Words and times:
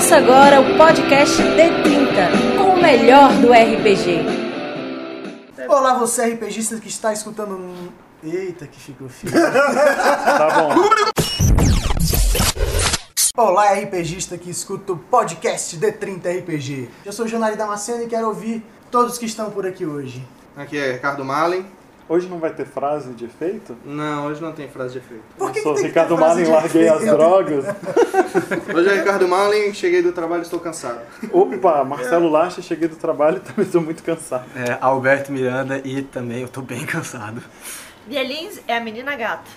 Começa 0.00 0.16
agora 0.16 0.60
o 0.62 0.78
podcast 0.78 1.36
D30 1.42 2.56
com 2.56 2.70
o 2.70 2.82
melhor 2.82 3.30
do 3.34 3.52
RPG. 3.52 4.24
Olá, 5.68 5.92
você 5.98 6.24
RPGista 6.32 6.78
que 6.80 6.88
está 6.88 7.12
escutando. 7.12 7.52
um- 7.54 7.88
Eita, 8.24 8.66
que 8.66 8.80
ficou 8.80 9.10
feio. 9.10 9.34
Tá 9.36 10.48
bom. 10.62 10.74
Olá, 13.36 13.74
RPGista 13.74 14.38
que 14.38 14.48
escuta 14.48 14.94
o 14.94 14.96
podcast 14.96 15.76
D30 15.76 16.38
RPG. 16.38 16.88
Eu 17.04 17.12
sou 17.12 17.26
o 17.26 17.28
Jonari 17.28 17.56
Damasceno 17.56 18.02
e 18.04 18.06
quero 18.06 18.26
ouvir 18.28 18.64
todos 18.90 19.18
que 19.18 19.26
estão 19.26 19.50
por 19.50 19.66
aqui 19.66 19.84
hoje. 19.84 20.26
Aqui 20.56 20.78
é 20.78 20.92
Ricardo 20.92 21.22
Malin. 21.26 21.66
Hoje 22.10 22.26
não 22.26 22.40
vai 22.40 22.50
ter 22.50 22.66
frase 22.66 23.10
de 23.12 23.26
efeito? 23.26 23.76
Não, 23.84 24.26
hoje 24.26 24.42
não 24.42 24.50
tem 24.50 24.68
frase 24.68 24.94
de 24.94 24.98
efeito. 24.98 25.22
Por 25.38 25.52
que 25.52 25.60
Eu 25.60 25.62
sou 25.62 25.74
que 25.76 25.82
tem 25.82 25.90
que 25.90 25.94
ter 25.94 26.00
Ricardo 26.00 26.16
frase 26.16 26.34
Malin, 26.34 26.44
de 26.44 26.50
larguei 26.50 26.88
as 26.88 27.04
drogas. 27.04 27.64
Hoje 28.74 28.88
é 28.88 28.94
Ricardo 28.94 29.28
Malin, 29.28 29.72
cheguei 29.72 30.02
do 30.02 30.10
trabalho 30.10 30.40
e 30.40 30.42
estou 30.42 30.58
cansado. 30.58 30.98
Opa, 31.30 31.84
Marcelo 31.84 32.28
Lacha, 32.28 32.60
cheguei 32.60 32.88
do 32.88 32.96
trabalho 32.96 33.36
e 33.36 33.40
também 33.46 33.64
estou 33.64 33.80
muito 33.80 34.02
cansado. 34.02 34.44
É, 34.56 34.76
Alberto 34.80 35.30
Miranda 35.30 35.80
e 35.84 36.02
também 36.02 36.42
eu 36.42 36.48
tô 36.48 36.62
bem 36.62 36.84
cansado. 36.84 37.40
Bielins 38.08 38.60
é 38.66 38.76
a 38.76 38.80
menina 38.80 39.14
gata. 39.14 39.48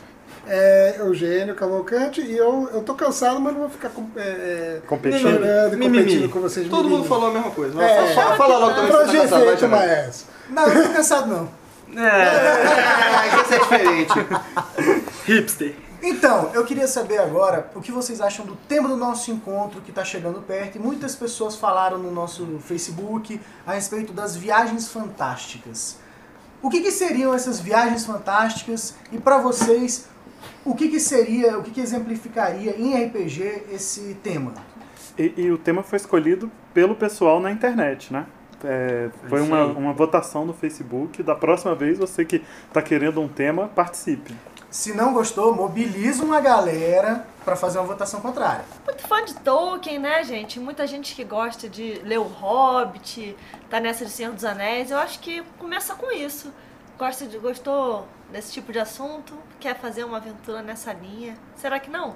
É 0.46 0.98
Eugênio 1.00 1.56
Cavalcante 1.56 2.22
e 2.22 2.38
eu, 2.38 2.70
eu 2.72 2.84
tô 2.84 2.94
cansado, 2.94 3.40
mas 3.40 3.54
não 3.54 3.62
vou 3.62 3.70
ficar 3.72 3.90
com, 3.90 4.06
é, 4.16 4.22
é, 4.22 4.82
Competindo. 4.86 5.44
e 5.44 5.76
Mimimi. 5.76 6.04
competindo 6.04 6.30
com 6.30 6.40
vocês. 6.40 6.70
Todo 6.70 6.84
mimimi. 6.84 6.98
mundo 6.98 7.10
falou 7.10 7.32
a 7.32 7.34
mesma 7.34 7.50
coisa. 7.50 7.84
É. 7.84 8.14
fala, 8.14 8.36
fala 8.36 8.58
logo 8.60 8.76
também 8.76 8.92
Pra 8.92 9.06
tá 9.06 9.12
cansado, 9.12 9.70
vai, 9.70 9.98
mas... 9.98 10.28
Não, 10.52 10.68
eu 10.68 10.76
não 10.76 10.84
tô 10.84 10.94
cansado 10.94 11.28
não. 11.28 11.63
É, 11.96 13.28
isso 13.44 13.54
é 13.54 13.60
diferente. 13.60 14.14
hipster. 15.26 15.76
Então, 16.06 16.52
eu 16.54 16.66
queria 16.66 16.86
saber 16.86 17.18
agora 17.20 17.72
o 17.74 17.80
que 17.80 17.90
vocês 17.90 18.20
acham 18.20 18.46
do 18.46 18.58
tema 18.68 18.90
do 18.90 18.98
nosso 18.98 19.32
encontro 19.32 19.80
que 19.80 19.90
está 19.90 20.04
chegando 20.04 20.42
perto. 20.42 20.76
E 20.76 20.80
muitas 20.80 21.16
pessoas 21.16 21.56
falaram 21.56 21.98
no 21.98 22.12
nosso 22.12 22.60
Facebook 22.60 23.40
a 23.66 23.74
respeito 23.74 24.12
das 24.12 24.36
viagens 24.36 24.90
fantásticas. 24.90 25.98
O 26.62 26.70
que, 26.70 26.82
que 26.82 26.92
seriam 26.92 27.34
essas 27.34 27.62
viagens 27.62 28.06
fantásticas? 28.06 28.96
E 29.14 29.18
para 29.18 29.38
vocês, 29.38 30.10
o 30.66 30.76
que, 30.76 30.90
que 30.90 31.00
seria, 31.00 31.58
o 31.58 31.64
que, 31.64 31.72
que 31.72 31.82
exemplificaria 31.82 32.76
em 32.78 33.02
RPG 33.06 33.68
esse 33.72 34.16
tema? 34.22 34.54
E, 35.18 35.34
e 35.38 35.52
o 35.52 35.58
tema 35.58 35.84
foi 35.84 35.98
escolhido 35.98 36.52
pelo 36.74 36.96
pessoal 36.96 37.40
na 37.40 37.50
internet, 37.50 38.12
né? 38.12 38.26
É, 38.64 39.10
foi 39.28 39.42
isso 39.42 39.48
uma, 39.48 39.64
aí. 39.64 39.72
uma 39.72 39.94
votação 39.94 40.46
no 40.46 40.54
Facebook. 40.54 41.22
Da 41.22 41.36
próxima 41.36 41.76
vez, 41.76 41.98
você 41.98 42.24
que 42.24 42.44
está 42.68 42.82
querendo 42.82 43.22
um 43.22 43.28
tema, 43.28 43.68
participe. 43.68 44.36
Se 44.70 44.92
não 44.94 45.14
gostou, 45.14 45.56
mobiliza 45.56 46.24
uma 46.24 46.42
galera 46.42 47.28
para 47.46 47.56
fazer 47.56 47.78
uma 47.78 47.86
votação 47.86 48.22
contrária. 48.22 48.66
Muito 48.86 49.08
fã 49.08 49.24
de 49.24 49.36
Tolkien, 49.36 50.00
né, 50.00 50.24
gente? 50.24 50.60
Muita 50.60 50.88
gente 50.88 51.14
que 51.14 51.24
gosta 51.24 51.70
de 51.70 52.02
ler 52.04 52.18
o 52.18 52.24
Hobbit, 52.24 53.36
tá 53.70 53.80
nessa 53.80 54.04
de 54.04 54.12
Senhor 54.12 54.34
dos 54.34 54.44
Anéis. 54.44 54.90
Eu 54.90 54.98
acho 54.98 55.20
que 55.20 55.44
começa 55.60 55.94
com 55.94 56.12
isso. 56.12 56.52
Gosta 56.98 57.28
de, 57.28 57.38
gostou 57.38 58.08
desse 58.32 58.52
tipo 58.52 58.72
de 58.72 58.80
assunto? 58.80 59.34
Quer 59.60 59.78
fazer 59.78 60.06
uma 60.06 60.18
aventura 60.18 60.64
nessa 60.64 60.92
linha? 60.92 61.38
Será 61.56 61.80
que 61.80 61.92
não? 61.92 62.16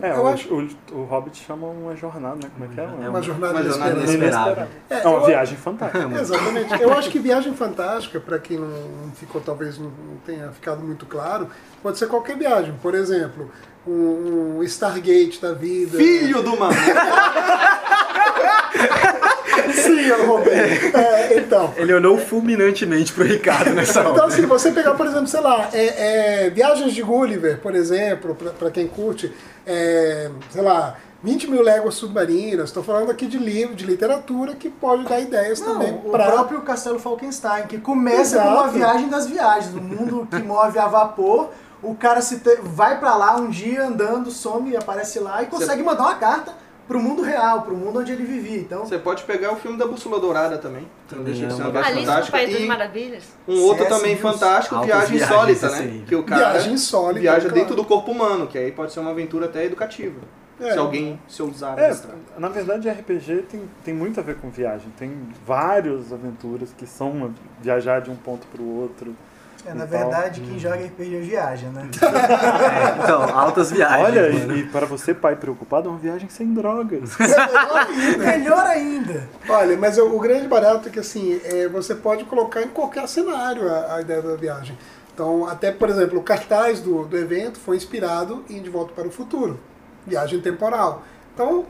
É, 0.00 0.10
Eu 0.10 0.22
o, 0.24 0.26
acho- 0.26 0.54
o, 0.54 0.68
o 0.98 1.04
Hobbit 1.04 1.42
chama 1.42 1.66
uma 1.68 1.96
jornada, 1.96 2.36
né? 2.36 2.50
Como 2.52 2.64
é 2.70 2.74
que 2.74 2.80
é? 2.80 2.84
É 2.84 3.08
Uma 3.08 3.22
jornada 3.22 3.54
Uma 3.54 3.62
jornada. 3.62 3.90
Inesperável. 4.00 4.66
É, 4.90 4.98
É 5.00 5.08
uma 5.08 5.26
viagem 5.26 5.56
fantástica. 5.56 6.04
Exatamente. 6.20 6.82
Eu 6.82 6.92
acho 6.92 7.10
que 7.10 7.18
viagem 7.18 7.54
fantástica, 7.54 8.20
para 8.20 8.38
quem 8.38 8.58
não 8.58 9.10
ficou, 9.14 9.40
talvez 9.40 9.78
não 9.78 9.90
tenha 10.26 10.50
ficado 10.52 10.82
muito 10.82 11.06
claro, 11.06 11.48
pode 11.82 11.96
ser 11.98 12.08
qualquer 12.08 12.36
viagem. 12.36 12.74
Por 12.82 12.94
exemplo, 12.94 13.50
um, 13.86 14.58
um 14.58 14.62
Stargate 14.64 15.40
da 15.40 15.52
vida. 15.54 15.96
Filho 15.96 16.42
do 16.42 16.54
mano. 16.60 16.76
Sim, 19.74 20.00
eu 20.00 20.26
roubei. 20.26 20.52
É, 20.54 21.38
então. 21.38 21.72
Ele 21.76 21.92
olhou 21.94 22.18
fulminantemente 22.18 23.12
pro 23.12 23.24
Ricardo 23.24 23.70
nessa 23.74 24.00
hora. 24.00 24.10
Então, 24.10 24.26
assim, 24.26 24.42
você 24.46 24.70
pegar, 24.72 24.94
por 24.94 25.06
exemplo, 25.06 25.26
sei 25.26 25.40
lá, 25.40 25.68
é, 25.72 26.44
é, 26.46 26.50
Viagens 26.50 26.92
de 26.92 27.02
Gulliver, 27.02 27.60
por 27.60 27.74
exemplo, 27.74 28.34
pra- 28.34 28.50
pra 28.52 28.70
quem 28.70 28.86
curte, 28.86 29.32
é, 29.66 30.30
sei 30.50 30.62
lá, 30.62 30.96
20 31.22 31.50
mil 31.50 31.62
léguas 31.62 31.94
submarinas, 31.94 32.66
estou 32.68 32.82
falando 32.84 33.10
aqui 33.10 33.26
de 33.26 33.38
livro, 33.38 33.74
de 33.74 33.84
literatura, 33.84 34.54
que 34.54 34.68
pode 34.68 35.04
dar 35.04 35.18
ideias 35.20 35.60
Não, 35.60 35.72
também 35.74 35.92
o 36.04 36.10
para 36.10 36.26
próprio 36.30 36.60
Castelo 36.60 36.98
Falkenstein, 36.98 37.66
que 37.66 37.78
começa 37.78 38.38
com 38.38 38.44
uma 38.48 38.60
Exato. 38.62 38.70
viagem 38.74 39.08
das 39.08 39.26
viagens, 39.26 39.72
do 39.72 39.80
mundo 39.80 40.28
que 40.30 40.38
move 40.42 40.78
a 40.78 40.86
vapor. 40.86 41.50
O 41.82 41.94
cara 41.94 42.20
se 42.20 42.38
te- 42.38 42.58
vai 42.62 42.98
pra 42.98 43.16
lá 43.16 43.36
um 43.36 43.48
dia 43.50 43.84
andando, 43.84 44.30
some 44.30 44.70
e 44.70 44.76
aparece 44.76 45.18
lá 45.18 45.42
e 45.42 45.46
consegue 45.46 45.82
mandar 45.82 46.04
uma 46.04 46.14
carta 46.14 46.52
pro 46.86 47.00
mundo 47.00 47.22
real, 47.22 47.62
pro 47.62 47.76
mundo 47.76 48.00
onde 48.00 48.12
ele 48.12 48.24
vivia. 48.24 48.58
Então, 48.58 48.84
Você 48.84 48.98
pode 48.98 49.24
pegar 49.24 49.52
o 49.52 49.56
filme 49.56 49.76
da 49.76 49.86
Bússola 49.86 50.20
Dourada 50.20 50.58
também. 50.58 50.86
Também 51.08 51.42
é 51.42 51.46
uma 51.46 51.82
fantástica. 51.82 52.36
País 52.36 52.52
das 52.52 52.66
Maravilhas. 52.66 53.24
um 53.46 53.60
outro 53.62 53.84
C.S. 53.84 53.96
também 53.96 54.16
fantástico, 54.16 54.80
Viagem 54.82 55.16
Insólita, 55.16 55.70
né? 55.70 56.02
Que 56.06 56.14
o 56.14 56.22
cara 56.22 56.52
Viagem 56.52 56.72
insólita, 56.72 57.20
viaja 57.20 57.40
claro. 57.40 57.54
dentro 57.54 57.76
do 57.76 57.84
corpo 57.84 58.10
humano, 58.10 58.46
que 58.46 58.58
aí 58.58 58.72
pode 58.72 58.92
ser 58.92 59.00
uma 59.00 59.10
aventura 59.10 59.46
até 59.46 59.64
educativa. 59.64 60.20
É. 60.58 60.72
Se 60.72 60.78
alguém 60.78 61.20
se 61.28 61.42
ousar 61.42 61.78
É, 61.78 61.94
na 62.38 62.48
verdade, 62.48 62.88
RPG 62.88 63.42
tem, 63.42 63.62
tem 63.84 63.92
muito 63.92 64.18
a 64.18 64.22
ver 64.22 64.36
com 64.36 64.48
viagem. 64.48 64.88
Tem 64.98 65.12
várias 65.44 66.12
aventuras 66.12 66.72
que 66.76 66.86
são 66.86 67.34
viajar 67.60 68.00
de 68.00 68.10
um 68.10 68.16
ponto 68.16 68.46
para 68.46 68.62
o 68.62 68.80
outro. 68.80 69.14
É, 69.66 69.74
na 69.74 69.84
Então, 69.84 69.98
verdade, 69.98 70.40
quem 70.40 70.58
joga 70.58 70.76
RPG 70.76 71.20
viaja, 71.20 71.68
né? 71.68 71.88
É, 71.96 73.02
então, 73.02 73.22
altas 73.38 73.70
viagens. 73.70 74.04
Olha, 74.04 74.32
mano. 74.32 74.56
e, 74.56 74.64
para 74.64 74.86
você, 74.86 75.12
pai 75.14 75.36
preocupado, 75.36 75.88
é 75.88 75.92
uma 75.92 75.98
viagem 75.98 76.28
sem 76.28 76.52
drogas. 76.52 77.16
Melhor 78.18 78.64
ainda. 78.66 79.28
Olha, 79.48 79.76
mas 79.76 79.98
o, 79.98 80.06
o 80.06 80.18
grande 80.20 80.46
barato 80.48 80.88
é 80.88 80.90
que 80.90 80.98
assim, 80.98 81.40
é, 81.44 81.68
você 81.68 81.94
pode 81.94 82.24
colocar 82.24 82.62
em 82.62 82.68
qualquer 82.68 83.06
cenário 83.08 83.68
a, 83.68 83.96
a 83.96 84.00
ideia 84.00 84.22
da 84.22 84.34
viagem. 84.36 84.76
Então, 85.12 85.46
até, 85.46 85.72
por 85.72 85.88
exemplo, 85.88 86.18
o 86.18 86.22
cartaz 86.22 86.80
do, 86.80 87.04
do 87.06 87.16
evento 87.16 87.58
foi 87.58 87.76
inspirado 87.76 88.44
em 88.50 88.60
De 88.60 88.68
Volta 88.68 88.92
para 88.94 89.08
o 89.08 89.10
Futuro. 89.10 89.58
Viagem 90.06 90.40
temporal. 90.40 91.02
Então, 91.34 91.64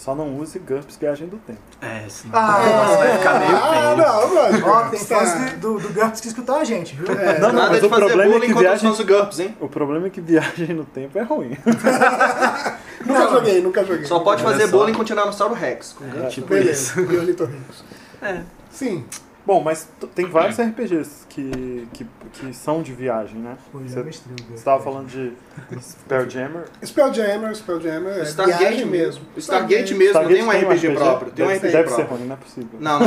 Só 0.00 0.14
não 0.14 0.34
use 0.38 0.58
GURPS 0.58 0.96
Viagem 0.96 1.28
do 1.28 1.36
Tempo. 1.36 1.60
É, 1.82 2.08
senão 2.08 2.34
Ah, 2.38 2.96
vai 2.98 3.18
ficar 3.18 3.38
meio 3.38 3.54
ah, 3.54 3.94
não, 3.98 4.34
mano. 4.34 4.66
Ó, 4.66 4.88
tem 4.88 4.98
Tá. 4.98 5.16
fãs 5.16 5.52
do, 5.58 5.78
do 5.78 5.88
GURPS 5.90 6.20
que 6.22 6.28
escutam 6.28 6.56
a 6.56 6.64
gente, 6.64 6.96
viu? 6.96 7.06
Não, 7.06 7.14
não, 7.14 7.52
Nada 7.52 7.68
mas 7.68 7.80
de 7.80 7.86
o 7.86 7.90
fazer 7.90 8.04
problema 8.06 8.22
é 8.22 8.26
bullying 8.32 8.46
que 8.48 8.54
contra 8.54 8.76
viagem... 8.78 9.06
GURPS, 9.06 9.40
hein? 9.40 9.56
O 9.60 9.68
problema 9.68 10.06
é 10.06 10.10
que 10.10 10.22
viagem 10.22 10.68
no 10.68 10.86
tempo 10.86 11.18
é 11.18 11.22
ruim. 11.22 11.54
Nunca 13.04 13.28
joguei, 13.28 13.60
nunca 13.62 13.84
joguei. 13.84 14.06
Só 14.06 14.20
pode 14.20 14.42
fazer 14.42 14.68
só. 14.68 14.76
bullying 14.78 14.94
com 14.94 15.04
Tiranossauro 15.04 15.52
Rex. 15.54 15.92
Com 15.98 16.04
É, 16.04 16.28
tipo 16.28 16.54
isso. 16.56 16.94
Beleza, 16.96 17.12
e 17.12 17.18
ornitorrincos. 17.18 17.84
É. 18.22 18.40
Sim, 18.70 19.04
Bom, 19.46 19.62
mas 19.62 19.88
tem 20.14 20.26
vários 20.26 20.58
RPGs 20.60 21.26
que, 21.28 21.88
que, 21.94 22.06
que 22.34 22.52
são 22.54 22.82
de 22.82 22.92
viagem, 22.92 23.38
né? 23.40 23.56
Você 23.72 23.94
GURPS. 23.96 24.22
estava 24.54 24.82
falando 24.82 25.08
de 25.08 25.32
Spelljammer. 25.80 26.64
Spelljammer, 26.84 27.54
Spelljammer, 27.56 28.18
é 28.18 28.22
Stargate 28.24 28.58
viagem 28.58 28.86
mesmo. 28.86 29.24
Stargate 29.36 29.94
mesmo 29.94 30.12
Stargate 30.12 30.34
tem 30.34 30.44
um 30.44 30.50
RPG, 30.72 30.90
próprio. 30.94 31.32
Tem 31.32 31.44
um 31.44 31.48
deve, 31.48 31.58
RPG 31.66 31.72
deve 31.72 31.88
ser 31.88 31.94
próprio. 31.96 32.16
ruim, 32.18 32.26
não 32.26 32.34
é 32.34 32.38
possível. 32.38 32.78
Não, 32.80 33.00
não. 33.00 33.06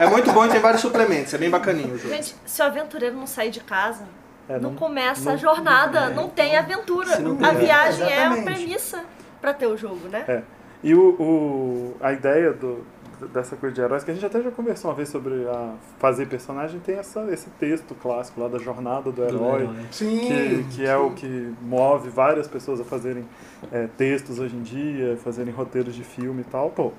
É 0.00 0.06
muito 0.08 0.32
bom 0.32 0.46
e 0.46 0.48
tem 0.48 0.60
vários 0.60 0.80
suplementos. 0.80 1.34
É 1.34 1.38
bem 1.38 1.50
bacaninho 1.50 1.94
o 1.94 1.98
jogo. 1.98 2.14
Gente, 2.14 2.34
se 2.44 2.62
o 2.62 2.64
aventureiro 2.64 3.16
não 3.16 3.26
sair 3.26 3.50
de 3.50 3.60
casa, 3.60 4.04
É, 4.48 4.54
não, 4.54 4.70
não- 4.70 4.74
começa 4.76 5.24
não- 5.24 5.32
a 5.32 5.36
jornada, 5.36 5.98
é, 6.00 6.14
não 6.14 6.28
tem 6.28 6.56
aventura. 6.56 7.18
não 7.18 7.36
A 7.44 7.52
viagem 7.52 8.06
é 8.10 8.24
a 8.26 8.42
premissa 8.42 9.02
pra 9.40 9.52
ter 9.52 9.66
o 9.66 9.76
jogo, 9.76 10.08
né? 10.08 10.24
É. 10.28 10.42
E 10.82 10.94
o, 10.94 11.00
o, 11.18 11.96
a 12.00 12.12
ideia 12.12 12.52
do, 12.52 12.86
dessa 13.32 13.56
coisa 13.56 13.74
de 13.74 13.80
heróis, 13.80 14.04
que 14.04 14.10
a 14.10 14.14
gente 14.14 14.26
até 14.26 14.42
já 14.42 14.50
conversou 14.50 14.90
uma 14.90 14.96
vez 14.96 15.08
sobre 15.08 15.46
a 15.48 15.74
fazer 15.98 16.26
personagem, 16.26 16.80
tem 16.80 16.96
essa, 16.96 17.22
esse 17.32 17.48
texto 17.50 17.94
clássico 17.94 18.40
lá 18.40 18.48
da 18.48 18.58
jornada 18.58 19.10
do 19.10 19.12
Do 19.12 19.24
herói. 19.24 19.62
herói. 19.62 19.76
Sim. 19.90 20.20
Que, 20.20 20.64
que 20.76 20.86
é 20.86 20.96
o 20.96 21.10
que 21.12 21.54
move 21.62 22.08
várias 22.08 22.46
pessoas 22.46 22.80
a 22.80 22.84
fazerem 22.84 23.24
é, 23.72 23.88
textos 23.96 24.38
hoje 24.38 24.56
em 24.56 24.62
dia, 24.62 25.16
fazerem 25.22 25.52
roteiros 25.52 25.94
de 25.94 26.04
filme 26.04 26.42
e 26.42 26.44
tal. 26.44 26.70
Pô, 26.70 26.92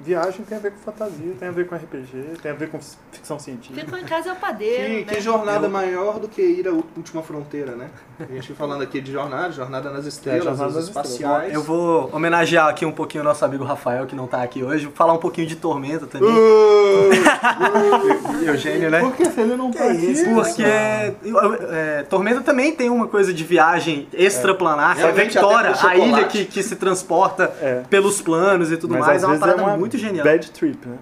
viagem 0.00 0.44
tem 0.44 0.56
a 0.56 0.60
ver 0.60 0.72
com 0.72 0.78
fantasia, 0.78 1.34
tem 1.38 1.48
a 1.48 1.50
ver 1.50 1.66
com 1.66 1.74
RPG, 1.74 2.40
tem 2.40 2.52
a 2.52 2.54
ver 2.54 2.70
com 2.70 2.78
ficção 3.10 3.38
científica. 3.38 3.80
Ficam 3.80 3.98
em 3.98 4.04
casa 4.04 4.30
é 4.30 4.32
o 4.32 4.36
padeiro, 4.36 4.84
Que, 4.84 5.04
né? 5.04 5.14
que 5.14 5.20
jornada 5.20 5.68
maior 5.68 6.20
do 6.20 6.28
que 6.28 6.40
ir 6.40 6.68
à 6.68 6.72
última 6.72 7.22
fronteira, 7.22 7.72
né? 7.74 7.90
A 8.20 8.32
gente 8.32 8.54
falando 8.54 8.82
aqui 8.82 9.00
de 9.00 9.10
jornada, 9.12 9.52
jornada 9.52 9.90
nas 9.90 10.06
estrelas, 10.06 10.44
jornada 10.44 10.68
os 10.68 10.74
nas 10.76 10.84
espaciais. 10.84 11.52
Eu 11.52 11.62
vou 11.62 12.10
homenagear 12.12 12.68
aqui 12.68 12.84
um 12.86 12.92
pouquinho 12.92 13.22
o 13.22 13.26
nosso 13.26 13.44
amigo 13.44 13.64
Rafael, 13.64 14.06
que 14.06 14.14
não 14.14 14.26
tá 14.26 14.42
aqui 14.42 14.62
hoje, 14.62 14.90
falar 14.94 15.12
um 15.12 15.18
pouquinho 15.18 15.46
de 15.46 15.56
Tormenta 15.56 16.06
também. 16.06 16.28
Uh, 16.28 17.10
Eugênio, 18.46 18.90
né? 18.90 19.00
Por 19.00 19.12
que 19.14 19.24
se 19.26 19.40
ele 19.40 19.56
não 19.56 19.70
tá 19.70 19.84
aqui? 19.84 20.14
Porque 20.34 20.62
é, 20.62 22.04
Tormenta 22.08 22.40
também 22.40 22.72
tem 22.72 22.90
uma 22.90 23.06
coisa 23.06 23.32
de 23.32 23.44
viagem 23.44 24.08
extraplanar, 24.12 24.96
que 24.96 25.02
é 25.02 25.08
a 25.08 25.12
Vectora, 25.12 25.74
a 25.86 25.96
ilha 25.96 26.24
que, 26.24 26.44
que 26.44 26.62
se 26.62 26.76
transporta 26.76 27.52
É. 27.60 27.82
pelos 27.88 28.20
planos 28.20 28.70
e 28.72 28.76
tudo 28.76 28.94
Mas 28.94 29.06
mais. 29.06 29.16
às 29.18 29.22
É 29.22 29.26
uma 29.26 29.32
vezes 29.34 29.40
parada 29.46 29.62
é 29.62 29.64
uma 29.66 29.76
muito 29.76 29.96
genial. 29.98 30.24
bad 30.24 30.50
trip, 30.50 30.78
né? 30.86 30.96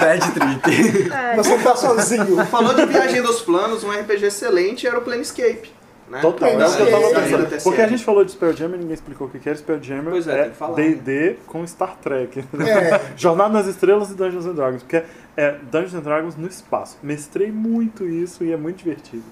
Bad 0.00 0.30
trip. 0.32 1.10
Você 1.36 1.58
tá 1.58 1.76
sozinho. 1.76 2.44
Falou 2.46 2.74
de 2.74 2.86
viagem 2.86 3.22
dos 3.22 3.40
planos, 3.40 3.84
um 3.84 3.90
RPG 3.90 4.26
excelente 4.26 4.86
era 4.86 4.98
o 4.98 5.02
Planescape. 5.02 5.70
Né? 6.10 6.20
Total, 6.20 6.48
é 6.48 6.66
o 6.66 6.76
que 6.76 6.82
eu 6.82 6.90
tava 6.90 7.14
pensando. 7.14 7.62
Porque 7.62 7.80
a 7.80 7.86
gente 7.86 8.04
falou 8.04 8.24
de 8.24 8.32
Spell 8.32 8.52
Jammer 8.52 8.76
e 8.76 8.80
ninguém 8.80 8.94
explicou 8.94 9.28
o 9.28 9.30
que 9.30 9.48
era 9.48 9.56
Spell 9.56 9.80
Jammer. 9.80 10.10
Pois 10.10 10.26
é, 10.26 10.42
tem 10.42 10.50
que 10.50 10.56
falar, 10.56 10.74
D&D 10.74 11.36
com 11.46 11.66
Star 11.66 11.96
Trek. 11.96 12.40
É. 12.40 13.00
Jornada 13.16 13.50
nas 13.50 13.66
Estrelas 13.66 14.10
e 14.10 14.14
Dungeons 14.14 14.46
and 14.46 14.54
Dragons. 14.54 14.82
Porque 14.82 15.02
é 15.36 15.56
Dungeons 15.70 15.94
and 15.94 16.00
Dragons 16.00 16.36
no 16.36 16.48
espaço. 16.48 16.98
Mestrei 17.02 17.52
muito 17.52 18.04
isso 18.04 18.44
e 18.44 18.52
é 18.52 18.56
muito 18.56 18.78
divertido. 18.78 19.24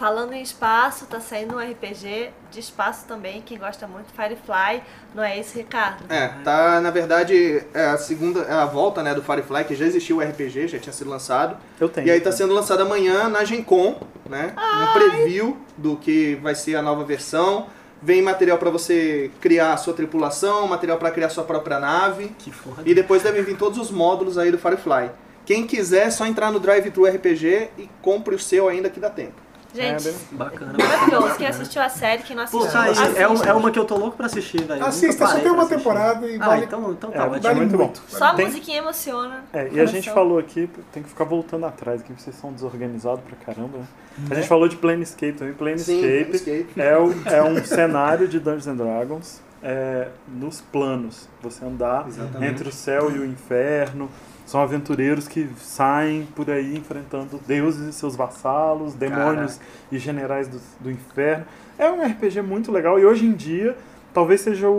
Falando 0.00 0.32
em 0.32 0.40
espaço, 0.40 1.04
tá 1.04 1.20
saindo 1.20 1.56
um 1.56 1.58
RPG 1.58 2.30
de 2.50 2.58
espaço 2.58 3.04
também. 3.06 3.42
Quem 3.42 3.58
gosta 3.58 3.86
muito, 3.86 4.06
Firefly. 4.14 4.82
Não 5.14 5.22
é 5.22 5.38
esse, 5.38 5.58
Ricardo? 5.58 6.10
É, 6.10 6.28
tá, 6.42 6.80
na 6.80 6.90
verdade, 6.90 7.62
é 7.74 7.84
a 7.84 7.98
segunda, 7.98 8.40
é 8.40 8.52
a 8.54 8.64
volta, 8.64 9.02
né, 9.02 9.14
do 9.14 9.22
Firefly, 9.22 9.64
que 9.64 9.74
já 9.74 9.84
existiu 9.84 10.16
o 10.16 10.20
RPG, 10.22 10.68
já 10.68 10.78
tinha 10.78 10.94
sido 10.94 11.10
lançado. 11.10 11.58
Eu 11.78 11.86
tenho. 11.86 12.06
E 12.06 12.10
aí 12.10 12.18
tá 12.18 12.32
sendo 12.32 12.54
lançado 12.54 12.80
amanhã 12.80 13.28
na 13.28 13.44
Gen 13.44 13.62
Con, 13.62 14.00
né? 14.26 14.54
Um 14.56 14.92
preview 14.94 15.58
do 15.76 15.98
que 15.98 16.34
vai 16.36 16.54
ser 16.54 16.76
a 16.76 16.80
nova 16.80 17.04
versão. 17.04 17.66
Vem 18.00 18.22
material 18.22 18.56
pra 18.56 18.70
você 18.70 19.30
criar 19.38 19.74
a 19.74 19.76
sua 19.76 19.92
tripulação, 19.92 20.66
material 20.66 20.96
pra 20.96 21.10
criar 21.10 21.26
a 21.26 21.30
sua 21.30 21.44
própria 21.44 21.78
nave. 21.78 22.34
Que 22.38 22.50
foda. 22.50 22.84
E 22.86 22.94
depois 22.94 23.22
devem 23.22 23.42
vir 23.42 23.58
todos 23.58 23.78
os 23.78 23.90
módulos 23.90 24.38
aí 24.38 24.50
do 24.50 24.56
Firefly. 24.56 25.10
Quem 25.44 25.66
quiser, 25.66 26.06
é 26.06 26.10
só 26.10 26.24
entrar 26.24 26.50
no 26.50 26.58
Drive 26.58 26.90
Thru 26.90 27.04
RPG 27.04 27.68
e 27.76 27.90
compre 28.00 28.34
o 28.34 28.38
seu 28.38 28.66
ainda 28.66 28.88
que 28.88 28.98
dá 28.98 29.10
tempo. 29.10 29.49
Gente, 29.74 30.08
É, 30.08 30.14
Bacana. 30.32 30.74
maravilhoso. 30.78 31.36
Quem 31.36 31.46
assistiu 31.46 31.80
a 31.82 31.88
série, 31.88 32.22
quem 32.22 32.34
não 32.36 32.44
Pô, 32.46 32.58
assistiu, 32.58 32.72
tá 32.80 32.82
aí. 32.86 32.90
assiste. 32.90 33.18
É, 33.18 33.28
um- 33.28 33.44
é 33.44 33.52
uma 33.54 33.70
que 33.70 33.78
eu 33.78 33.84
tô 33.84 33.96
louco 33.96 34.16
pra 34.16 34.26
assistir, 34.26 34.62
velho. 34.64 34.84
Assista, 34.84 35.26
só 35.26 35.38
tem 35.38 35.50
uma 35.50 35.66
temporada 35.66 36.26
e 36.26 36.36
Ah, 36.40 36.46
vale. 36.46 36.64
então, 36.64 36.90
então 36.92 37.10
É, 37.12 37.38
tá 37.38 37.50
é 37.50 37.54
muito 37.54 37.76
bom. 37.76 37.92
Só 38.08 38.24
a 38.26 38.34
Tem- 38.34 38.46
musiquinha 38.46 38.78
emociona. 38.78 39.44
É, 39.52 39.68
e 39.72 39.80
a 39.80 39.86
gente 39.86 40.10
falou 40.10 40.38
aqui, 40.38 40.68
tem 40.92 41.02
que 41.02 41.08
ficar 41.08 41.24
voltando 41.24 41.66
atrás, 41.66 42.02
que 42.02 42.12
vocês 42.12 42.34
são 42.36 42.52
desorganizados 42.52 43.20
pra 43.24 43.36
caramba, 43.36 43.78
né? 43.78 43.84
A 44.30 44.34
gente 44.34 44.48
falou 44.48 44.66
de 44.68 44.76
Planescape 44.76 45.34
também. 45.34 45.54
Planescape 45.54 46.66
é, 46.76 46.98
o- 46.98 47.14
é 47.26 47.42
um 47.42 47.54
cenário 47.64 48.26
de 48.26 48.38
Dungeons 48.40 48.66
and 48.66 48.76
Dragons 48.76 49.40
é, 49.62 50.08
nos 50.26 50.60
planos. 50.60 51.28
Você 51.42 51.64
andar 51.64 52.06
Exatamente. 52.08 52.50
entre 52.52 52.68
o 52.68 52.72
céu 52.72 53.10
e 53.14 53.18
o 53.18 53.24
inferno. 53.24 54.10
São 54.50 54.60
aventureiros 54.60 55.28
que 55.28 55.48
saem 55.58 56.26
por 56.34 56.50
aí 56.50 56.76
enfrentando 56.76 57.40
deuses 57.46 57.86
e 57.86 57.92
seus 57.92 58.16
vassalos, 58.16 58.94
demônios 58.94 59.60
e 59.92 59.96
generais 59.96 60.48
do, 60.48 60.60
do 60.80 60.90
inferno. 60.90 61.44
É 61.78 61.88
um 61.88 62.04
RPG 62.04 62.42
muito 62.42 62.72
legal 62.72 62.98
e 62.98 63.04
hoje 63.06 63.24
em 63.24 63.32
dia 63.32 63.76
talvez 64.12 64.40
seja 64.40 64.68
o, 64.68 64.72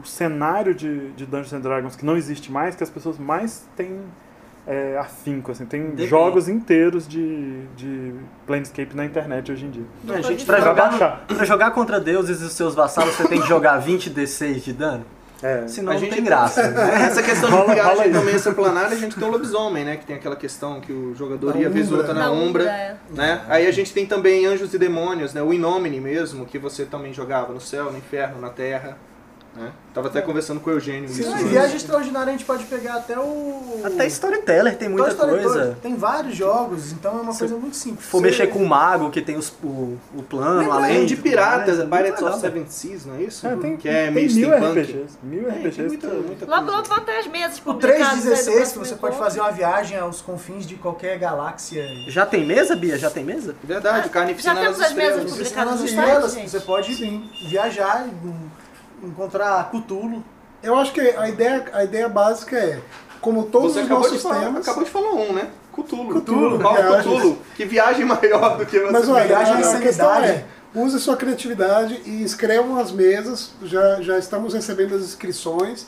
cenário 0.06 0.74
de, 0.74 1.10
de 1.10 1.26
Dungeons 1.26 1.52
and 1.52 1.60
Dragons 1.60 1.96
que 1.96 2.06
não 2.06 2.16
existe 2.16 2.50
mais, 2.50 2.74
que 2.74 2.82
as 2.82 2.88
pessoas 2.88 3.18
mais 3.18 3.66
têm 3.76 4.00
é, 4.66 4.96
afinco. 4.96 5.52
Assim. 5.52 5.66
Tem 5.66 5.82
Depende. 5.82 6.06
jogos 6.06 6.48
inteiros 6.48 7.06
de, 7.06 7.66
de 7.76 8.14
Planescape 8.46 8.96
na 8.96 9.04
internet 9.04 9.52
hoje 9.52 9.66
em 9.66 9.70
dia. 9.70 9.84
É, 10.08 10.22
gente, 10.22 10.46
Pra 10.46 10.56
pra 10.56 10.62
Pra 10.64 10.70
jogar, 10.72 10.88
baixar. 10.92 11.24
pra 11.26 11.44
jogar 11.44 11.70
contra 11.72 12.00
deuses 12.00 12.40
e 12.40 12.44
os 12.44 12.52
seus 12.52 12.74
vassalos, 12.74 13.14
você 13.14 13.28
tem 13.28 13.38
que 13.38 13.46
jogar 13.48 13.76
20 13.76 14.08
D6 14.08 14.60
de 14.62 14.72
dano. 14.72 15.04
É. 15.42 15.68
Senão 15.68 15.92
A 15.92 15.94
não 15.94 16.00
gente- 16.00 16.14
tem 16.14 16.24
graça. 16.24 16.68
né? 16.70 17.04
Essa 17.06 17.22
questão 17.22 17.48
de 17.66 17.72
viagem 17.74 18.12
também, 18.12 18.34
essa 18.34 18.52
planária, 18.52 18.96
a 18.96 18.98
gente 18.98 19.14
tem 19.16 19.28
o 19.28 19.30
lobisomem, 19.30 19.84
né? 19.84 19.96
Que 19.96 20.04
tem 20.04 20.16
aquela 20.16 20.34
questão 20.34 20.80
que 20.80 20.92
o 20.92 21.14
jogador 21.14 21.54
Na 21.54 21.60
ia 21.60 21.70
vez 21.70 21.92
outra 21.92 22.12
na 22.12 22.20
Na 22.24 22.30
Umbra. 22.32 22.64
Umbra, 22.64 22.72
é. 22.76 22.96
Né? 23.10 23.40
Aí 23.48 23.66
a 23.66 23.70
gente 23.70 23.92
tem 23.92 24.04
também 24.04 24.46
Anjos 24.46 24.74
e 24.74 24.78
Demônios, 24.78 25.32
né? 25.32 25.40
O 25.42 25.52
Inomine 25.52 26.00
mesmo, 26.00 26.44
que 26.44 26.58
você 26.58 26.84
também 26.84 27.12
jogava 27.14 27.52
no 27.52 27.60
céu, 27.60 27.92
no 27.92 27.98
inferno, 27.98 28.40
na 28.40 28.50
terra. 28.50 28.96
Né? 29.58 29.72
Tava 29.92 30.06
até 30.06 30.22
conversando 30.22 30.60
com 30.60 30.70
o 30.70 30.72
Eugênio 30.74 31.08
Se 31.08 31.22
isso. 31.22 31.32
antes. 31.32 31.48
viagem 31.48 31.76
extraordinária 31.76 32.28
a 32.28 32.32
gente 32.32 32.44
pode 32.44 32.64
pegar 32.66 32.94
até 32.94 33.18
o. 33.18 33.80
Até 33.82 34.06
Storyteller 34.06 34.76
tem 34.76 34.88
muita 34.88 35.12
Toy 35.12 35.14
Story 35.14 35.42
coisa. 35.42 35.78
Tem 35.82 35.96
vários 35.96 36.36
jogos, 36.36 36.92
então 36.92 37.18
é 37.18 37.22
uma 37.22 37.34
coisa 37.34 37.56
muito 37.56 37.76
simples. 37.76 38.04
Se 38.04 38.10
for 38.10 38.20
mexer 38.22 38.46
com 38.46 38.60
o 38.60 38.68
mago, 38.68 39.10
que 39.10 39.20
tem 39.20 39.36
os, 39.36 39.52
o, 39.62 39.98
o 40.14 40.22
plano, 40.22 40.60
Lembra 40.60 40.74
além 40.74 41.04
de 41.06 41.16
piratas, 41.16 41.80
é 41.80 41.84
Pirates 41.86 42.22
of. 42.22 42.38
Seven 42.40 42.66
Seas, 42.68 43.04
não 43.06 43.16
é 43.16 43.22
isso? 43.22 43.44
É, 43.46 43.56
tem, 43.56 43.76
que 43.76 43.88
é 43.88 44.04
tem 44.04 44.14
meio 44.14 44.32
mil. 44.32 44.50
RPGs. 44.54 45.18
Mil 45.24 45.48
É, 45.48 45.52
RPGs. 45.54 45.76
tem 45.76 45.86
muita, 45.88 46.08
muita 46.08 46.46
Logo, 46.46 46.70
logo 46.70 46.88
vão 46.88 47.00
ter 47.00 47.16
as 47.18 47.26
mesas 47.26 47.58
O 47.58 47.62
publicadas 47.62 48.00
aí 48.02 48.16
do 48.16 48.22
316, 48.22 48.46
que 48.46 48.52
próximo 48.56 48.84
você 48.84 48.94
pode 48.94 49.16
fazer 49.18 49.40
uma 49.40 49.50
viagem 49.50 49.98
aos 49.98 50.20
confins 50.20 50.64
de 50.66 50.76
qualquer 50.76 51.18
galáxia. 51.18 51.84
Já 52.06 52.24
tem 52.24 52.46
mesa, 52.46 52.76
Bia? 52.76 52.96
Já 52.96 53.10
tem 53.10 53.24
mesa? 53.24 53.56
Verdade, 53.64 54.08
Carnificina 54.10 54.54
Já 54.54 54.60
temos 54.60 54.78
nas 54.78 54.88
as 54.90 54.94
mesas 54.94 55.10
estrelas. 55.16 55.32
publicadas 55.32 55.80
Nas 55.80 55.90
estrelas, 55.90 56.34
você 56.52 56.60
pode 56.60 56.94
viajar 57.48 58.06
encontrar 59.02 59.70
Cthulhu. 59.70 60.22
Eu 60.62 60.76
acho 60.76 60.92
que 60.92 61.00
a 61.00 61.28
ideia, 61.28 61.64
a 61.72 61.84
ideia 61.84 62.08
básica 62.08 62.56
é, 62.56 62.80
como 63.20 63.44
todos 63.44 63.74
Você 63.74 63.82
os 63.82 63.88
nossos 63.88 64.22
falar, 64.22 64.40
temas. 64.40 64.62
acabou 64.66 64.84
de 64.84 64.90
falar 64.90 65.12
um, 65.12 65.32
né? 65.32 65.48
Cthulhu. 65.72 66.20
Cthulhu, 66.20 66.58
Qual. 66.58 66.74
Cthulhu? 66.74 67.38
Que 67.56 67.64
viagem 67.64 68.04
maior 68.04 68.58
do 68.58 68.66
que 68.66 68.78
você 68.78 68.90
Mas 68.92 69.08
olha, 69.08 69.26
viagem 69.26 69.54
a, 69.62 69.76
a 69.76 69.80
questão 69.80 70.14
é, 70.14 70.44
use 70.74 70.98
sua 70.98 71.16
criatividade 71.16 72.02
e 72.04 72.22
escrevam 72.22 72.78
as 72.78 72.90
mesas. 72.90 73.52
Já, 73.62 74.00
já 74.02 74.18
estamos 74.18 74.54
recebendo 74.54 74.94
as 74.94 75.02
inscrições. 75.02 75.86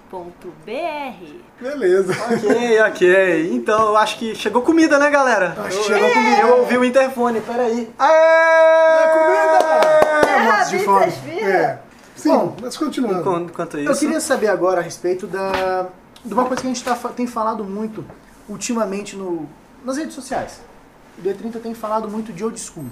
beleza. 1.61 2.13
Ok, 2.33 2.81
ok. 2.81 3.49
Então, 3.53 3.87
eu 3.89 3.97
acho 3.97 4.17
que 4.19 4.35
chegou 4.35 4.61
comida, 4.61 4.99
né, 4.99 5.09
galera? 5.09 5.55
Acho 5.65 5.77
que 5.77 5.83
chegou 5.85 6.09
comida. 6.09 6.41
Eu 6.41 6.57
ouvi 6.59 6.77
o 6.77 6.83
interfone, 6.83 7.39
peraí. 7.39 7.89
É 7.97 9.07
comida! 9.13 10.43
Mortos 10.43 10.69
de 10.69 10.79
fome. 10.79 11.05
É. 11.41 11.79
Sim, 12.15 12.29
Bom, 12.29 12.55
mas 12.61 12.77
continuando. 12.77 13.21
Enquanto, 13.21 13.49
enquanto 13.49 13.77
Eu 13.77 13.91
isso... 13.91 14.01
queria 14.01 14.19
saber 14.19 14.47
agora 14.47 14.81
a 14.81 14.83
respeito 14.83 15.25
da, 15.25 15.87
de 16.23 16.33
uma 16.33 16.45
coisa 16.45 16.61
que 16.61 16.67
a 16.67 16.73
gente 16.73 16.83
tá, 16.83 16.93
tem 17.15 17.25
falado 17.25 17.63
muito 17.63 18.05
ultimamente 18.49 19.15
no, 19.15 19.47
nas 19.83 19.97
redes 19.97 20.13
sociais. 20.13 20.59
O 21.17 21.21
D30 21.21 21.61
tem 21.61 21.73
falado 21.73 22.09
muito 22.09 22.33
de 22.33 22.43
old 22.43 22.59
school, 22.59 22.85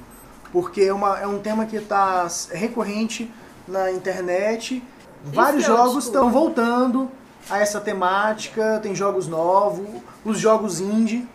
porque 0.52 0.84
é, 0.84 0.94
uma, 0.94 1.20
é 1.20 1.28
um 1.28 1.40
tema 1.40 1.66
que 1.66 1.76
está 1.76 2.28
recorrente 2.52 3.30
na 3.68 3.92
internet. 3.92 4.82
Vários 5.26 5.64
é 5.64 5.68
jogos 5.68 6.06
estão 6.06 6.32
voltando 6.32 7.10
a 7.50 7.58
essa 7.60 7.80
temática, 7.80 8.80
tem 8.82 8.94
jogos 8.96 9.28
novos, 9.28 9.88
os 10.24 10.40
jogos 10.40 10.80
indie, 10.80 11.28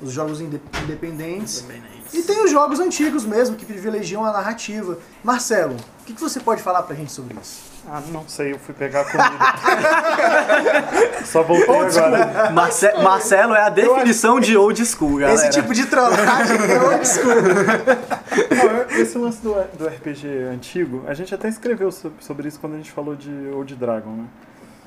os 0.00 0.12
jogos 0.12 0.40
inde- 0.40 0.60
independentes. 0.84 1.64
E 2.12 2.22
tem 2.22 2.42
os 2.44 2.50
jogos 2.50 2.80
antigos 2.80 3.24
mesmo, 3.24 3.56
que 3.56 3.64
privilegiam 3.66 4.24
a 4.24 4.32
narrativa. 4.32 4.98
Marcelo, 5.22 5.76
o 6.00 6.04
que, 6.04 6.14
que 6.14 6.20
você 6.20 6.40
pode 6.40 6.62
falar 6.62 6.82
pra 6.82 6.96
gente 6.96 7.12
sobre 7.12 7.36
isso? 7.40 7.60
Ah, 7.92 8.00
não 8.12 8.22
sei, 8.28 8.52
eu 8.52 8.58
fui 8.58 8.72
pegar 8.72 9.04
comida. 9.04 9.34
Só 11.26 11.42
voltei 11.42 11.74
agora. 11.74 12.50
Marce- 12.50 12.92
Marcelo 13.02 13.54
é 13.54 13.62
a 13.62 13.68
definição 13.68 14.38
de 14.38 14.56
old 14.56 14.84
school, 14.86 15.18
galera. 15.18 15.34
Esse 15.34 15.50
tipo 15.50 15.74
de 15.74 15.86
trollagem 15.86 16.56
é 16.56 16.80
old 16.80 17.08
school. 17.08 17.32
Esse 19.00 19.18
lance 19.18 19.42
do, 19.42 19.54
do 19.76 19.86
RPG 19.88 20.26
antigo, 20.52 21.02
a 21.08 21.14
gente 21.14 21.34
até 21.34 21.48
escreveu 21.48 21.90
so- 21.90 22.12
sobre 22.20 22.46
isso 22.46 22.60
quando 22.60 22.74
a 22.74 22.76
gente 22.76 22.92
falou 22.92 23.16
de 23.16 23.30
Old 23.52 23.74
Dragon, 23.74 24.10
né? 24.10 24.24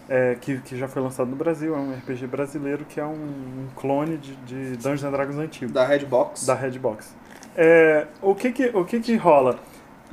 É, 0.09 0.35
que, 0.39 0.57
que 0.59 0.77
já 0.77 0.87
foi 0.87 1.01
lançado 1.01 1.27
no 1.29 1.35
Brasil, 1.35 1.75
é 1.75 1.77
um 1.77 1.93
RPG 1.93 2.27
brasileiro 2.27 2.85
que 2.87 2.99
é 2.99 3.05
um, 3.05 3.09
um 3.13 3.67
clone 3.75 4.17
de, 4.17 4.33
de 4.45 4.77
Dungeons 4.77 5.03
and 5.03 5.11
Dragons 5.11 5.37
antigo. 5.37 5.71
Da 5.73 5.85
Redbox. 5.85 6.45
da 6.45 6.53
Redbox. 6.53 7.07
É, 7.55 8.05
o 8.21 8.33
que 8.35 8.51
que, 8.51 8.71
o 8.73 8.83
que 8.85 8.99
que 8.99 9.15
rola? 9.15 9.57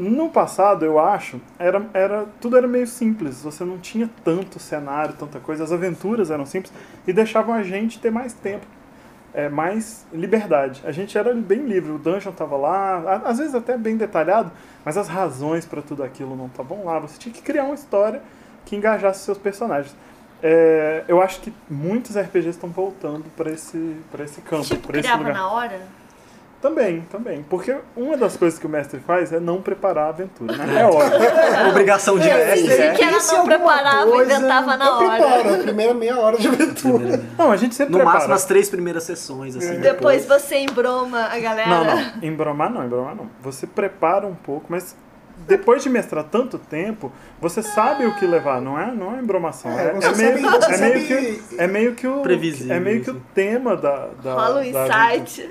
No 0.01 0.31
passado, 0.31 0.85
eu 0.85 0.99
acho, 0.99 1.39
era, 1.59 1.85
era, 1.93 2.25
tudo 2.41 2.57
era 2.57 2.67
meio 2.67 2.87
simples. 2.87 3.43
Você 3.43 3.65
não 3.65 3.77
tinha 3.79 4.09
tanto 4.25 4.59
cenário, 4.59 5.15
tanta 5.19 5.39
coisa. 5.39 5.63
As 5.63 5.73
aventuras 5.73 6.31
eram 6.31 6.47
simples 6.47 6.73
e 7.07 7.13
deixavam 7.13 7.55
a 7.55 7.63
gente 7.63 7.99
ter 8.01 8.11
mais 8.11 8.33
tempo, 8.33 8.65
é, 9.35 9.49
mais 9.51 10.07
liberdade. 10.13 10.81
A 10.87 10.91
gente 10.93 11.19
era 11.19 11.35
bem 11.35 11.67
livre. 11.67 11.93
O 11.93 11.99
dungeon 11.99 12.33
tava 12.33 12.57
lá, 12.57 13.21
às 13.27 13.39
vezes 13.39 13.55
até 13.55 13.77
bem 13.77 13.97
detalhado, 13.99 14.51
mas 14.85 14.97
as 14.97 15.07
razões 15.07 15.67
para 15.67 15.83
tudo 15.83 16.03
aquilo 16.03 16.35
não 16.35 16.47
estavam 16.47 16.85
lá. 16.85 16.99
Você 17.01 17.19
tinha 17.19 17.35
que 17.35 17.43
criar 17.43 17.65
uma 17.65 17.75
história 17.75 18.23
que 18.65 18.75
engajasse 18.77 19.23
seus 19.25 19.37
personagens. 19.37 19.95
É, 20.43 21.05
eu 21.07 21.21
acho 21.21 21.41
que 21.43 21.53
muitos 21.69 22.17
RPGs 22.17 22.49
estão 22.57 22.71
voltando 22.71 23.25
para 23.37 23.51
esse, 23.51 23.97
pra 24.11 24.25
esse 24.25 24.41
campo, 24.41 24.65
Tipo, 24.65 24.93
esse 24.93 25.03
criava 25.03 25.19
lugar. 25.19 25.35
na 25.35 25.51
hora? 25.53 25.81
Também, 26.61 27.01
também. 27.11 27.43
Porque 27.49 27.75
uma 27.97 28.19
das 28.19 28.37
coisas 28.37 28.59
que 28.59 28.67
o 28.67 28.69
mestre 28.69 29.01
faz 29.01 29.33
é 29.33 29.41
não 29.41 29.63
preparar 29.63 30.07
a 30.07 30.09
aventura, 30.11 30.55
né? 30.59 30.83
É 30.83 30.85
óbvio. 30.85 31.19
Obrigação 31.71 32.19
de 32.19 32.29
É, 32.29 32.37
mestre, 32.55 32.77
né? 32.79 32.91
que 32.95 33.03
ela 33.03 33.19
não 33.33 33.45
preparava, 33.47 34.11
coisa, 34.11 34.35
inventava 34.35 34.77
na 34.77 34.99
hora. 34.99 35.09
preparo 35.17 35.55
a 35.55 35.59
primeira 35.59 35.95
meia 35.95 36.19
hora 36.19 36.37
de 36.37 36.49
aventura. 36.49 37.23
Não, 37.39 37.51
a 37.51 37.57
gente 37.57 37.75
sempre 37.75 37.93
No 37.93 37.99
prepara. 37.99 38.17
máximo 38.19 38.35
as 38.35 38.45
três 38.45 38.69
primeiras 38.69 39.05
sessões, 39.05 39.57
assim. 39.57 39.81
Depois 39.81 40.27
você 40.27 40.59
embroma 40.59 41.21
a 41.33 41.39
galera. 41.39 41.69
Não, 41.69 41.85
não. 41.85 42.13
Embromar 42.23 42.71
não, 42.71 42.85
embromar 42.85 43.15
não. 43.17 43.31
Você 43.41 43.67
prepara 43.67 44.27
um 44.27 44.35
pouco, 44.35 44.67
mas 44.69 44.95
depois 45.49 45.83
de 45.83 45.89
mestrar 45.89 46.25
tanto 46.25 46.59
tempo, 46.59 47.11
você 47.41 47.63
sabe 47.63 48.05
o 48.05 48.15
que 48.17 48.27
levar, 48.27 48.61
não 48.61 48.79
é, 48.79 48.93
não 48.93 49.17
é 49.17 49.19
embromação. 49.21 49.71
É, 49.71 49.85
É, 49.87 49.89
é 49.89 49.93
meio, 50.15 50.51
sabe- 50.51 50.75
é 50.75 50.79
meio 50.79 51.07
que 51.07 51.43
é 51.57 51.67
meio 51.67 51.95
que 51.95 52.07
o 52.07 52.21
Previsível, 52.21 52.77
é 52.77 52.79
meio 52.79 53.03
que 53.03 53.09
o 53.11 53.15
assim. 53.15 53.23
tema 53.35 53.75
da, 53.79 54.09
da 54.23 54.35
Rola 54.35 54.61
um 54.61 54.63
insight. 54.65 55.51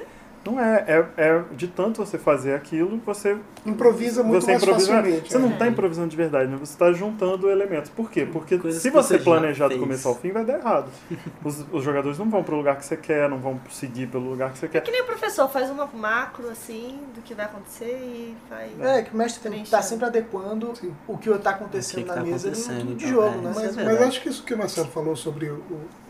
Não 0.49 0.59
é, 0.59 0.83
é, 0.87 1.05
é 1.17 1.43
de 1.55 1.67
tanto 1.67 2.03
você 2.03 2.17
fazer 2.17 2.53
aquilo, 2.55 2.99
você 3.05 3.37
Improvisa 3.65 4.23
muito 4.23 4.41
você 4.41 4.51
mais 4.51 4.63
improvisa. 4.63 4.93
facilmente. 4.95 5.31
Você 5.31 5.37
não 5.37 5.49
é. 5.49 5.53
está 5.53 5.67
improvisando 5.67 6.07
de 6.09 6.15
verdade, 6.17 6.49
né? 6.49 6.57
Você 6.57 6.73
está 6.73 6.91
juntando 6.93 7.49
elementos. 7.49 7.89
Por 7.91 8.09
quê? 8.09 8.25
Porque 8.25 8.57
Coisas 8.57 8.81
se 8.81 8.89
que 8.89 8.95
você 8.95 9.17
você 9.17 9.23
planejar 9.23 9.67
do 9.67 9.77
começo 9.79 10.07
ao 10.07 10.15
fim, 10.15 10.31
vai 10.31 10.43
dar 10.45 10.57
errado. 10.59 10.89
Os, 11.43 11.65
os 11.71 11.83
jogadores 11.83 12.17
não 12.17 12.29
vão 12.29 12.43
para 12.43 12.53
o 12.53 12.57
lugar 12.57 12.77
que 12.77 12.85
você 12.85 12.97
quer, 12.97 13.29
não 13.29 13.37
vão 13.37 13.59
seguir 13.69 14.07
pelo 14.07 14.29
lugar 14.29 14.51
que 14.51 14.57
você 14.59 14.65
É 14.65 14.69
quer. 14.69 14.81
que 14.81 14.91
nem 14.91 15.01
o 15.01 15.05
professor, 15.05 15.47
faz 15.49 15.69
uma 15.69 15.85
macro 15.87 16.49
assim 16.49 16.99
do 17.15 17.21
que 17.21 17.33
vai 17.33 17.45
acontecer 17.45 17.99
e 18.01 18.35
faz. 18.49 18.71
É, 18.79 19.03
que 19.03 19.13
o 19.13 19.17
mestre 19.17 19.41
que 19.41 19.49
Preenchendo. 19.49 19.83
sempre 19.83 20.05
adequando 20.05 20.75
Sim. 20.75 20.93
o 21.07 21.17
que 21.17 21.29
está 21.29 21.51
acontecendo 21.51 22.01
O 22.01 22.03
que 22.05 22.09
que 22.09 22.15
na 22.15 22.15
tá 22.15 22.23
mesa 22.23 22.47
acontecendo, 22.49 22.95
de, 22.95 23.05
então, 23.05 23.07
jogo, 23.09 23.27
é. 23.27 23.41
né? 23.41 23.51
Mas, 23.55 23.57
é 23.57 23.65
mas 23.67 23.75
verdade. 23.75 24.03
acho 24.03 24.21
que 24.21 24.29
isso 24.29 24.43
que 24.43 24.53
o 24.53 24.57
Marcelo 24.57 24.87
falou 24.89 25.15
sobre 25.15 25.49
o- 25.49 25.61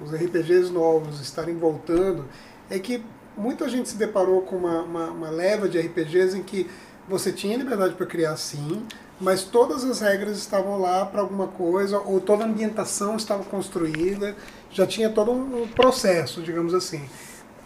os 0.03 0.13
RPGs 0.13 0.71
novos 0.71 1.19
estarem 1.21 1.55
voltando 1.57 2.25
é 2.69 2.77
que 2.79 3.03
muita 3.39 3.67
gente 3.69 3.89
se 3.89 3.95
deparou 3.95 4.41
com 4.41 4.57
uma, 4.57 4.81
uma, 4.81 5.05
uma 5.11 5.29
leva 5.29 5.67
de 5.67 5.79
RPGs 5.79 6.37
em 6.37 6.43
que 6.43 6.69
você 7.07 7.31
tinha 7.31 7.57
liberdade 7.57 7.95
para 7.95 8.05
criar 8.05 8.37
sim, 8.37 8.85
mas 9.19 9.43
todas 9.43 9.83
as 9.83 9.99
regras 9.99 10.37
estavam 10.37 10.79
lá 10.79 11.05
para 11.05 11.21
alguma 11.21 11.47
coisa, 11.47 11.99
ou 11.99 12.21
toda 12.21 12.43
a 12.43 12.47
ambientação 12.47 13.15
estava 13.15 13.43
construída, 13.43 14.35
já 14.71 14.85
tinha 14.85 15.09
todo 15.09 15.31
um 15.31 15.67
processo, 15.67 16.41
digamos 16.41 16.73
assim. 16.73 17.01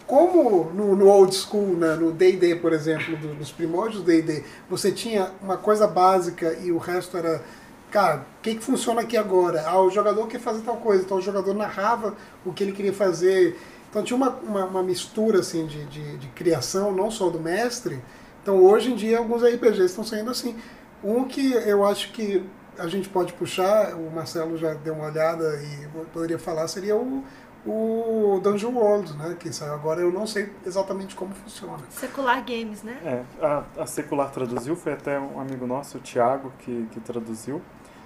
Como 0.05 0.65
no, 0.73 0.95
no 0.95 1.07
old 1.07 1.33
school, 1.33 1.75
né, 1.77 1.95
no 1.95 2.11
D&D, 2.11 2.55
por 2.57 2.73
exemplo, 2.73 3.15
do- 3.17 3.33
nos 3.35 3.51
primórdios 3.51 4.01
do 4.01 4.05
D&D, 4.05 4.43
você 4.69 4.91
tinha 4.91 5.31
uma 5.41 5.57
coisa 5.57 5.87
básica 5.87 6.53
e 6.61 6.71
o 6.71 6.77
resto 6.77 7.15
era, 7.17 7.41
cara, 7.89 8.17
o 8.39 8.41
que, 8.41 8.55
que 8.55 8.63
funciona 8.63 9.01
aqui 9.01 9.15
agora? 9.15 9.63
Ah, 9.65 9.81
o 9.81 9.89
jogador 9.89 10.27
quer 10.27 10.39
fazer 10.39 10.61
tal 10.61 10.77
coisa, 10.77 11.03
então 11.03 11.17
o 11.17 11.21
jogador 11.21 11.53
narrava 11.53 12.15
o 12.45 12.51
que 12.51 12.63
ele 12.63 12.73
queria 12.73 12.93
fazer. 12.93 13.57
Então 13.93 14.01
tinha 14.01 14.17
uma, 14.17 14.29
uma, 14.29 14.65
uma 14.65 14.81
mistura 14.81 15.41
assim 15.41 15.67
de, 15.67 15.85
de, 15.85 16.17
de 16.17 16.27
criação, 16.29 16.91
não 16.91 17.11
só 17.11 17.29
do 17.29 17.39
mestre. 17.39 18.01
Então 18.41 18.59
hoje 18.63 18.91
em 18.91 18.95
dia 18.95 19.19
alguns 19.19 19.43
RPGs 19.43 19.85
estão 19.85 20.03
saindo 20.03 20.31
assim. 20.31 20.55
Um 21.03 21.25
que 21.25 21.53
eu 21.53 21.85
acho 21.85 22.11
que 22.11 22.43
a 22.79 22.87
gente 22.87 23.07
pode 23.07 23.33
puxar, 23.33 23.93
o 23.93 24.09
Marcelo 24.09 24.57
já 24.57 24.73
deu 24.73 24.95
uma 24.95 25.05
olhada 25.05 25.61
e 25.61 25.87
poderia 26.11 26.39
falar, 26.39 26.67
seria 26.67 26.95
o, 26.95 27.23
o 27.67 28.39
Dungeon 28.41 28.71
World, 28.71 29.15
né? 29.15 29.37
Que 29.39 29.53
saiu 29.53 29.75
agora, 29.75 30.01
eu 30.01 30.11
não 30.11 30.25
sei 30.25 30.51
exatamente 30.65 31.13
como 31.15 31.35
funciona. 31.35 31.83
Secular 31.91 32.43
Games, 32.43 32.81
né? 32.81 32.97
É, 33.05 33.45
a, 33.45 33.63
a 33.77 33.85
Secular 33.85 34.31
traduziu, 34.31 34.75
foi 34.75 34.93
até 34.93 35.19
um 35.19 35.39
amigo 35.39 35.67
nosso, 35.67 35.99
o 35.99 36.01
Thiago, 36.01 36.51
que, 36.57 36.87
que 36.91 36.99
traduziu. 36.99 37.61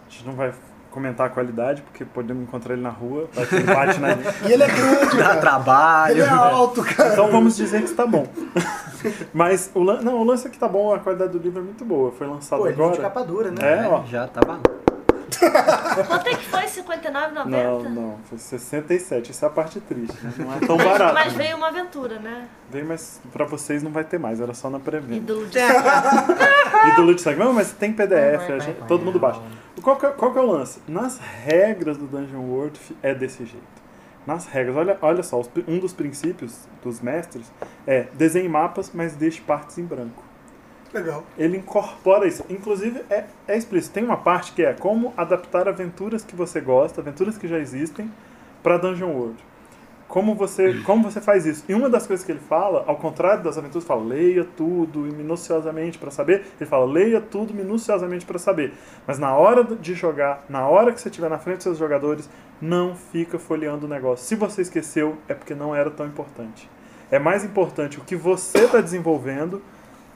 A 0.05 0.09
gente 0.09 0.25
não 0.25 0.33
vai 0.33 0.53
comentar 0.97 1.27
a 1.27 1.29
qualidade, 1.29 1.83
porque 1.83 2.03
podemos 2.03 2.41
encontrar 2.43 2.73
ele 2.73 2.81
na 2.81 2.89
rua, 2.89 3.29
ele 3.51 3.63
bate 3.63 3.99
na 3.99 4.09
E 4.49 4.51
ele 4.51 4.63
é 4.63 4.67
grande, 4.67 5.15
Dá 5.17 5.23
cara. 5.27 5.39
trabalho. 5.39 6.11
Ele 6.13 6.21
é 6.21 6.27
alto, 6.29 6.83
cara. 6.83 7.13
Então 7.13 7.29
vamos 7.31 7.55
dizer 7.55 7.79
que 7.83 7.89
está 7.89 8.05
bom. 8.07 8.25
Mas 9.31 9.69
o, 9.75 9.83
lan- 9.83 10.01
não, 10.01 10.15
o 10.15 10.23
lance 10.23 10.47
é 10.47 10.49
que 10.49 10.57
tá 10.57 10.67
bom, 10.67 10.91
a 10.93 10.99
qualidade 10.99 11.31
do 11.33 11.37
livro 11.37 11.59
é 11.59 11.63
muito 11.63 11.85
boa. 11.85 12.11
Foi 12.11 12.25
lançado 12.25 12.59
Pô, 12.59 12.67
ele 12.67 12.75
vem 12.75 12.85
de 12.87 12.93
agora. 12.97 13.09
capa 13.09 13.23
dura, 13.23 13.51
né? 13.51 13.85
É, 13.85 13.87
ó. 13.87 14.03
Já 14.05 14.27
tá 14.27 14.41
bom. 14.41 14.57
Quanto 16.07 16.27
é 16.27 16.35
que 16.35 16.45
foi? 16.45 16.63
59,90? 16.63 17.45
Não, 17.45 17.79
não, 17.89 18.15
foi 18.27 18.37
67. 18.39 19.31
Isso 19.31 19.45
é 19.45 19.47
a 19.47 19.51
parte 19.51 19.79
triste, 19.79 20.17
né? 20.23 20.33
Não 20.37 20.53
é 20.55 20.59
tão 20.65 20.77
barato. 20.77 21.13
Mas 21.13 21.33
veio 21.33 21.57
uma 21.57 21.67
aventura, 21.67 22.17
né? 22.17 22.47
Vem, 22.71 22.83
mas 22.83 23.21
pra 23.31 23.45
vocês 23.45 23.83
não 23.83 23.91
vai 23.91 24.03
ter 24.03 24.17
mais, 24.17 24.41
era 24.41 24.53
só 24.55 24.69
na 24.69 24.79
pré-venda. 24.79 25.15
Ídolo 25.15 25.45
de 25.45 25.59
E 25.59 26.95
do 26.95 27.01
Lute 27.03 27.21
Sangue, 27.21 27.39
não, 27.39 27.53
mas 27.53 27.71
tem 27.71 27.93
PDF, 27.93 28.47
gente- 28.61 28.87
todo 28.87 29.03
mundo 29.05 29.19
baixa. 29.19 29.41
Qual 29.87 29.95
que, 29.95 30.05
é, 30.05 30.09
qual 30.09 30.33
que 30.33 30.37
é 30.37 30.41
o 30.41 30.45
lance? 30.45 30.81
Nas 30.85 31.17
regras 31.17 31.95
do 31.95 32.07
Dungeon 32.07 32.41
World 32.41 32.77
é 33.01 33.15
desse 33.15 33.45
jeito. 33.45 33.65
Nas 34.25 34.45
regras, 34.45 34.75
olha, 34.75 34.97
olha 35.01 35.23
só, 35.23 35.41
um 35.65 35.79
dos 35.79 35.93
princípios 35.93 36.67
dos 36.83 36.99
mestres 36.99 37.49
é 37.87 38.07
desenhe 38.13 38.49
mapas, 38.49 38.91
mas 38.93 39.15
deixe 39.15 39.39
partes 39.39 39.77
em 39.77 39.85
branco. 39.85 40.21
Legal. 40.93 41.23
Ele 41.37 41.55
incorpora 41.55 42.27
isso. 42.27 42.43
Inclusive, 42.49 43.01
é, 43.09 43.27
é 43.47 43.55
explícito. 43.55 43.93
Tem 43.93 44.03
uma 44.03 44.17
parte 44.17 44.51
que 44.51 44.61
é 44.61 44.73
como 44.73 45.13
adaptar 45.15 45.69
aventuras 45.69 46.21
que 46.21 46.35
você 46.35 46.59
gosta, 46.59 46.99
aventuras 46.99 47.37
que 47.37 47.47
já 47.47 47.57
existem, 47.57 48.11
para 48.61 48.77
Dungeon 48.77 49.13
World. 49.13 49.41
Como 50.07 50.35
você, 50.35 50.81
como 50.85 51.03
você 51.03 51.19
faz 51.19 51.45
isso? 51.45 51.65
E 51.67 51.73
uma 51.73 51.89
das 51.89 52.07
coisas 52.07 52.25
que 52.25 52.31
ele 52.31 52.39
fala, 52.39 52.85
ao 52.87 52.95
contrário 52.95 53.43
das 53.43 53.57
aventuras, 53.57 53.85
fala 53.85 54.03
leia 54.03 54.45
tudo 54.55 55.05
e 55.05 55.11
minuciosamente 55.11 55.97
para 55.97 56.09
saber. 56.09 56.45
Ele 56.59 56.69
fala 56.69 56.85
leia 56.85 57.19
tudo 57.19 57.53
minuciosamente 57.53 58.25
para 58.25 58.39
saber. 58.39 58.73
Mas 59.05 59.19
na 59.19 59.35
hora 59.35 59.63
de 59.63 59.93
jogar, 59.93 60.45
na 60.47 60.65
hora 60.67 60.93
que 60.93 61.01
você 61.01 61.09
estiver 61.09 61.29
na 61.29 61.37
frente 61.37 61.57
dos 61.57 61.63
seus 61.63 61.77
jogadores, 61.77 62.29
não 62.61 62.95
fica 62.95 63.37
folheando 63.37 63.85
o 63.85 63.89
negócio. 63.89 64.25
Se 64.25 64.35
você 64.35 64.61
esqueceu, 64.61 65.17
é 65.27 65.33
porque 65.33 65.53
não 65.53 65.75
era 65.75 65.91
tão 65.91 66.05
importante. 66.05 66.69
É 67.11 67.19
mais 67.19 67.43
importante 67.43 67.97
o 67.99 68.01
que 68.01 68.15
você 68.15 68.59
está 68.59 68.79
desenvolvendo 68.79 69.61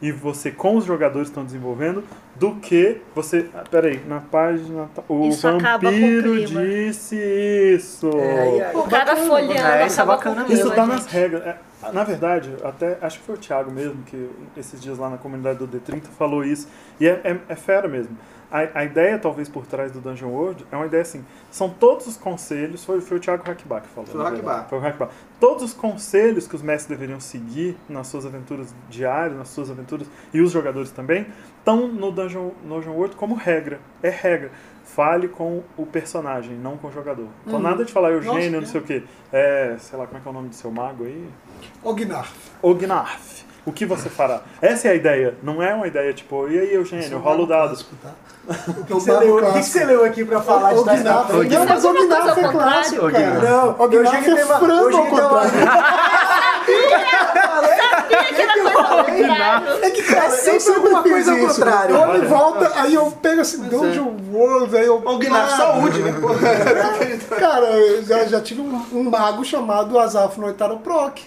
e 0.01 0.11
você 0.11 0.51
com 0.51 0.77
os 0.77 0.85
jogadores 0.85 1.27
estão 1.27 1.45
desenvolvendo 1.45 2.03
do 2.35 2.55
que 2.55 3.01
você. 3.13 3.49
Ah, 3.53 3.63
peraí, 3.69 3.99
na 4.07 4.19
página. 4.19 4.89
tá- 4.95 5.03
O 5.07 5.27
Isso 5.27 5.47
acaba 5.47 5.79
com 5.79 5.87
o 5.87 5.91
vampiro 5.91 6.33
clima. 6.45 6.61
disse 6.65 7.15
isso. 7.15 8.09
É, 8.17 8.65
aí- 8.67 8.75
O 8.75 8.83
cara 8.83 9.15
folheando 9.15 9.53
É, 9.67 9.85
isso 9.85 9.99
é 9.99 10.03
acaba 10.03 10.15
bacana 10.17 10.41
mesmo. 10.43 10.53
Isso 10.55 10.69
tá 10.69 10.85
gente. 10.85 10.87
nas 10.93 11.05
regras. 11.07 11.43
É, 11.45 11.57
na 11.93 12.03
verdade, 12.03 12.55
até 12.63 12.97
acho 13.01 13.19
que 13.19 13.25
foi 13.25 13.35
o 13.35 13.37
Thiago 13.37 13.71
mesmo 13.71 14.03
que 14.03 14.29
esses 14.55 14.79
dias 14.81 14.97
lá 14.97 15.09
na 15.09 15.17
comunidade 15.17 15.59
do 15.59 15.67
D30 15.67 16.03
falou 16.17 16.43
isso. 16.43 16.67
E 16.99 17.07
é, 17.07 17.19
é, 17.23 17.37
é 17.49 17.55
fera 17.55 17.87
mesmo. 17.87 18.17
A, 18.53 18.79
a 18.81 18.83
ideia, 18.83 19.17
talvez, 19.17 19.47
por 19.47 19.65
trás 19.65 19.93
do 19.93 20.01
Dungeon 20.01 20.27
World 20.27 20.65
é 20.69 20.75
uma 20.75 20.85
ideia 20.85 21.01
assim: 21.03 21.23
são 21.49 21.69
todos 21.69 22.05
os 22.05 22.17
conselhos. 22.17 22.83
Foi, 22.83 22.99
foi 22.99 23.15
o 23.15 23.19
Thiago 23.19 23.43
Hackbach 23.47 23.87
que 23.87 23.93
falou. 23.93 24.09
Foi 24.09 24.19
o. 24.19 24.23
Hackbach. 24.23 24.69
Foi 24.69 24.77
o 24.77 24.81
Hackbach. 24.81 25.11
Todos 25.39 25.63
os 25.63 25.73
conselhos 25.73 26.47
que 26.47 26.55
os 26.55 26.61
mestres 26.61 26.89
deveriam 26.99 27.19
seguir 27.21 27.77
nas 27.87 28.07
suas 28.07 28.25
aventuras 28.25 28.75
diárias, 28.89 29.37
nas 29.37 29.47
suas 29.47 29.71
aventuras, 29.71 30.05
e 30.33 30.41
os 30.41 30.51
jogadores 30.51 30.91
também, 30.91 31.25
estão 31.61 31.87
no 31.87 32.11
Dungeon, 32.11 32.49
no 32.65 32.75
Dungeon 32.75 32.93
World 32.93 33.15
como 33.15 33.35
regra. 33.35 33.79
É 34.03 34.09
regra. 34.09 34.51
Fale 34.83 35.27
com 35.29 35.63
o 35.77 35.85
personagem, 35.85 36.53
não 36.57 36.75
com 36.77 36.87
o 36.87 36.91
jogador. 36.91 37.27
Então, 37.45 37.57
Uhum. 37.59 37.63
nada 37.63 37.85
de 37.85 37.93
falar 37.93 38.11
Eugênio, 38.11 38.35
Nossa, 38.51 38.61
não 38.61 38.65
sei 38.67 38.81
o 38.81 38.83
quê. 38.83 39.03
É, 39.31 39.75
sei 39.79 39.97
lá, 39.97 40.05
como 40.05 40.17
é 40.17 40.21
que 40.21 40.27
é 40.27 40.31
o 40.31 40.33
nome 40.33 40.49
do 40.49 40.55
seu 40.55 40.69
mago 40.69 41.05
aí? 41.05 41.29
Ognarf. 41.81 42.33
Ognarf. 42.61 43.45
O 43.63 43.71
que 43.71 43.85
você 43.85 44.09
fará? 44.09 44.41
Essa 44.61 44.87
é 44.87 44.91
a 44.91 44.95
ideia. 44.95 45.35
Não 45.43 45.61
é 45.61 45.73
uma 45.73 45.85
ideia 45.87 46.11
tipo, 46.13 46.47
e 46.49 46.57
aí, 46.59 46.73
Eugênio, 46.73 47.19
rola 47.19 47.41
o 47.43 47.45
dado. 47.45 47.67
Clássico, 47.69 47.95
tá? 48.01 48.09
O 48.47 48.53
que, 48.85 48.93
É 48.93 48.95
o 48.95 48.99
que 48.99 49.03
você 49.05 49.11
leu, 49.17 49.35
o 49.37 49.53
que, 49.53 49.63
você 49.63 49.85
leu 49.85 50.03
aqui 50.05 50.25
pra 50.25 50.41
falar 50.41 50.73
de 50.73 50.83
frente? 50.83 51.03
Não, 51.03 51.65
mas 51.67 51.85
Ognarf 51.85 52.23
coisa 52.33 52.47
é 52.47 52.51
clássico, 52.51 53.11
cara. 53.11 53.27
Não, 53.39 53.69
Ognarf 53.77 54.15
Eugênio 54.15 54.37
é 54.39 54.45
uma- 54.45 54.59
frango 54.59 54.97
ao 54.97 55.03
uma- 55.03 55.09
contrário. 55.09 55.51
É 59.83 59.89
que 59.91 60.03
cara, 60.03 60.25
Eu 60.25 60.59
sempre 60.59 60.73
alguma 60.75 61.03
fiz 61.03 61.11
coisa 61.11 61.31
ao 61.31 61.37
contrário. 61.47 61.95
Eu 61.95 62.01
olho 62.01 62.23
em 62.23 62.27
volta, 62.27 62.71
aí 62.75 62.93
eu 62.93 63.11
pego 63.21 63.41
assim, 63.41 63.63
Dungeon 63.63 64.11
World, 64.31 64.75
aí 64.77 64.85
eu... 64.85 64.97
O 65.05 65.17
Gnarf, 65.17 65.55
saúde, 65.55 65.99
né? 66.01 66.13
Cara, 67.39 67.65
eu 67.67 68.03
já, 68.03 68.25
já 68.25 68.41
tive 68.41 68.61
um, 68.61 68.81
um 68.93 69.03
mago 69.09 69.43
chamado 69.43 69.97
Azaf 69.99 70.39
Noitaro 70.39 70.77
Proc. 70.79 71.19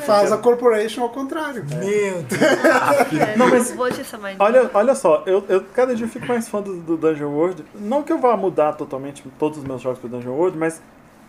Faz 0.00 0.32
a 0.32 0.38
Corporation 0.38 1.02
ao 1.02 1.10
contrário. 1.10 1.64
Meu 1.68 2.22
Deus. 2.22 2.40
É, 3.20 3.36
Não, 3.36 3.48
mas- 3.48 3.72
Vou 3.72 3.90
te 3.90 4.02
chamar 4.04 4.34
de- 4.34 4.42
Olha, 4.42 4.70
olha 4.74 4.94
só, 4.94 5.22
eu, 5.26 5.44
eu 5.48 5.62
cada 5.74 5.94
dia 5.94 6.04
eu 6.06 6.10
fico 6.10 6.26
mais 6.26 6.48
fã 6.48 6.60
do, 6.62 6.76
do 6.78 6.96
Dungeon 6.96 7.30
World. 7.30 7.64
Não 7.74 8.02
que 8.02 8.12
eu 8.12 8.18
vá 8.18 8.36
mudar 8.36 8.72
totalmente 8.74 9.22
todos 9.38 9.58
os 9.58 9.64
meus 9.64 9.80
jogos 9.82 9.98
pro 9.98 10.08
Dungeon 10.08 10.32
World, 10.32 10.56
mas 10.58 10.80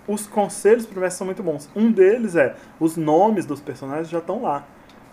os 0.07 0.25
conselhos 0.25 0.85
pro 0.85 0.99
mestre 1.01 1.17
são 1.17 1.25
muito 1.25 1.43
bons. 1.43 1.69
Um 1.75 1.91
deles 1.91 2.35
é, 2.35 2.55
os 2.79 2.95
nomes 2.95 3.45
dos 3.45 3.59
personagens 3.59 4.09
já 4.09 4.19
estão 4.19 4.41
lá. 4.43 4.63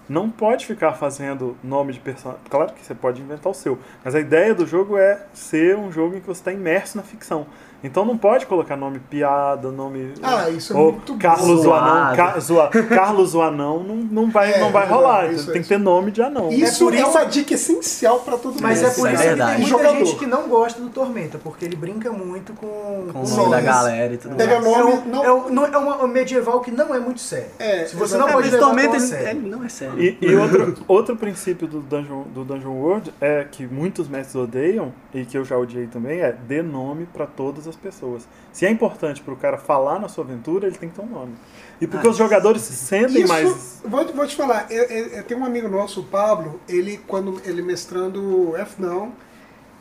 Não 0.08 0.28
pode 0.28 0.66
ficar 0.66 0.92
fazendo 0.92 1.56
nome 1.64 1.92
de 1.92 1.98
personagem. 2.00 2.42
Claro 2.50 2.72
que 2.72 2.84
você 2.84 2.94
pode 2.94 3.22
inventar 3.22 3.50
o 3.50 3.54
seu, 3.54 3.78
mas 4.04 4.14
a 4.14 4.20
ideia 4.20 4.54
do 4.54 4.66
jogo 4.66 4.98
é 4.98 5.22
ser 5.32 5.76
um 5.76 5.90
jogo 5.90 6.16
em 6.16 6.20
que 6.20 6.26
você 6.26 6.40
está 6.40 6.52
imerso 6.52 6.96
na 6.96 7.02
ficção. 7.02 7.46
Então 7.82 8.02
não 8.02 8.16
pode 8.16 8.46
colocar 8.46 8.78
nome 8.78 8.98
piada, 8.98 9.70
nome. 9.70 10.14
Ah, 10.22 10.48
isso 10.48 10.72
é 10.72 10.76
ou 10.76 10.92
muito 10.92 11.18
Carlos 11.18 11.66
o 11.66 11.72
Anão. 11.74 12.16
Ca, 12.16 12.40
zoa- 12.40 12.70
Carlos 12.70 13.34
o 13.34 13.42
Anão 13.42 13.82
não, 13.84 13.96
não 13.96 14.30
vai, 14.30 14.54
É, 14.54 14.58
não 14.60 14.72
vai 14.72 14.84
é 14.84 14.88
rolar. 14.88 15.24
então 15.24 15.36
isso 15.36 15.52
tem 15.52 15.60
é 15.60 15.62
que 15.62 15.68
ter 15.68 15.78
nome 15.78 16.10
de 16.10 16.22
anão. 16.22 16.48
Isso 16.50 16.82
por 16.82 16.94
é, 16.94 17.00
isso- 17.02 17.10
uma 17.10 17.24
dica 17.26 17.52
essencial 17.52 18.20
pra 18.20 18.38
todo 18.38 18.52
mundo. 18.54 18.62
Mas 18.62 18.82
é 18.82 18.86
Isso 18.86 18.96
por 18.98 19.06
é 19.06 19.12
isso 19.12 19.20
que 19.22 19.28
verdade. 19.28 19.50
tem 19.50 19.60
muita 19.60 19.76
Jogador. 19.76 19.98
gente 20.06 20.16
que 20.18 20.24
não 20.26 20.48
gosta 20.48 20.80
do 20.80 20.88
Tormenta, 20.88 21.36
porque 21.44 21.66
ele 21.66 21.76
brinca 21.76 22.10
muito 22.10 22.54
com, 22.54 23.06
Com 23.12 23.18
o 23.22 23.28
nome 23.28 23.50
da 23.50 23.60
galera 23.60 24.14
e 24.14 24.16
tudo 24.16 24.34
Pega 24.34 24.60
mais. 24.62 24.64
nome, 24.64 24.90
É, 24.90 24.94
um, 24.94 25.04
não- 25.04 25.24
é, 25.26 25.32
um, 25.34 25.48
não- 25.50 25.64
é 26.00 26.04
um 26.04 26.08
medieval 26.08 26.60
que 26.60 26.70
não 26.70 26.94
é 26.94 26.98
muito 26.98 27.20
sério. 27.20 27.50
É, 27.58 27.84
Se 27.84 27.96
você 27.96 28.16
não 28.16 28.28
É, 28.30 28.32
pode 28.32 28.44
mas 28.46 28.52
levar 28.54 28.64
Tormenta, 28.66 28.96
ele, 28.96 29.00
sério. 29.06 29.28
ele 29.40 29.50
não 29.50 29.62
é 29.62 29.68
sério. 29.68 29.93
E, 29.98 30.18
e 30.20 30.34
outro, 30.36 30.74
outro 30.88 31.16
princípio 31.16 31.66
do 31.66 31.80
Dungeon, 31.80 32.22
do 32.34 32.44
Dungeon 32.44 32.72
World 32.72 33.12
é 33.20 33.44
que 33.44 33.66
muitos 33.66 34.08
mestres 34.08 34.34
odeiam, 34.36 34.92
e 35.12 35.24
que 35.24 35.36
eu 35.36 35.44
já 35.44 35.56
odiei 35.56 35.86
também, 35.86 36.20
é 36.20 36.32
dê 36.32 36.62
nome 36.62 37.06
pra 37.12 37.26
todas 37.26 37.66
as 37.68 37.76
pessoas. 37.76 38.26
Se 38.52 38.64
é 38.66 38.70
importante 38.70 39.22
pro 39.22 39.36
cara 39.36 39.56
falar 39.58 39.98
na 39.98 40.08
sua 40.08 40.24
aventura, 40.24 40.66
ele 40.66 40.76
tem 40.76 40.88
que 40.88 40.94
ter 40.94 41.02
um 41.02 41.08
nome. 41.10 41.34
E 41.80 41.86
porque 41.86 42.06
Ah, 42.06 42.10
os 42.10 42.16
jogadores 42.16 42.62
se 42.62 42.72
sentem 42.74 43.22
Isso, 43.22 43.32
mais. 43.32 43.80
vou, 43.84 44.06
vou 44.12 44.26
te 44.26 44.36
falar, 44.36 44.66
eu, 44.70 44.84
eu- 44.84 45.06
eu 45.08 45.22
tenho 45.24 45.40
um 45.40 45.44
amigo 45.44 45.68
nosso, 45.68 46.00
o 46.00 46.04
Pablo, 46.04 46.60
ele, 46.68 47.00
quando 47.06 47.40
ele 47.44 47.62
mestrando 47.62 48.56
F 48.56 48.80
não, 48.80 49.12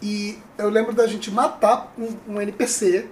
E 0.06 0.38
eu 0.58 0.70
lembro 0.70 0.92
da 0.94 1.08
gente 1.08 1.32
matar 1.32 1.94
um, 1.98 2.34
um 2.34 2.42
NPC 2.42 3.06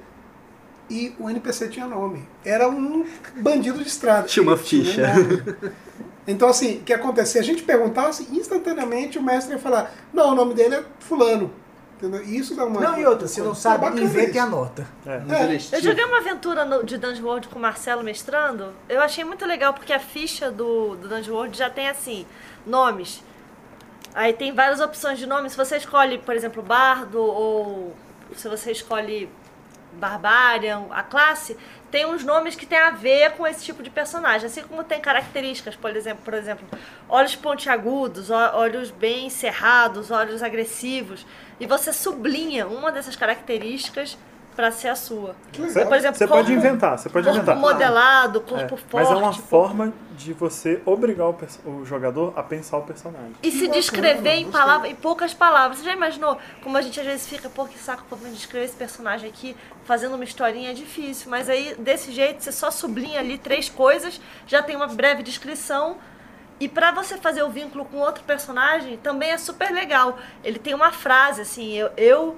e 0.90 1.16
o 1.18 1.30
NPC 1.30 1.70
tinha 1.70 1.88
nome. 1.88 2.28
Era 2.44 2.68
um 2.68 3.06
bandido 3.38 3.80
de 3.82 3.88
estrada. 3.88 4.28
Tinha 4.28 4.44
uma 4.44 4.58
ficha. 4.58 5.02
um 5.02 5.24
nome. 5.24 5.72
Então, 6.32 6.48
assim, 6.50 6.78
o 6.78 6.82
que 6.84 6.94
acontece? 6.94 7.34
Se 7.34 7.40
a 7.40 7.44
gente 7.44 7.64
perguntasse, 7.64 8.28
instantaneamente 8.32 9.18
o 9.20 9.24
mestre 9.24 9.54
ia 9.54 9.60
falar: 9.60 9.92
não, 10.14 10.32
o 10.32 10.36
nome 10.36 10.54
dele 10.54 10.76
é 10.76 10.84
Fulano. 11.00 11.52
Entendeu? 11.98 12.24
E 12.24 12.36
isso 12.36 12.56
dá 12.56 12.66
uma. 12.66 12.82
Não, 12.82 12.98
e 13.00 13.06
outra, 13.06 13.28
se 13.28 13.40
não 13.42 13.52
É 13.52 13.56
sabe, 13.56 13.86
bacana 13.86 14.02
inventa 14.02 14.36
e 14.36 14.40
anota. 14.40 14.88
É. 15.06 15.76
Eu 15.78 15.82
joguei 15.84 16.04
uma 16.04 16.18
aventura 16.18 16.66
no- 16.66 16.84
de 16.84 16.98
Dungeon 16.98 17.24
World 17.26 17.48
com 17.48 17.60
o 17.60 17.62
Marcelo 17.62 18.04
mestrando. 18.04 18.74
Eu 18.90 19.02
achei 19.02 19.24
muito 19.24 19.46
legal 19.46 19.72
porque 19.76 19.94
a 19.94 20.00
ficha 20.00 20.50
do, 20.50 20.96
do 20.96 21.08
Dungeon 21.08 21.36
World 21.36 21.56
já 21.56 21.70
tem 21.70 21.88
assim, 21.88 22.26
nomes. 22.66 23.22
Aí 24.16 24.34
tem 24.34 24.52
várias 24.52 24.80
opções 24.80 25.20
de 25.20 25.28
nomes. 25.28 25.52
Se 25.52 25.58
você 25.60 25.78
escolhe, 25.78 26.18
por 26.18 26.36
exemplo, 26.36 26.64
Bardo 26.64 27.22
ou 27.22 27.96
se 28.36 28.48
você 28.50 28.72
escolhe 28.72 29.30
Barbarian, 29.94 30.86
a 30.92 31.04
classe, 31.04 31.58
tem 31.90 32.06
uns 32.06 32.24
nomes 32.24 32.56
que 32.56 32.66
tem 32.66 32.78
a 32.78 32.92
ver 32.92 33.32
com 33.32 33.46
esse 33.46 33.64
tipo 33.66 33.84
de 33.84 33.90
personagem. 33.90 34.48
Assim 34.48 34.64
como 34.64 34.84
tem 34.84 35.02
características, 35.02 35.76
por 35.76 35.96
exemplo, 35.96 36.24
por 36.24 36.34
exemplo, 36.34 36.66
olhos 37.10 37.36
pontiagudos, 37.36 38.30
olhos 38.30 38.90
bem 38.92 39.30
cerrados, 39.30 40.10
olhos 40.10 40.42
agressivos. 40.42 41.26
E 41.60 41.66
você 41.66 41.92
sublinha 41.92 42.66
uma 42.66 42.92
dessas 42.92 43.16
características 43.16 44.18
para 44.56 44.72
ser 44.72 44.90
a 44.90 44.96
sua. 44.96 45.36
Você, 45.58 45.86
Por 45.86 45.96
exemplo, 45.96 46.18
você 46.18 46.28
pode 46.28 46.48
corpo- 46.48 46.52
inventar, 46.52 46.98
você 46.98 47.10
pode 47.10 47.26
corpo 47.26 47.38
inventar. 47.40 47.56
modelado, 47.56 48.40
É, 48.40 48.50
corpo 48.50 48.78
forte. 48.78 48.88
mas 48.94 49.10
é 49.10 49.14
uma 49.16 49.32
corpo- 49.32 49.42
forma 49.48 49.94
de 50.18 50.34
você 50.34 50.82
obrigar 50.86 51.28
o, 51.30 51.36
o 51.66 51.86
jogador 51.86 52.34
a 52.36 52.44
pensar 52.44 52.78
o 52.78 52.82
personagem. 52.84 53.32
E 53.42 53.50
se 53.52 53.68
descrever 53.68 54.32
em, 54.32 54.44
gostei. 54.44 54.60
palavra, 54.62 54.88
em 54.90 54.96
poucas 54.96 55.34
palavras. 55.34 55.80
Você 55.80 55.86
já 55.86 55.94
imaginou 55.94 56.38
como 56.62 56.78
a 56.78 56.82
gente 56.82 57.00
às 57.00 57.06
vezes 57.06 57.28
fica, 57.28 57.50
pô, 57.50 57.66
que 57.66 57.78
saco 57.80 58.04
pra 58.08 58.18
mim 58.18 58.32
descrever 58.34 58.66
esse 58.66 58.76
personagem 58.76 59.30
aqui, 59.30 59.56
fazendo 59.86 60.16
uma 60.16 60.24
historinha 60.24 60.72
é 60.72 60.74
difícil. 60.74 61.30
Mas 61.32 61.50
aí, 61.50 61.74
desse 61.80 62.12
jeito, 62.12 62.44
você 62.44 62.52
só 62.52 62.70
sublinha 62.70 63.20
ali 63.20 63.38
três 63.38 63.70
coisas, 63.70 64.20
já 64.46 64.62
tem 64.62 64.76
uma 64.76 64.88
breve 64.88 65.24
descrição. 65.24 65.98
E 66.60 66.68
pra 66.70 66.92
você 66.92 67.18
fazer 67.18 67.42
o 67.42 67.50
vínculo 67.50 67.86
com 67.86 67.98
outro 67.98 68.24
personagem, 68.24 68.96
também 68.98 69.32
é 69.32 69.38
super 69.40 69.72
legal. 69.72 70.20
Ele 70.44 70.60
tem 70.60 70.76
uma 70.76 70.92
frase, 70.92 71.42
assim, 71.42 71.74
eu, 71.74 71.90
eu 71.98 72.38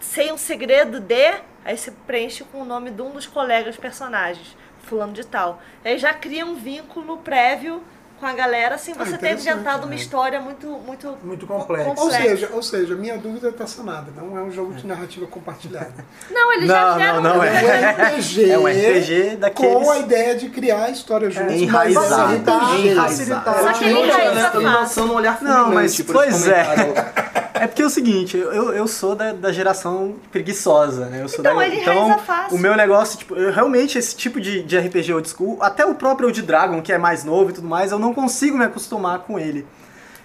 sei 0.00 0.32
um 0.32 0.38
segredo 0.38 1.00
de... 1.00 1.34
Aí 1.64 1.76
você 1.76 1.90
preenche 2.06 2.44
com 2.44 2.62
o 2.62 2.64
nome 2.64 2.90
de 2.90 3.02
um 3.02 3.10
dos 3.10 3.26
colegas 3.26 3.76
personagens, 3.76 4.56
fulano 4.84 5.12
de 5.12 5.24
tal. 5.26 5.60
Aí 5.84 5.98
já 5.98 6.14
cria 6.14 6.46
um 6.46 6.54
vínculo 6.54 7.18
prévio 7.18 7.82
com 8.18 8.26
a 8.26 8.32
galera, 8.32 8.76
sem 8.78 8.94
Ah, 8.98 9.04
você 9.04 9.12
ter 9.12 9.16
interessante, 9.26 9.52
inventado 9.54 9.80
uma 9.84 9.90
né? 9.90 9.94
história 9.96 10.40
muito, 10.40 10.66
muito, 10.66 11.16
Muito 11.22 11.46
complexo. 11.46 11.94
Ou 12.02 12.10
seja, 12.10 12.48
ou 12.52 12.60
seja, 12.62 12.96
minha 12.96 13.16
dúvida 13.16 13.50
está 13.50 13.64
sanada. 13.64 14.10
Não 14.16 14.36
é 14.36 14.42
um 14.42 14.50
jogo 14.50 14.72
de 14.72 14.84
narrativa 14.86 15.24
compartilhada. 15.28 15.92
Não, 16.28 16.52
ele 16.54 16.66
já 16.66 16.90
Não, 16.90 16.98
gera 16.98 17.12
não, 17.20 17.22
não 17.34 17.38
um- 17.38 17.44
É 17.44 17.50
um 17.50 18.14
RPG, 18.16 18.50
É 18.50 18.58
um 18.58 18.66
RPG 18.66 19.36
daqueles- 19.36 19.72
com 19.84 19.90
a 19.92 19.98
ideia 19.98 20.34
de 20.34 20.48
criar 20.48 20.90
história 20.90 21.30
juntos, 21.30 21.46
mas 21.52 21.60
é 21.60 21.64
Enraizado. 21.64 22.34
RPG. 22.34 22.88
Enraizado. 22.88 23.44
Só 23.62 23.72
que 23.74 23.84
ele 23.84 23.94
Continua, 23.94 24.16
enraiza 24.16 24.34
né? 24.34 24.42
Tô 24.42 24.60
fácil. 24.62 24.62
lançando 24.80 25.12
um 25.12 25.16
olhar 25.16 25.42
Não, 25.42 25.72
mas 25.74 26.00
pois 26.00 26.48
é. 26.48 26.64
É 27.62 27.66
porque 27.66 27.82
é 27.82 27.86
o 27.86 27.90
seguinte, 27.90 28.36
eu, 28.36 28.72
eu 28.72 28.86
sou 28.86 29.14
da, 29.14 29.32
da 29.32 29.52
geração 29.52 30.16
preguiçosa, 30.30 31.06
né? 31.06 31.22
Eu 31.22 31.28
sou 31.28 31.40
Então, 31.40 31.56
da, 31.56 31.66
ele 31.66 31.80
então 31.80 32.18
fácil. 32.18 32.56
o 32.56 32.60
meu 32.60 32.76
negócio, 32.76 33.18
tipo, 33.18 33.36
eu, 33.36 33.52
realmente 33.52 33.98
esse 33.98 34.16
tipo 34.16 34.40
de, 34.40 34.62
de 34.62 34.78
RPG 34.78 35.12
old 35.12 35.28
school, 35.28 35.58
até 35.62 35.84
o 35.84 35.94
próprio 35.94 36.28
Old 36.28 36.42
Dragon, 36.42 36.80
que 36.80 36.92
é 36.92 36.98
mais 36.98 37.24
novo 37.24 37.50
e 37.50 37.52
tudo 37.52 37.68
mais, 37.68 37.92
eu 37.92 37.98
não 37.98 38.14
consigo 38.14 38.56
me 38.56 38.64
acostumar 38.64 39.20
com 39.20 39.38
ele. 39.38 39.66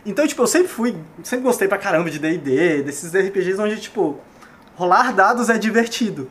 Então, 0.06 0.28
tipo, 0.28 0.42
eu 0.42 0.48
sempre 0.48 0.68
fui, 0.68 0.96
sempre 1.24 1.46
gostei 1.46 1.68
pra 1.68 1.78
caramba 1.78 2.10
de 2.10 2.20
D&D, 2.20 2.84
desses 2.84 3.14
RPGs 3.14 3.60
onde, 3.60 3.80
tipo, 3.80 4.20
rolar 4.76 5.14
dados 5.14 5.50
é 5.50 5.58
divertido. 5.58 6.30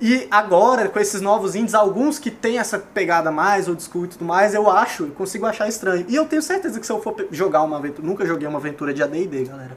E 0.00 0.28
agora, 0.30 0.88
com 0.88 0.98
esses 1.00 1.20
novos 1.20 1.56
indies, 1.56 1.74
alguns 1.74 2.20
que 2.20 2.30
tem 2.30 2.58
essa 2.58 2.78
pegada 2.78 3.32
mais 3.32 3.68
old 3.68 3.82
school 3.82 4.04
e 4.04 4.08
tudo 4.08 4.24
mais, 4.24 4.54
eu 4.54 4.70
acho, 4.70 5.04
eu 5.04 5.10
consigo 5.10 5.44
achar 5.44 5.68
estranho. 5.68 6.06
E 6.08 6.14
eu 6.14 6.24
tenho 6.24 6.40
certeza 6.40 6.78
que 6.78 6.86
se 6.86 6.92
eu 6.92 7.02
for 7.02 7.16
jogar 7.32 7.62
uma 7.62 7.78
aventura, 7.78 8.06
nunca 8.06 8.24
joguei 8.24 8.46
uma 8.46 8.58
aventura 8.58 8.94
de 8.94 9.02
AD&D, 9.02 9.44
galera. 9.44 9.76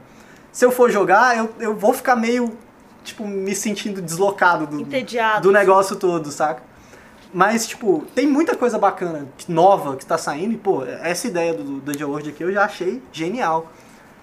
Se 0.52 0.64
eu 0.64 0.70
for 0.70 0.90
jogar, 0.90 1.36
eu, 1.36 1.50
eu 1.58 1.74
vou 1.74 1.92
ficar 1.94 2.14
meio, 2.14 2.56
tipo, 3.02 3.26
me 3.26 3.54
sentindo 3.54 4.00
deslocado 4.02 4.66
do, 4.66 4.80
Entediado. 4.82 5.42
do 5.48 5.52
negócio 5.52 5.96
todo, 5.96 6.30
saca? 6.30 6.62
Mas, 7.34 7.66
tipo, 7.66 8.04
tem 8.14 8.26
muita 8.26 8.54
coisa 8.54 8.78
bacana, 8.78 9.26
nova, 9.48 9.96
que 9.96 10.04
tá 10.04 10.18
saindo, 10.18 10.52
e, 10.52 10.56
pô, 10.58 10.84
essa 10.84 11.26
ideia 11.26 11.54
do, 11.54 11.64
do 11.64 11.80
Dungeon 11.80 12.08
World 12.10 12.28
aqui 12.28 12.42
eu 12.44 12.52
já 12.52 12.64
achei 12.64 13.02
genial. 13.10 13.68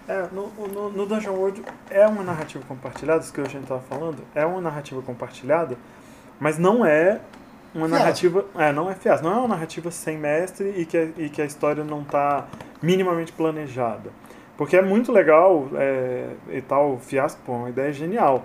É, 0.08 0.28
no, 0.32 0.48
no, 0.68 0.90
no 0.92 1.06
Dungeon 1.08 1.34
World 1.34 1.64
é 1.90 2.06
uma 2.08 2.22
narrativa 2.24 2.64
compartilhada, 2.68 3.22
isso 3.24 3.34
que 3.34 3.42
a 3.42 3.46
gente 3.50 3.66
tava 3.66 3.82
falando, 3.90 4.18
é 4.36 4.46
uma 4.46 4.62
narrativa 4.62 5.02
compartilhada, 5.02 5.76
mas 6.40 6.60
não 6.60 6.86
é 6.86 7.20
uma 7.74 7.88
Fiasco. 7.88 8.04
narrativa. 8.04 8.46
É, 8.56 8.72
não 8.72 8.90
é 8.90 8.96
fiasco, 8.96 9.26
não 9.28 9.34
é 9.36 9.40
uma 9.40 9.48
narrativa 9.50 9.90
sem 9.92 10.18
mestre 10.18 10.74
e 10.78 10.86
que, 10.86 10.98
a- 10.98 11.08
e 11.18 11.30
que 11.30 11.42
a 11.42 11.46
história 11.46 11.84
não 11.84 12.04
tá 12.04 12.46
minimamente 12.82 13.32
planejada. 13.32 14.12
Porque 14.60 14.76
é 14.76 14.82
muito 14.82 15.10
legal 15.10 15.70
é, 15.76 16.32
e 16.50 16.62
tal, 16.62 17.00
fiasco, 17.00 17.40
pô, 17.46 17.54
uma 17.54 17.70
ideia 17.70 17.94
genial. 17.94 18.44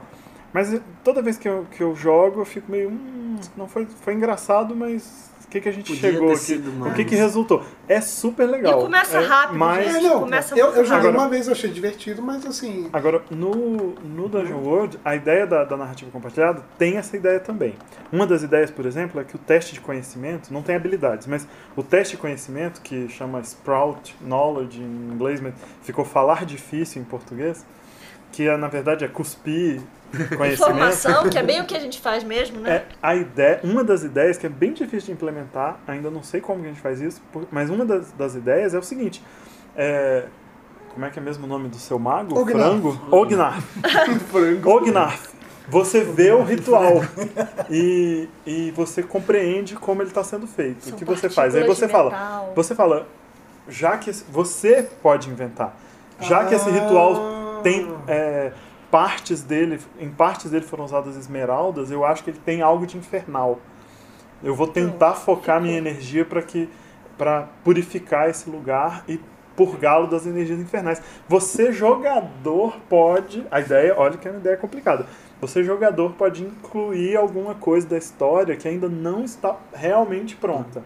Mas 0.52 0.80
toda 1.02 1.20
vez 1.20 1.36
que 1.36 1.48
eu, 1.48 1.66
que 1.72 1.82
eu 1.82 1.92
jogo, 1.96 2.40
eu 2.40 2.44
fico 2.44 2.70
meio. 2.70 2.88
Hum, 2.88 3.36
não 3.56 3.66
foi, 3.66 3.84
foi 3.84 4.14
engraçado, 4.14 4.76
mas 4.76 5.33
que, 5.54 5.60
que 5.62 5.68
a 5.68 5.72
gente 5.72 5.86
Podia 5.92 6.10
chegou 6.12 6.28
aqui? 6.30 6.38
sido 6.38 6.70
O 6.70 6.74
mais. 6.74 6.94
que, 6.94 7.04
que 7.04 7.14
resultou? 7.14 7.62
É 7.88 8.00
super 8.00 8.46
legal. 8.46 8.80
E 8.80 8.82
começa 8.84 9.18
é, 9.18 9.24
rápido, 9.24 9.58
mas, 9.58 9.92
gente. 9.92 10.04
É, 10.04 10.08
não, 10.08 10.20
Começa 10.20 10.58
eu, 10.58 10.66
eu 10.68 10.84
joguei 10.84 11.08
Agora- 11.08 11.18
uma 11.18 11.28
vez, 11.28 11.46
eu 11.46 11.52
achei 11.52 11.70
divertido, 11.70 12.20
mas 12.22 12.44
assim. 12.44 12.88
Agora, 12.92 13.22
no, 13.30 13.94
no 14.04 14.28
Dungeon 14.28 14.58
World, 14.58 14.98
a 15.04 15.14
ideia 15.14 15.46
da, 15.46 15.64
da 15.64 15.76
narrativa 15.76 16.10
compartilhada 16.10 16.62
tem 16.78 16.96
essa 16.96 17.16
ideia 17.16 17.38
também. 17.40 17.74
Uma 18.12 18.26
das 18.26 18.42
ideias, 18.42 18.70
por 18.70 18.84
exemplo, 18.86 19.20
é 19.20 19.24
que 19.24 19.36
o 19.36 19.38
teste 19.38 19.74
de 19.74 19.80
conhecimento 19.80 20.52
não 20.52 20.62
tem 20.62 20.74
habilidades, 20.76 21.26
mas 21.26 21.46
o 21.76 21.82
teste 21.82 22.16
de 22.16 22.20
conhecimento, 22.20 22.80
que 22.80 23.08
chama 23.08 23.40
Sprout 23.40 24.14
Knowledge 24.20 24.80
em 24.80 25.12
inglês, 25.12 25.40
mas 25.40 25.54
ficou 25.82 26.04
falar 26.04 26.44
difícil 26.44 27.00
em 27.00 27.04
português, 27.04 27.64
que 28.32 28.48
é, 28.48 28.56
na 28.56 28.68
verdade 28.68 29.04
é 29.04 29.08
cuspir. 29.08 29.80
Informação, 30.52 31.28
que 31.28 31.38
é 31.38 31.42
bem 31.42 31.60
o 31.60 31.64
que 31.66 31.76
a 31.76 31.80
gente 31.80 32.00
faz 32.00 32.22
mesmo, 32.24 32.60
né? 32.60 32.70
É 32.76 32.84
a 33.02 33.14
ideia, 33.14 33.60
uma 33.64 33.82
das 33.84 34.02
ideias 34.02 34.36
que 34.36 34.46
é 34.46 34.48
bem 34.48 34.72
difícil 34.72 35.06
de 35.06 35.12
implementar, 35.12 35.78
ainda 35.86 36.10
não 36.10 36.22
sei 36.22 36.40
como 36.40 36.60
que 36.60 36.66
a 36.66 36.68
gente 36.70 36.80
faz 36.80 37.00
isso, 37.00 37.22
mas 37.50 37.70
uma 37.70 37.84
das, 37.84 38.12
das 38.12 38.34
ideias 38.34 38.74
é 38.74 38.78
o 38.78 38.82
seguinte: 38.82 39.22
é, 39.76 40.24
como 40.92 41.04
é 41.04 41.10
que 41.10 41.18
é 41.18 41.22
mesmo 41.22 41.44
o 41.44 41.48
nome 41.48 41.68
do 41.68 41.76
seu 41.76 41.98
mago? 41.98 42.38
Ognarf. 42.38 42.80
Frango? 42.80 42.98
Ognarf. 43.10 43.64
Ognarf. 44.64 45.34
Você 45.66 46.02
vê 46.04 46.30
o 46.30 46.42
ritual 46.42 47.00
e, 47.70 48.28
e 48.46 48.70
você 48.72 49.02
compreende 49.02 49.74
como 49.76 50.02
ele 50.02 50.10
está 50.10 50.22
sendo 50.22 50.46
feito. 50.46 50.84
São 50.84 50.94
o 50.94 50.96
que 50.96 51.04
você 51.06 51.30
faz? 51.30 51.54
Aí 51.54 51.64
você 51.66 51.88
fala, 51.88 52.10
metal. 52.10 52.52
você 52.54 52.74
fala, 52.74 53.08
já 53.68 53.96
que 53.96 54.10
esse- 54.10 54.24
você 54.28 54.86
pode 55.02 55.30
inventar, 55.30 55.74
já 56.20 56.44
que 56.44 56.54
esse 56.54 56.70
ritual 56.70 57.60
tem 57.62 57.90
é, 58.06 58.52
partes 58.94 59.42
dele, 59.42 59.80
em 59.98 60.08
partes 60.08 60.52
dele 60.52 60.64
foram 60.64 60.84
usadas 60.84 61.16
esmeraldas, 61.16 61.90
eu 61.90 62.04
acho 62.04 62.22
que 62.22 62.30
ele 62.30 62.38
tem 62.38 62.62
algo 62.62 62.86
de 62.86 62.96
infernal. 62.96 63.58
Eu 64.40 64.54
vou 64.54 64.68
tentar 64.68 65.14
focar 65.14 65.60
minha 65.60 65.76
energia 65.76 66.24
para 66.24 66.40
que 66.40 66.68
para 67.18 67.48
purificar 67.64 68.30
esse 68.30 68.48
lugar 68.48 69.02
e 69.08 69.18
purgá-lo 69.56 70.06
das 70.06 70.26
energias 70.26 70.60
infernais. 70.60 71.02
Você 71.28 71.72
jogador 71.72 72.76
pode, 72.88 73.44
a 73.50 73.60
ideia, 73.60 73.96
olha 73.98 74.16
que 74.16 74.28
é 74.28 74.30
uma 74.30 74.38
ideia 74.38 74.56
complicada. 74.56 75.06
Você 75.40 75.64
jogador 75.64 76.12
pode 76.12 76.44
incluir 76.44 77.16
alguma 77.16 77.56
coisa 77.56 77.88
da 77.88 77.98
história 77.98 78.54
que 78.54 78.68
ainda 78.68 78.88
não 78.88 79.24
está 79.24 79.56
realmente 79.72 80.36
pronta. 80.36 80.84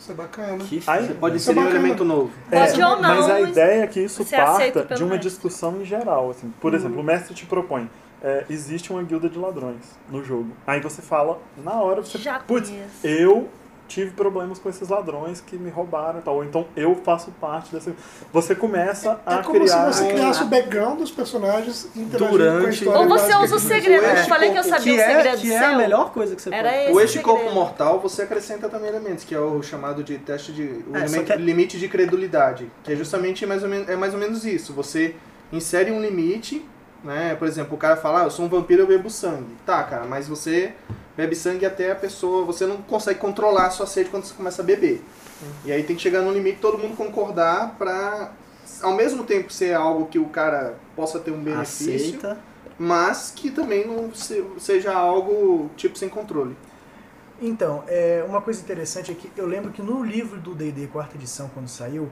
Isso 0.00 0.12
é 0.12 0.14
bacana. 0.14 0.64
Que 0.64 0.82
Aí- 0.86 1.06
Você 1.06 1.14
pode 1.14 1.36
Isso 1.36 1.50
é 1.50 1.54
um 1.54 1.68
elemento 1.68 2.04
novo. 2.04 2.30
Pode 2.50 2.82
ou 2.82 3.00
não, 3.00 3.16
Mas 3.16 3.28
a 3.28 3.40
mas 3.40 3.48
ideia 3.50 3.82
é 3.82 3.86
que 3.86 4.00
isso 4.00 4.24
parta 4.24 4.94
de 4.96 5.02
uma 5.02 5.10
mestre. 5.10 5.28
discussão 5.28 5.80
em 5.80 5.84
geral. 5.84 6.30
Assim. 6.30 6.50
Por 6.60 6.72
exemplo, 6.74 7.00
o 7.00 7.04
mestre 7.04 7.34
te 7.34 7.44
propõe, 7.44 7.88
é, 8.22 8.46
existe 8.48 8.90
uma 8.90 9.02
guilda 9.02 9.28
de 9.28 9.38
ladrões 9.38 9.98
no 10.10 10.24
jogo. 10.24 10.48
Aí 10.66 10.80
você 10.80 11.02
fala, 11.02 11.38
na 11.62 11.74
hora 11.82 12.00
você, 12.02 12.16
Já 12.18 12.38
putz, 12.40 12.70
conheço." 12.70 13.06
eu 13.06 13.48
tive 13.90 14.12
problemas 14.12 14.58
com 14.60 14.68
esses 14.68 14.88
ladrões 14.88 15.40
que 15.40 15.56
me 15.56 15.68
roubaram 15.68 16.20
e 16.20 16.22
tal. 16.22 16.36
Ou 16.36 16.44
então 16.44 16.64
eu 16.76 16.94
faço 17.04 17.32
parte 17.40 17.72
dessa... 17.74 17.92
Você 18.32 18.54
começa 18.54 19.20
a 19.26 19.40
É 19.40 19.42
como 19.42 19.60
criar... 19.60 19.92
se 19.92 20.02
você 20.04 20.12
criasse 20.12 20.42
o 20.44 20.46
background 20.46 20.98
dos 21.00 21.10
personagens 21.10 21.86
interagindo 21.96 22.18
com 22.18 22.24
a 22.24 22.28
Durante- 22.28 22.74
história 22.84 23.00
Ou 23.00 23.08
você 23.08 23.34
usa 23.36 23.56
o 23.56 23.58
segredo. 23.58 24.04
Eu 24.04 24.10
É, 24.10 24.24
falei 24.24 24.52
que 24.52 24.58
eu 24.58 24.62
sabia 24.64 24.94
que 24.94 25.00
o 25.00 25.02
é, 25.02 25.14
segredo 25.16 25.38
que 25.40 25.52
é 25.52 25.64
a 25.64 25.76
melhor 25.76 26.12
coisa 26.12 26.36
que 26.36 26.42
você 26.42 26.54
Era 26.54 26.70
pode 26.70 26.82
esse 26.84 26.92
O 26.92 27.08
segredo. 27.08 27.24
corpo 27.24 27.50
mortal, 27.52 27.98
você 28.00 28.22
acrescenta 28.22 28.68
também 28.68 28.88
elementos, 28.88 29.24
que 29.24 29.34
é 29.34 29.40
o 29.40 29.60
chamado 29.62 30.04
de 30.04 30.16
teste 30.18 30.52
de. 30.52 30.62
O 30.88 30.96
É, 30.96 31.22
que 31.24 31.32
é- 31.32 31.36
limite 31.36 31.78
de 31.78 31.88
credulidade. 31.88 32.70
Que 32.84 32.92
é 32.92 32.96
justamente 32.96 33.44
mais 33.44 33.62
ou 33.64 33.68
menos, 33.68 33.88
é 33.88 33.96
mais 33.96 34.14
ou 34.14 34.20
menos 34.20 34.44
isso. 34.44 34.72
Você 34.74 35.16
insere 35.52 35.90
um 35.90 36.00
limite, 36.00 36.64
né? 37.02 37.34
Por 37.36 37.48
exemplo, 37.48 37.74
o 37.74 37.78
cara 37.78 37.96
fala, 37.96 38.20
ah, 38.20 38.24
eu 38.24 38.30
sou 38.30 38.44
um 38.44 38.48
vampiro, 38.48 38.82
eu 38.82 38.86
bebo 38.86 39.10
sangue. 39.10 39.56
Tá, 39.66 39.82
cara, 39.82 40.04
mas 40.04 40.28
você 40.28 40.72
bebe 41.20 41.36
sangue 41.36 41.66
até 41.66 41.92
a 41.92 41.94
pessoa. 41.94 42.44
Você 42.46 42.66
não 42.66 42.78
consegue 42.78 43.18
controlar 43.18 43.66
a 43.66 43.70
sua 43.70 43.86
sede 43.86 44.08
quando 44.08 44.24
você 44.24 44.34
começa 44.34 44.62
a 44.62 44.64
beber. 44.64 45.02
E 45.64 45.72
aí 45.72 45.82
tem 45.82 45.94
que 45.96 46.02
chegar 46.02 46.22
no 46.22 46.32
limite 46.32 46.58
todo 46.60 46.78
mundo 46.78 46.96
concordar 46.96 47.74
pra 47.78 48.32
ao 48.82 48.94
mesmo 48.94 49.24
tempo 49.24 49.52
ser 49.52 49.74
algo 49.74 50.06
que 50.06 50.18
o 50.18 50.26
cara 50.26 50.76
possa 50.96 51.18
ter 51.18 51.30
um 51.30 51.42
benefício, 51.42 52.16
Aceita. 52.18 52.38
mas 52.78 53.32
que 53.34 53.50
também 53.50 53.86
não 53.86 54.14
se- 54.14 54.44
seja 54.58 54.92
algo 54.94 55.70
tipo 55.76 55.98
sem 55.98 56.08
controle. 56.08 56.56
Então, 57.42 57.82
é, 57.88 58.24
uma 58.28 58.40
coisa 58.42 58.60
interessante 58.60 59.10
é 59.12 59.14
que 59.14 59.30
eu 59.36 59.46
lembro 59.46 59.70
que 59.72 59.80
no 59.82 60.02
livro 60.04 60.38
do 60.38 60.54
D&D 60.54 60.86
quarta 60.88 61.16
edição, 61.16 61.50
quando 61.52 61.68
saiu, 61.68 62.08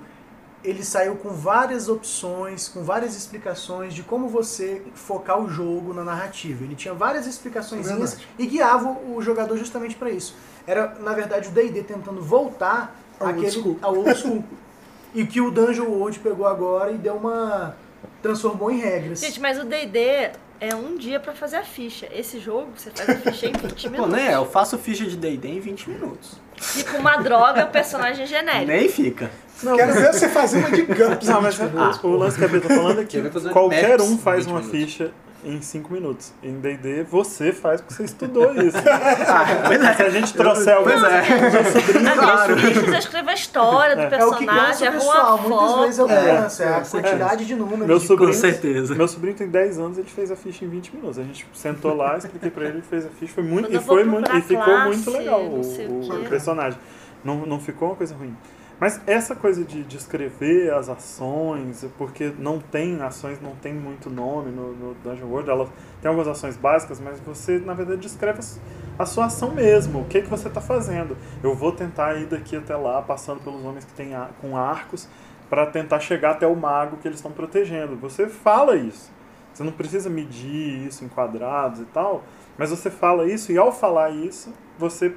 ele 0.64 0.84
saiu 0.84 1.16
com 1.16 1.30
várias 1.30 1.88
opções, 1.88 2.68
com 2.68 2.82
várias 2.82 3.16
explicações 3.16 3.94
de 3.94 4.02
como 4.02 4.28
você 4.28 4.82
focar 4.94 5.40
o 5.40 5.48
jogo 5.48 5.94
na 5.94 6.02
narrativa. 6.02 6.64
Ele 6.64 6.74
tinha 6.74 6.92
várias 6.92 7.26
explicações 7.26 7.86
Verdade. 7.86 8.28
e 8.38 8.46
guiava 8.46 8.90
o 8.90 9.22
jogador 9.22 9.56
justamente 9.56 9.94
para 9.94 10.10
isso. 10.10 10.34
Era, 10.66 10.96
na 11.00 11.12
verdade, 11.12 11.48
o 11.48 11.52
D&D 11.52 11.82
tentando 11.84 12.20
voltar 12.20 12.94
Ao 13.18 13.28
old 13.28 13.38
àquele, 13.38 13.52
school. 13.52 13.78
ao 13.80 13.96
old 13.96 14.14
school. 14.14 14.44
e 15.14 15.24
que 15.24 15.40
o 15.40 15.50
Dungeon 15.50 15.86
World 15.86 16.18
pegou 16.18 16.46
agora 16.46 16.90
e 16.90 16.98
deu 16.98 17.14
uma... 17.14 17.76
transformou 18.20 18.70
em 18.70 18.78
regras. 18.78 19.20
Gente, 19.20 19.40
mas 19.40 19.58
o 19.58 19.64
D&D 19.64 20.32
é 20.60 20.74
um 20.74 20.96
dia 20.96 21.20
pra 21.20 21.32
fazer 21.32 21.56
a 21.56 21.64
ficha. 21.64 22.08
Esse 22.12 22.40
jogo, 22.40 22.70
você 22.76 22.90
faz 22.90 23.08
a 23.08 23.14
ficha 23.14 23.46
em 23.46 23.52
20 23.52 23.82
Pô, 23.84 23.90
minutos. 23.90 24.12
né? 24.12 24.34
Eu 24.34 24.44
faço 24.44 24.76
ficha 24.76 25.06
de 25.06 25.16
D&D 25.16 25.48
em 25.48 25.60
20 25.60 25.90
minutos. 25.90 26.32
Fica 26.60 26.98
uma 26.98 27.16
droga, 27.18 27.64
o 27.64 27.68
personagem 27.68 28.26
genérico. 28.26 28.66
Nem 28.66 28.88
fica. 28.88 29.30
Quero 29.60 29.92
ver 29.92 30.12
você 30.12 30.28
fazer 30.28 30.58
uma 30.58 30.70
de 30.70 30.82
GURPS. 30.82 31.26
Não, 31.28 31.42
mas 31.42 31.56
20 31.56 31.66
é- 31.68 31.72
minutos. 31.72 32.04
o 32.04 32.08
lance 32.16 32.38
que 32.38 32.44
a 32.44 32.48
Bia 32.48 32.60
tá 32.60 32.68
falando 32.68 33.00
é 33.00 33.04
que 33.04 33.20
qualquer 33.50 34.00
um 34.00 34.16
faz 34.18 34.44
20 34.44 34.52
uma 34.52 34.60
minutos. 34.60 34.80
ficha 34.80 35.10
em 35.44 35.60
5 35.62 35.92
minutos. 35.92 36.32
Em 36.42 36.58
D&D, 36.60 37.04
você 37.04 37.52
faz 37.52 37.80
porque 37.80 37.94
você 37.94 38.04
estudou 38.04 38.52
isso. 38.54 38.76
Pois 39.66 39.80
é. 39.82 39.94
Se 39.94 40.02
a 40.02 40.10
gente 40.10 40.34
trouxer 40.34 40.74
algum... 40.74 40.90
Pois 40.90 41.02
é. 41.02 41.18
A 41.18 42.48
minha 42.48 42.56
ficha 42.56 42.90
já 42.90 42.98
escreve 42.98 43.30
a 43.30 43.34
história 43.34 43.96
do 43.96 44.02
É 44.14 44.24
o 44.24 44.34
que 44.34 44.46
cansa 44.46 44.80
personagem, 44.80 44.88
o 44.88 44.90
arruma 44.90 44.98
pessoal, 44.98 45.38
a 45.38 45.40
muitas 45.42 45.80
vezes 45.86 45.98
é 45.98 46.02
o 46.02 46.06
que 46.08 46.14
foto. 46.14 46.26
cansa, 46.42 46.64
é 46.64 46.74
a 46.74 46.80
quantidade 46.80 47.46
de 47.46 47.54
números. 47.54 47.86
Meu 47.86 47.98
de 47.98 48.06
sobrinho- 48.06 48.32
Com 48.32 48.38
certeza. 48.38 48.94
Meu 48.94 49.08
sobrinho 49.08 49.36
tem 49.36 49.48
10 49.48 49.78
anos, 49.78 49.98
ele 49.98 50.08
fez 50.08 50.30
a 50.30 50.36
ficha 50.36 50.64
em 50.64 50.68
20 50.68 50.94
minutos. 50.96 51.18
A 51.18 51.22
gente 51.22 51.46
sentou 51.54 51.94
lá, 51.94 52.16
expliquei 52.16 52.50
pra 52.50 52.64
ele, 52.64 52.74
ele 52.78 52.82
fez 52.82 53.06
a 53.06 53.08
ficha, 53.10 53.32
foi 53.34 53.42
muito, 53.44 53.66
Quando 53.66 53.72
e 53.72 53.76
eu 53.76 53.82
foi 53.82 54.04
muito, 54.04 54.36
e 54.36 54.42
ficou 54.42 54.64
classe, 54.64 54.86
muito 54.88 55.10
legal 55.10 55.40
o, 55.40 55.60
o 55.60 56.22
o 56.24 56.28
personagem. 56.28 56.78
Não, 57.24 57.36
não 57.46 57.58
ficou 57.60 57.88
uma 57.88 57.96
coisa 57.96 58.14
ruim. 58.14 58.36
Mas 58.80 59.00
essa 59.08 59.34
coisa 59.34 59.64
de 59.64 59.82
descrever 59.82 60.72
as 60.72 60.88
ações, 60.88 61.84
porque 61.98 62.32
não 62.38 62.60
tem 62.60 63.02
ações, 63.02 63.40
não 63.40 63.56
tem 63.56 63.74
muito 63.74 64.08
nome 64.08 64.52
no, 64.52 64.72
no 64.72 64.94
Dungeon 65.02 65.26
World, 65.26 65.50
ela 65.50 65.68
tem 66.00 66.08
algumas 66.08 66.28
ações 66.28 66.56
básicas, 66.56 67.00
mas 67.00 67.18
você, 67.18 67.58
na 67.58 67.74
verdade, 67.74 68.00
descreve 68.00 68.38
a 68.38 68.42
su- 68.42 68.60
a 68.96 69.04
sua 69.06 69.26
ação 69.26 69.52
mesmo, 69.52 70.00
o 70.00 70.04
que, 70.04 70.22
que 70.22 70.28
você 70.28 70.46
está 70.48 70.60
fazendo. 70.60 71.16
Eu 71.42 71.54
vou 71.54 71.72
tentar 71.72 72.14
ir 72.16 72.26
daqui 72.26 72.56
até 72.56 72.76
lá, 72.76 73.02
passando 73.02 73.40
pelos 73.40 73.64
homens 73.64 73.84
que 73.84 73.92
têm 73.92 74.14
ar- 74.14 74.30
com 74.40 74.56
arcos, 74.56 75.08
para 75.50 75.66
tentar 75.66 75.98
chegar 75.98 76.32
até 76.32 76.46
o 76.46 76.54
mago 76.54 76.98
que 76.98 77.08
eles 77.08 77.18
estão 77.18 77.32
protegendo. 77.32 77.96
Você 77.96 78.28
fala 78.28 78.76
isso. 78.76 79.10
Você 79.52 79.64
não 79.64 79.72
precisa 79.72 80.08
medir 80.08 80.86
isso 80.86 81.04
em 81.04 81.08
quadrados 81.08 81.80
e 81.80 81.84
tal, 81.86 82.22
mas 82.56 82.70
você 82.70 82.90
fala 82.90 83.26
isso 83.26 83.50
e 83.50 83.58
ao 83.58 83.72
falar 83.72 84.10
isso, 84.10 84.52
você 84.78 85.12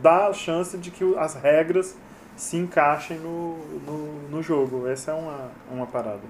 dá 0.00 0.28
a 0.28 0.32
chance 0.32 0.76
de 0.78 0.90
que 0.90 1.02
as 1.18 1.34
regras 1.34 1.96
se 2.36 2.56
encaixem 2.56 3.18
no, 3.18 3.56
no, 3.86 4.28
no 4.30 4.42
jogo. 4.42 4.86
Essa 4.86 5.10
é 5.12 5.14
uma, 5.14 5.50
uma 5.70 5.86
parada. 5.86 6.20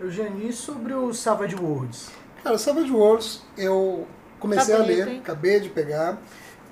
Eugênio, 0.00 0.48
e 0.48 0.52
sobre 0.52 0.92
o 0.94 1.12
Savage 1.12 1.54
Worlds? 1.54 2.10
Cara, 2.42 2.58
Savage 2.58 2.90
Worlds, 2.90 3.42
eu 3.56 4.06
comecei 4.40 4.74
Tá 4.74 4.82
a 4.82 4.84
ler, 4.84 5.08
hein? 5.08 5.18
acabei 5.20 5.60
de 5.60 5.68
pegar. 5.68 6.18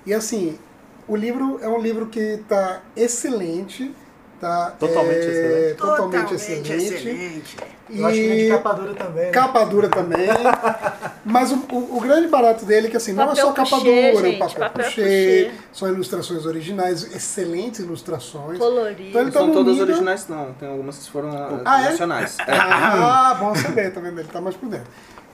E 0.05 0.13
assim, 0.13 0.59
o 1.07 1.15
livro 1.15 1.59
é 1.61 1.67
um 1.69 1.79
livro 1.79 2.07
que 2.07 2.43
tá 2.47 2.81
excelente. 2.95 3.93
Tá, 4.39 4.71
Totalmente 4.71 5.13
é, 5.13 5.29
excelente. 5.29 5.77
Totalmente, 5.77 6.33
excelente. 6.33 7.57
Eu 7.99 8.05
acho 8.05 8.15
que 8.15 8.21
ele 8.21 8.33
é 8.33 8.35
de 8.37 8.45
E 8.45 8.49
capa 8.49 8.73
dura 8.73 8.93
também. 8.93 9.25
né? 9.25 9.31
capa 9.31 9.63
dura 9.65 9.89
também. 9.89 10.27
Mas 11.25 11.51
o, 11.51 11.55
o- 11.71 11.97
o 11.97 11.99
grande 12.01 12.27
barato 12.27 12.65
dele 12.65 12.87
é 12.87 12.89
que 12.89 12.97
assim, 12.97 13.13
não 13.13 13.23
é 13.23 13.27
Papel 13.27 13.45
só 13.45 13.51
capa 13.53 13.77
dura, 13.79 13.85
gente, 13.91 14.35
o 14.35 14.39
papel 14.39 14.59
papel 14.59 14.83
couché, 14.85 15.01
couché. 15.01 15.51
são 15.73 15.87
ilustrações 15.89 16.45
originais, 16.45 17.15
excelentes 17.15 17.79
ilustrações. 17.81 18.57
Colorido. 18.57 19.09
Então 19.09 19.25
tá 19.25 19.39
são 19.39 19.51
todas 19.51 19.79
originais, 19.79 20.27
não. 20.27 20.53
Tem 20.53 20.69
algumas 20.69 20.97
que 20.97 21.11
foram 21.11 21.29
ah, 21.31 21.61
Ah, 21.65 21.81
é? 21.81 21.89
nacionais. 21.91 22.37
É. 22.39 22.51
Ah, 22.55 23.35
bom 23.39 23.53
saber, 23.55 23.91
tá 23.93 23.99
vendo? 23.99 24.19
Ele 24.19 24.27
tá 24.27 24.41
mais 24.41 24.55
por 24.55 24.67
dentro. 24.69 24.87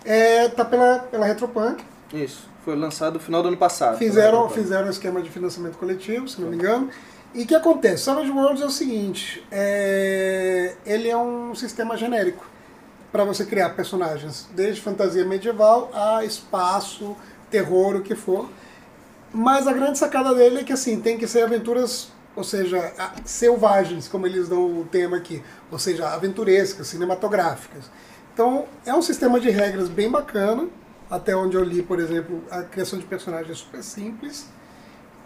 É, 0.05 0.47
tá 0.49 0.63
pela, 0.65 0.99
pela 0.99 1.25
Retropunk. 1.25 1.83
Isso. 2.13 2.47
Foi 2.63 2.75
lançado 2.75 3.13
no 3.15 3.19
final 3.19 3.41
do 3.41 3.47
ano 3.47 3.57
passado. 3.57 3.97
Fizeram, 3.97 4.49
fizeram 4.49 4.87
um 4.87 4.89
esquema 4.89 5.21
de 5.21 5.29
financiamento 5.29 5.77
coletivo, 5.77 6.27
se 6.27 6.41
não 6.41 6.49
me 6.49 6.55
engano. 6.57 6.89
E 7.33 7.43
o 7.43 7.47
que 7.47 7.55
acontece? 7.55 8.03
Savage 8.03 8.31
Worlds 8.31 8.61
é 8.61 8.65
o 8.65 8.69
seguinte: 8.69 9.45
é, 9.51 10.75
ele 10.85 11.09
é 11.09 11.17
um 11.17 11.53
sistema 11.53 11.97
genérico 11.97 12.45
para 13.11 13.23
você 13.23 13.45
criar 13.45 13.69
personagens, 13.69 14.47
desde 14.53 14.81
fantasia 14.81 15.25
medieval 15.25 15.89
a 15.93 16.23
espaço, 16.23 17.15
terror, 17.49 17.95
o 17.95 18.01
que 18.01 18.15
for. 18.15 18.49
Mas 19.33 19.67
a 19.67 19.73
grande 19.73 19.97
sacada 19.97 20.33
dele 20.33 20.59
é 20.59 20.63
que 20.63 20.73
assim, 20.73 20.99
tem 20.99 21.17
que 21.17 21.27
ser 21.27 21.43
aventuras, 21.43 22.09
ou 22.35 22.43
seja, 22.43 22.93
selvagens, 23.25 24.07
como 24.07 24.25
eles 24.25 24.47
dão 24.47 24.81
o 24.81 24.85
tema 24.85 25.17
aqui, 25.17 25.43
ou 25.71 25.79
seja, 25.79 26.09
aventurescas, 26.09 26.87
cinematográficas. 26.87 27.89
Então, 28.33 28.65
é 28.85 28.93
um 28.93 29.01
sistema 29.01 29.39
de 29.39 29.49
regras 29.49 29.89
bem 29.89 30.09
bacana, 30.09 30.67
até 31.09 31.35
onde 31.35 31.55
eu 31.55 31.63
li, 31.63 31.81
por 31.81 31.99
exemplo, 31.99 32.43
a 32.51 32.61
criação 32.63 32.99
de 32.99 33.05
personagens 33.05 33.49
é 33.49 33.55
super 33.55 33.83
simples. 33.83 34.47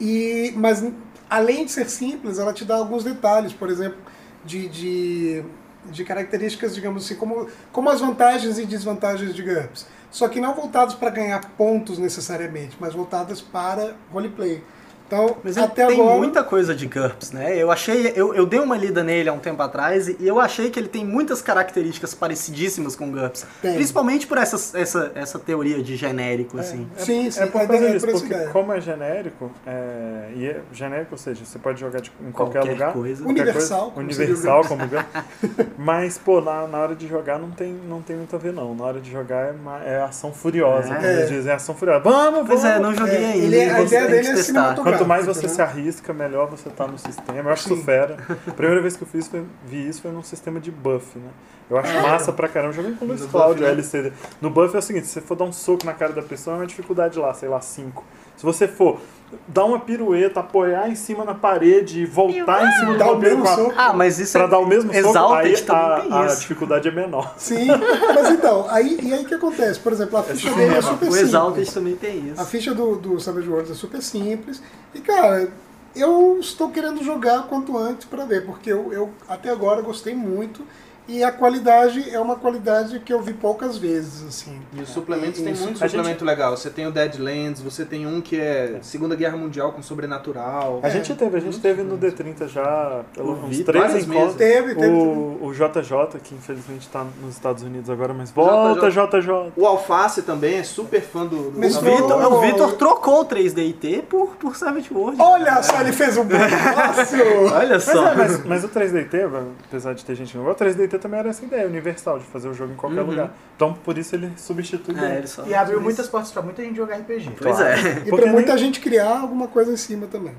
E, 0.02 0.52
mas 0.58 0.84
além 1.30 1.64
de 1.64 1.72
ser 1.72 1.88
simples, 1.88 2.40
ela 2.40 2.52
te 2.52 2.66
dá 2.66 2.76
alguns 2.76 3.04
detalhes, 3.04 3.54
por 3.54 3.70
exemplo, 3.70 4.00
de, 4.44 4.68
de, 4.68 5.44
de 5.92 6.04
características, 6.04 6.74
digamos 6.74 7.06
assim, 7.06 7.14
como, 7.16 7.48
como 7.72 7.88
as 7.88 8.02
vantagens 8.02 8.58
e 8.58 8.66
desvantagens 8.66 9.36
de 9.36 9.44
GURPS. 9.44 9.86
Só 10.10 10.28
que 10.28 10.42
não 10.42 10.56
voltados 10.56 10.96
para 10.96 11.12
ganhar 11.12 11.40
pontos 11.52 12.00
necessariamente, 12.00 12.76
mas 12.80 12.96
voltadas 12.96 13.42
para 13.42 13.96
roleplay. 14.12 14.64
Então, 15.12 15.36
Mas 15.44 15.58
ele 15.58 15.66
até 15.66 15.88
tem 15.88 16.00
agora. 16.00 16.18
muita 16.18 16.42
coisa 16.42 16.74
de 16.74 16.88
GURPS, 16.88 17.34
né? 17.34 17.58
Eu 17.58 17.70
achei, 17.70 18.14
eu, 18.16 18.34
eu 18.34 18.46
dei 18.46 18.62
uma 18.62 18.78
lida 18.78 19.04
nele 19.04 19.28
há 19.28 19.34
um 19.34 19.40
tempo 19.40 19.62
atrás 19.62 20.08
e 20.08 20.16
eu 20.22 20.40
achei 20.40 20.70
que 20.70 20.80
ele 20.80 20.88
tem 20.88 21.04
muitas 21.06 21.42
características 21.42 22.14
parecidíssimas 22.14 22.96
com 22.96 23.12
GURPS. 23.12 23.46
Tem. 23.62 23.74
Principalmente 23.74 24.26
por 24.26 24.38
essa, 24.38 24.56
essa, 24.80 25.12
essa 25.14 25.38
teoria 25.38 25.84
de 25.84 25.98
genérico, 25.98 26.58
assim. 26.58 26.88
Sim, 26.96 27.30
sim, 27.30 27.42
É 27.42 27.46
por 27.48 27.60
a 27.60 27.68
causa 27.68 27.84
é 27.84 27.92
disso, 27.92 28.08
porque 28.08 28.26
ideia. 28.34 28.50
como 28.52 28.72
é 28.72 28.80
genérico, 28.80 29.52
é, 29.68 30.30
e 30.34 30.48
é 30.48 30.62
genérico, 30.72 31.10
ou 31.12 31.18
seja, 31.18 31.44
você 31.44 31.60
pode 31.60 31.78
jogar 31.82 32.00
de- 32.00 32.10
em 32.26 32.32
qualquer, 32.32 32.60
Qualquer 32.60 32.72
lugar. 32.72 32.94
coisa. 32.94 33.22
qualquer 33.26 33.42
Universal, 33.42 33.80
coisa, 33.92 33.94
como 33.94 34.06
universal, 34.06 34.64
como 34.66 34.88
GURPS. 34.88 35.68
Mas, 35.78 36.18
pô, 36.18 36.40
na, 36.40 36.66
na 36.68 36.78
hora 36.78 36.96
de 36.96 37.06
jogar 37.10 37.38
não 37.38 37.52
tem, 37.52 37.74
não 37.90 38.02
tem 38.02 38.16
muito 38.16 38.34
a 38.34 38.40
ver, 38.40 38.54
não. 38.54 38.74
Na 38.74 38.86
hora 38.86 39.02
de 39.02 39.12
jogar 39.12 39.50
é, 39.50 39.52
ma- 39.52 39.84
é 39.84 40.02
ação 40.02 40.32
furiosa, 40.32 40.94
É. 40.94 40.96
como 40.96 41.06
eles 41.08 41.30
dizem, 41.30 41.52
é 41.52 41.56
ação 41.56 41.76
furiosa. 41.76 42.00
Vamos, 42.00 42.48
Pois 42.48 42.64
é, 42.64 42.80
vamos! 42.80 42.88
não 42.88 42.96
joguei 42.96 43.22
É, 43.22 43.28
ainda. 43.34 43.46
ele 43.46 43.58
é- 43.60 43.72
a 43.74 43.82
ideia 43.82 44.08
dele 44.08 44.28
é 44.30 44.36
cinematográfica. 44.38 45.01
Quanto 45.02 45.08
mais 45.10 45.26
você 45.26 45.48
se 45.50 45.62
arrisca, 45.62 46.14
melhor 46.14 46.48
você 46.50 46.70
tá 46.70 46.88
no 46.88 46.98
sistema. 46.98 47.40
Eu 47.40 47.50
acho 47.50 47.74
isso 47.74 47.84
fera. 47.84 48.18
A 48.48 48.52
primeira 48.54 48.82
vez 48.82 48.96
que 48.96 49.04
eu 49.04 49.08
fiz, 49.08 49.28
foi- 49.28 49.44
vi 49.66 49.88
isso 49.88 50.02
foi 50.02 50.12
num 50.12 50.24
sistema 50.24 50.60
de 50.60 50.72
buff, 50.72 51.18
né? 51.18 51.30
Eu 51.70 51.78
acho 51.78 51.94
massa 52.02 52.32
pra 52.34 52.48
caramba. 52.50 52.74
Joguei 52.74 52.94
com 52.94 53.06
o 53.06 53.08
Luiz 53.08 53.26
Cláudio, 53.26 53.64
né? 53.66 53.72
LCD. 53.72 54.12
No 54.42 54.50
buff 54.50 54.76
é 54.76 54.80
o 54.80 54.82
seguinte, 54.82 55.08
se 55.08 55.14
você 55.14 55.22
for 55.22 55.36
dar 55.36 55.46
um 55.46 55.54
soco 55.54 55.86
na 55.86 55.94
cara 55.94 56.12
da 56.14 56.22
pessoa, 56.22 56.56
é 56.56 56.60
uma 56.60 56.68
dificuldade 56.68 57.18
lá, 57.18 57.34
sei 57.34 57.48
lá, 57.48 57.62
5. 57.62 58.04
Se 58.42 58.46
você 58.46 58.68
for 58.68 59.00
dar 59.48 59.66
uma 59.66 59.80
pirueta, 59.80 60.40
apoiar 60.40 60.90
em 60.90 60.96
cima 60.96 61.24
na 61.24 61.36
parede 61.36 62.02
e 62.02 62.06
voltar 62.08 62.66
em 62.68 62.72
cima 62.80 62.94
do 62.94 62.98
Dá 62.98 63.06
o 63.06 63.14
vampiro 63.14 63.38
mesmo 63.38 63.44
com 63.44 63.50
a- 63.50 63.56
soco. 63.56 63.74
Ah, 63.78 63.94
mas 63.94 64.18
isso 64.18 64.32
Pra 64.34 64.46
é... 64.46 64.48
dar 64.48 64.58
o 64.58 64.66
mesmo 64.66 64.92
soco, 64.92 65.08
Exalted 65.08 65.48
aí 65.56 65.62
também 65.62 65.86
a, 65.86 66.00
tem 66.02 66.14
a 66.14 66.26
isso. 66.26 66.40
dificuldade 66.42 66.88
é 66.88 66.92
menor. 66.92 67.34
Sim, 67.38 67.68
mas 68.16 68.30
então, 68.32 68.66
aí, 68.68 68.98
e 69.00 69.14
aí 69.14 69.22
o 69.24 69.28
que 69.28 69.36
acontece? 69.36 69.80
Por 69.80 69.94
exemplo, 69.94 70.18
a 70.18 70.24
ficha 70.24 70.50
dele 70.52 70.74
é 70.76 70.82
super 70.82 70.96
O 70.96 71.00
simples. 71.12 71.22
Exalted 71.22 71.72
também 71.72 71.96
tem 71.96 72.30
isso. 72.32 72.42
A 72.42 72.46
ficha 72.46 72.74
do, 72.74 72.96
do 72.96 73.20
Savage 73.20 73.48
Worlds 73.48 73.72
é 73.72 73.76
super 73.76 74.02
simples. 74.02 74.60
E, 74.96 75.00
cara, 75.00 75.48
eu 75.96 76.40
estou 76.40 76.70
querendo 76.72 77.04
jogar 77.04 77.44
quanto 77.44 77.78
antes 77.78 78.06
para 78.08 78.26
ver, 78.26 78.44
porque 78.48 78.72
eu, 78.74 78.92
eu 78.92 79.12
até 79.30 79.52
agora 79.52 79.84
gostei 79.84 80.16
muito. 80.16 80.66
E 81.12 81.24
a 81.24 81.32
qualidade 81.32 82.10
é 82.10 82.20
uma 82.20 82.36
qualidade 82.36 83.00
que 83.00 83.12
eu 83.14 83.22
vi 83.22 83.34
poucas 83.34 83.78
vezes, 83.78 84.24
assim. 84.28 84.62
E 84.74 84.82
os 84.82 84.90
suplementos 84.90 85.42
tem 85.42 85.52
Isso. 85.54 85.64
muito 85.64 85.84
A 85.84 85.88
gente- 85.88 85.98
suplemento 85.98 86.24
legal. 86.26 86.56
Você 86.56 86.70
tem 86.70 86.88
o 86.88 86.92
Deadlands, 86.92 87.62
você 87.62 87.84
tem 87.84 88.08
um 88.08 88.22
que 88.22 88.40
é 88.40 88.80
Segunda 88.82 89.16
Guerra 89.16 89.36
Mundial 89.36 89.74
com 89.74 89.82
sobrenatural. 89.82 90.80
A 90.84 90.90
gente 90.90 91.14
teve, 91.16 91.36
a 91.38 91.40
gente 91.40 91.60
teve 91.60 91.84
no 91.84 91.98
D30 91.98 92.48
já 92.48 93.02
pelo, 93.14 93.34
uns 93.46 93.60
três 93.60 93.86
várias 93.88 94.08
encontros. 94.08 94.36
Teve, 94.36 94.76
teve. 94.76 94.88
O, 94.88 95.40
o 95.48 95.52
JJ, 95.54 96.20
que 96.24 96.34
infelizmente 96.36 96.82
está 96.88 97.06
nos 97.22 97.34
Estados 97.36 97.64
Unidos 97.64 97.90
agora, 97.90 98.14
mas 98.14 98.32
volta 98.32 98.90
JJ. 98.90 99.52
O 99.58 99.66
Alface 99.66 100.22
também 100.22 100.60
é 100.60 100.64
super 100.64 101.02
fã 101.02 101.26
do, 101.26 101.52
do 101.52 101.60
Mas 101.60 101.76
O 101.76 101.82
Vitor- 101.82 102.02
Vitor, 102.02 102.34
o 102.34 102.42
Vitor 102.42 102.74
trocou 102.74 103.22
o 103.22 103.26
3DT 103.26 104.04
por, 104.04 104.36
por 104.38 104.56
Savage 104.56 104.90
World. 104.94 105.22
Olha 105.22 105.62
só, 105.64 105.82
ele 105.82 105.92
fez 105.92 106.16
um 106.18 106.24
bom 106.24 106.38
negócio! 106.38 107.20
Olha 107.54 107.74
Mas, 107.76 107.84
só. 107.84 108.08
é, 108.08 108.16
mas, 108.16 108.46
mas 108.46 108.64
o 108.64 108.70
3DT, 108.70 109.30
apesar 109.68 109.94
de 109.94 110.06
ter 110.06 110.16
gente 110.16 110.32
que 110.32 110.38
não 110.38 110.46
gosta, 110.46 110.64
o 110.64 110.68
3DT 110.68 111.01
também 111.02 111.20
era 111.20 111.30
essa 111.30 111.44
ideia 111.44 111.68
universal, 111.68 112.20
de 112.20 112.26
fazer 112.26 112.48
o 112.48 112.54
jogo 112.54 112.74
em 112.74 112.76
qualquer 112.76 113.02
Uhum. 113.02 113.08
lugar. 113.10 113.32
Então 113.56 113.74
por 113.74 113.98
isso 113.98 114.16
ele 114.16 114.32
substitui 114.38 114.96
É, 114.98 115.18
ele 115.18 115.28
E 115.50 115.54
abriu 115.56 115.82
muitas 115.82 116.08
portas 116.08 116.32
pra 116.32 116.42
muita 116.42 116.62
gente 116.64 116.78
jogar 116.78 116.96
RPG. 116.98 117.32
Pois 117.42 117.60
é. 117.60 117.76
E 117.80 118.10
Porque 118.10 118.22
pra 118.22 118.32
muita 118.32 118.54
nem- 118.56 118.64
gente 118.64 118.80
criar 118.80 119.20
alguma 119.20 119.48
coisa 119.48 119.72
em 119.72 119.78
cima 119.78 120.08
também. 120.08 120.34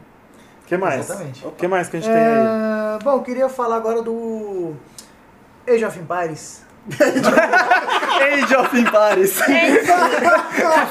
O 0.62 0.66
que 0.66 0.76
mais? 0.76 1.00
Exatamente. 1.10 1.46
O 1.46 1.50
que 1.50 1.68
mais 1.68 1.88
que 1.88 1.96
a 1.96 2.00
gente 2.00 2.08
tem 2.10 2.18
aí? 2.18 2.96
É, 2.96 3.04
bom, 3.04 3.12
eu 3.16 3.22
queria 3.22 3.48
falar 3.48 3.76
agora 3.76 4.00
do 4.00 4.72
Age 5.68 5.84
of 5.84 5.98
Empires. 5.98 6.62
Age 8.42 8.56
of 8.56 8.76
Empires. 8.78 9.30
Isso. 9.30 9.92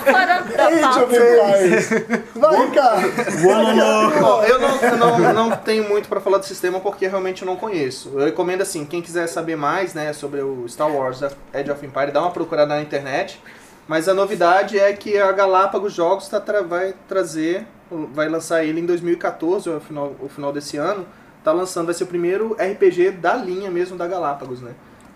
Fora 0.05 0.41
da 0.41 0.67
Age 0.67 0.81
pauta. 0.81 1.03
of 1.03 1.15
Empires. 1.15 1.89
Vai, 2.35 2.71
cara. 2.71 3.01
Bom, 4.21 4.43
eu 4.43 4.59
não, 4.59 4.75
eu 4.81 4.97
não, 4.97 5.33
não 5.33 5.51
tenho 5.57 5.87
muito 5.87 6.07
pra 6.07 6.19
falar 6.21 6.37
do 6.37 6.45
sistema 6.45 6.79
porque 6.79 7.07
realmente 7.07 7.41
eu 7.41 7.45
não 7.45 7.55
conheço. 7.55 8.11
Eu 8.15 8.25
recomendo 8.25 8.61
assim, 8.61 8.85
quem 8.85 9.01
quiser 9.01 9.27
saber 9.27 9.55
mais, 9.55 9.93
né, 9.93 10.13
sobre 10.13 10.41
o 10.41 10.65
Star 10.67 10.89
Wars 10.89 11.21
Edge 11.53 11.71
of 11.71 11.85
Empire, 11.85 12.11
dá 12.11 12.21
uma 12.21 12.31
procurada 12.31 12.73
na 12.75 12.81
internet. 12.81 13.41
Mas 13.87 14.07
a 14.07 14.13
novidade 14.13 14.79
é 14.79 14.93
que 14.93 15.17
a 15.19 15.31
Galápagos 15.31 15.93
Jogos 15.93 16.27
tá 16.29 16.39
tra- 16.39 16.61
vai 16.61 16.93
trazer, 17.09 17.65
vai 18.13 18.29
lançar 18.29 18.63
ele 18.63 18.79
em 18.79 18.85
2014, 18.85 19.69
ou 19.69 19.77
o 19.77 19.81
final, 19.81 20.15
o 20.21 20.29
final 20.29 20.53
desse 20.53 20.77
ano. 20.77 21.05
Tá 21.43 21.51
lançando, 21.51 21.85
vai 21.87 21.95
ser 21.95 22.03
o 22.03 22.07
primeiro 22.07 22.53
RPG 22.59 23.11
da 23.11 23.33
linha 23.35 23.69
mesmo 23.71 23.97
da 23.97 24.07
Galápagos, 24.07 24.61
né? 24.61 24.71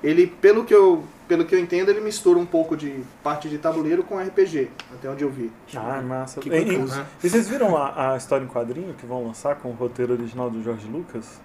Ele, 0.05 0.27
pelo 0.27 0.63
que 0.63 0.73
eu, 0.73 1.03
pelo 1.27 1.43
que 1.45 1.55
eu 1.55 1.59
entendo, 1.59 1.89
ele 1.89 1.99
mistura 1.99 2.37
um 2.37 2.45
pouco 2.45 2.77
de 2.77 3.03
parte 3.23 3.49
de 3.49 3.57
tabuleiro 3.57 4.03
com 4.03 4.19
RPG, 4.19 4.69
até 4.93 5.09
onde 5.09 5.23
eu 5.23 5.29
vi. 5.31 5.51
Ah, 5.75 5.99
massa. 6.01 6.39
Que 6.39 6.47
E, 6.49 6.55
e- 6.55 6.63
curioso. 6.65 7.03
e 7.23 7.29
vocês 7.29 7.49
viram 7.49 7.75
a, 7.75 8.13
a 8.13 8.17
história 8.17 8.43
em 8.43 8.47
quadrinho 8.47 8.93
que 8.93 9.05
vão 9.05 9.25
lançar 9.25 9.55
com 9.55 9.69
o 9.69 9.73
roteiro 9.73 10.13
original 10.13 10.49
do 10.49 10.61
Jorge 10.61 10.87
Lucas? 10.87 11.41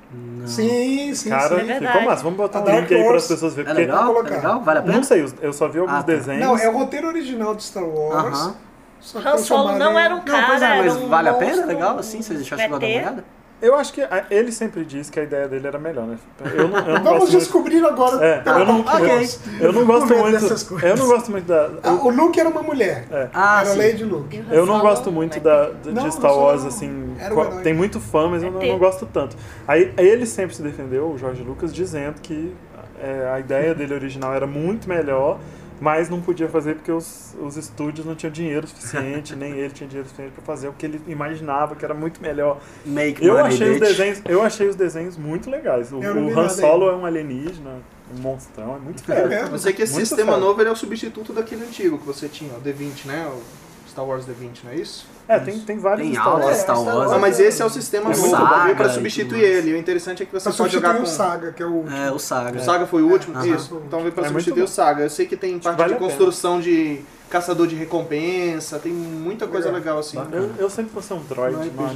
Sim, 0.47 1.15
sim, 1.15 1.31
Cara, 1.31 1.59
sim. 1.65 1.71
É 1.71 1.81
ficou 1.81 2.03
massa. 2.03 2.23
Vamos 2.23 2.37
botar 2.37 2.59
A 2.59 2.63
um 2.63 2.65
Dark 2.67 2.81
link 2.91 2.95
aí 2.95 3.05
para 3.07 3.17
as 3.17 3.27
pessoas 3.29 3.55
verem. 3.55 3.71
É 3.71 3.75
porque 3.75 3.87
legal? 3.87 4.03
É 4.03 4.07
colocar. 4.15 4.31
legal? 4.37 4.61
Vale 4.61 4.79
a 4.79 4.83
pena? 4.83 4.95
Não 4.97 5.03
sei, 5.05 5.27
eu 5.41 5.53
só 5.53 5.69
vi 5.69 5.79
alguns 5.79 5.95
Ah, 5.95 6.03
tá. 6.03 6.13
desenhos. 6.13 6.41
Não, 6.45 6.59
é 6.59 6.69
o 6.69 6.73
roteiro 6.73 7.07
original 7.09 7.55
de 7.55 7.63
Star 7.63 7.85
Wars. 7.85 8.55
Só 9.01 9.19
que 9.21 9.29
Han 9.29 9.39
Solo 9.39 9.79
não 9.79 9.99
era 9.99 10.15
um 10.15 10.19
Não, 10.19 10.25
cara, 10.27 10.47
pois 10.47 10.61
é, 10.61 10.65
era 10.67 10.77
mas 10.83 10.97
um 10.97 11.09
vale 11.09 11.29
a 11.31 11.35
pena? 11.35 11.51
monstro, 11.53 11.69
Legal, 11.69 11.99
assim? 11.99 12.21
Vocês 12.21 12.43
que 12.43 12.55
vai 12.55 12.69
dar 12.69 12.77
uma 12.77 12.87
olhada? 12.87 13.25
Eu 13.63 13.75
acho 13.75 13.93
que 13.93 14.01
a- 14.01 14.25
ele 14.31 14.51
sempre 14.53 14.85
disse 14.85 15.11
que 15.13 15.21
a 15.21 15.23
ideia 15.23 15.47
dele 15.47 15.67
era 15.67 15.79
melhor, 15.79 16.07
né? 16.07 16.17
Eu 16.55 16.69
não, 16.69 16.79
eu 16.79 16.85
não 16.95 17.03
Vamos 17.03 17.03
gosto 17.03 17.21
muito- 17.21 17.39
descobrir 17.39 17.85
agora. 17.85 18.25
É, 18.25 18.43
eu 18.47 18.65
não, 18.67 18.81
Ok. 18.81 19.29
eu, 19.61 19.67
eu 19.67 19.73
não 19.73 19.85
gosto 19.87 20.15
muito. 20.15 20.33
dessas 20.33 20.63
coisas. 20.63 20.91
Eu 20.91 20.97
não 20.97 21.07
gosto 21.07 21.31
muito 21.31 21.47
da. 21.47 21.71
Ah, 21.83 21.93
o 21.93 22.11
Luke 22.11 22.41
era 22.41 22.49
uma 22.49 22.63
mulher. 22.63 23.07
Ah, 23.35 23.61
era 23.61 23.71
sim. 23.71 23.79
Lady 23.79 24.05
Luke. 24.05 24.43
Eu 24.51 24.65
não 24.65 24.81
gosto 24.81 25.13
muito 25.13 25.39
da, 25.41 25.71
de 25.83 25.91
Não, 25.93 26.11
Star 26.11 26.31
não 26.31 26.39
Wars, 26.41 26.65
assim. 26.65 27.15
Tem 27.63 27.75
muito 27.75 28.01
fã, 28.01 28.29
mas 28.29 28.43
eu 28.43 28.51
não, 28.51 28.63
ET. 28.63 28.69
não 28.71 28.79
gosto 28.79 29.07
tanto. 29.07 29.37
Aí 29.69 29.93
ele 29.99 30.25
sempre 30.27 30.55
se 30.57 30.63
defendeu, 30.63 31.11
o 31.11 31.19
Jorge 31.19 31.43
Lucas, 31.43 31.73
dizendo 31.73 32.21
que 32.23 32.55
é, 33.03 33.31
a 33.35 33.41
ideia 33.41 33.75
dele 33.75 33.95
original 33.95 34.33
era 34.35 34.47
muito 34.47 34.89
melhor, 34.89 35.39
mas 35.81 36.09
não 36.09 36.21
podia 36.21 36.49
fazer 36.49 36.75
porque 36.77 36.93
os, 36.93 37.35
os 37.41 37.57
estúdios 37.57 38.07
não 38.07 38.15
tinham 38.15 38.31
dinheiro 38.31 38.67
suficiente, 38.67 39.35
nem 39.35 39.53
ele 39.53 39.71
tinha 39.71 39.89
dinheiro 39.89 40.09
suficiente 40.09 40.33
para 40.35 40.43
fazer 40.45 40.69
o 40.69 40.73
que 40.73 40.85
ele 40.87 41.01
imaginava 41.09 41.75
que 41.75 41.85
era 41.85 41.95
muito 41.95 42.21
melhor. 42.23 42.61
Make 42.85 43.25
Eu 43.25 43.39
achei 43.39 43.71
os 43.71 43.81
bitch. 43.81 43.89
desenhos, 43.89 44.23
eu 44.27 44.43
achei 44.43 44.69
os 44.69 44.77
desenhos 44.77 45.17
muito 45.17 45.51
legais. 45.51 45.91
O, 45.93 45.97
o 45.99 46.39
Han 46.39 46.49
Solo 46.49 46.89
é 46.91 46.95
um 46.95 47.07
alienígena, 47.07 47.79
um 48.15 48.21
monstrão, 48.21 48.77
é 48.77 48.79
muito 48.79 49.11
É 49.11 49.27
mesmo? 49.27 49.55
Eu 49.55 49.59
sei 49.59 49.73
que 49.73 49.83
esse 49.83 49.95
Muito 49.95 50.07
sistema 50.07 50.33
foda. 50.33 50.45
novo 50.45 50.61
ele 50.61 50.69
é 50.69 50.73
o 50.73 50.77
substituto 50.77 51.33
daquele 51.33 51.65
antigo 51.65 51.99
que 51.99 52.07
você 52.07 52.29
tinha, 52.29 52.53
o 52.55 52.61
D20, 52.61 53.07
né? 53.07 53.27
O 53.33 53.89
Star 53.89 54.05
Wars 54.05 54.27
D20, 54.27 54.65
não 54.65 54.73
é 54.73 54.77
isso? 54.77 55.07
É, 55.31 55.39
tem, 55.39 55.61
tem 55.61 55.79
vários 55.79 56.07
Tem 56.09 56.15
Star 56.15 56.27
aula, 56.27 56.45
Wars. 56.45 56.57
Star 56.59 56.77
Star 56.77 56.85
Wars. 56.87 56.99
Wars. 56.99 57.13
Ah, 57.13 57.19
mas 57.21 57.39
esse 57.39 57.63
é 57.63 57.65
o 57.65 57.71
sistema 57.71 58.11
É 58.11 58.17
novo, 58.17 58.31
Saga 58.31 58.75
pra 58.75 58.89
substituir 58.89 59.43
ele. 59.45 59.75
O 59.75 59.77
interessante 59.77 60.25
é 60.25 60.27
que 60.27 60.33
você 60.33 60.49
Pra 60.49 60.59
pode 60.59 60.73
jogar 60.73 60.97
com... 60.97 61.03
o 61.05 61.07
Saga, 61.07 61.53
que 61.53 61.63
é 61.63 61.67
o 61.67 61.71
último. 61.71 61.97
É, 61.97 62.11
o 62.11 62.19
Saga. 62.19 62.59
O 62.59 62.65
Saga 62.65 62.85
foi 62.87 63.03
o 63.03 63.09
último? 63.09 63.37
Aham. 63.37 63.47
Isso. 63.47 63.81
Então 63.87 64.01
veio 64.01 64.13
pra 64.13 64.25
É 64.25 64.29
substituir 64.29 64.63
o 64.63 64.69
Saga. 64.69 65.05
Eu 65.05 65.11
sei 65.11 65.27
que 65.27 65.37
tem 65.37 65.57
parte 65.61 65.79
Vale 65.79 65.93
de 65.95 66.01
construção 66.01 66.61
de 66.61 67.01
caçador 67.31 67.69
de 67.69 67.77
recompensa, 67.77 68.81
tem 68.81 68.91
muita 68.91 69.47
coisa 69.47 69.69
Legal. 69.71 69.99
legal 69.99 69.99
assim. 70.01 70.19
Eu, 70.33 70.51
eu 70.59 70.69
sempre 70.69 70.91
vou 70.93 71.01
ser 71.01 71.15
um 71.15 71.23
droid, 71.23 71.55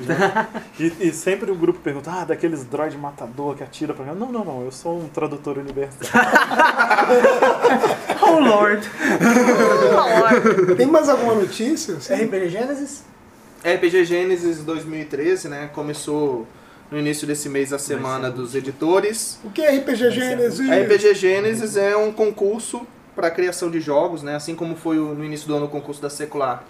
é. 0.08 0.46
E, 0.78 1.08
e 1.08 1.12
sempre 1.12 1.50
o 1.50 1.56
grupo 1.56 1.80
pergunta, 1.80 2.08
ah, 2.08 2.24
daqueles 2.24 2.62
droid 2.62 2.96
matador 2.96 3.56
que 3.56 3.64
atira 3.64 3.92
pra 3.92 4.04
cá. 4.04 4.14
Não, 4.14 4.30
não, 4.30 4.44
não, 4.44 4.62
eu 4.64 4.70
sou 4.70 4.96
um 4.96 5.08
tradutor 5.08 5.58
universal. 5.58 5.98
Oh, 8.26 8.38
Lord. 8.40 8.88
Tem 10.76 10.86
mais 10.86 11.08
alguma 11.08 11.34
notícia? 11.34 12.00
Sim. 12.00 12.14
RPG 12.14 12.48
Genesis? 12.48 13.02
RPG 13.64 14.04
Gênesis 14.04 14.58
2013, 14.62 15.48
né? 15.48 15.70
Começou 15.72 16.46
no 16.90 16.98
início 16.98 17.26
desse 17.26 17.48
mês 17.48 17.72
a 17.72 17.78
semana 17.78 18.30
dos 18.30 18.54
editores. 18.54 19.38
O 19.42 19.50
que 19.50 19.62
é 19.62 19.70
RPG 19.78 20.10
Gênesis? 20.10 20.68
RPG 20.70 21.14
Gênesis 21.14 21.76
é 21.76 21.96
um 21.96 22.12
concurso 22.12 22.86
para 23.16 23.30
criação 23.30 23.70
de 23.70 23.80
jogos, 23.80 24.22
né? 24.22 24.34
Assim 24.36 24.54
como 24.54 24.76
foi 24.76 24.98
o- 24.98 25.14
no 25.14 25.24
início 25.24 25.48
do 25.48 25.54
ano 25.56 25.66
o 25.66 25.68
concurso 25.68 26.02
da 26.02 26.10
Secular, 26.10 26.62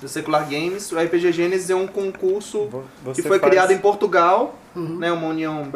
da 0.00 0.08
Secular 0.08 0.48
Games. 0.48 0.90
O 0.90 0.98
RPG 0.98 1.32
Gênesis 1.32 1.68
é 1.68 1.74
um 1.74 1.86
concurso 1.86 2.64
Vo- 2.66 2.84
que 3.04 3.20
você 3.20 3.22
foi 3.28 3.38
faz- 3.38 3.50
criado 3.50 3.72
em 3.72 3.78
Portugal, 3.78 4.58
Uhum. 4.74 4.96
né? 4.98 5.12
Uma 5.12 5.26
união 5.28 5.68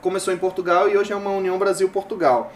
começou 0.00 0.32
em 0.32 0.36
Portugal 0.38 0.88
e 0.88 0.96
hoje 0.96 1.12
é 1.12 1.16
uma 1.16 1.30
união 1.30 1.58
Brasil-Portugal, 1.58 2.52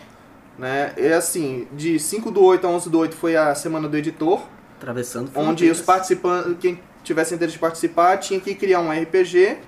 né? 0.57 0.93
É 0.97 1.15
assim, 1.15 1.67
de 1.73 1.99
5 1.99 2.31
do 2.31 2.41
8 2.45 2.67
a 2.69 2.71
11 2.71 2.89
do 2.89 2.99
8 3.01 3.17
foi 3.17 3.35
a 3.35 3.53
semana 3.57 3.89
do 3.89 3.97
editor, 3.97 4.43
Atravessando 4.79 5.25
onde 5.35 5.69
os 5.69 5.79
fronteiras. 5.79 5.81
participantes, 5.81 6.57
quem 6.61 6.79
tivesse 7.05 7.35
interesse 7.35 7.53
de 7.55 7.61
participar, 7.61 8.17
tinha 8.19 8.41
que 8.41 8.55
criar 8.55 8.81
um 8.81 8.91
RPG, 8.91 9.59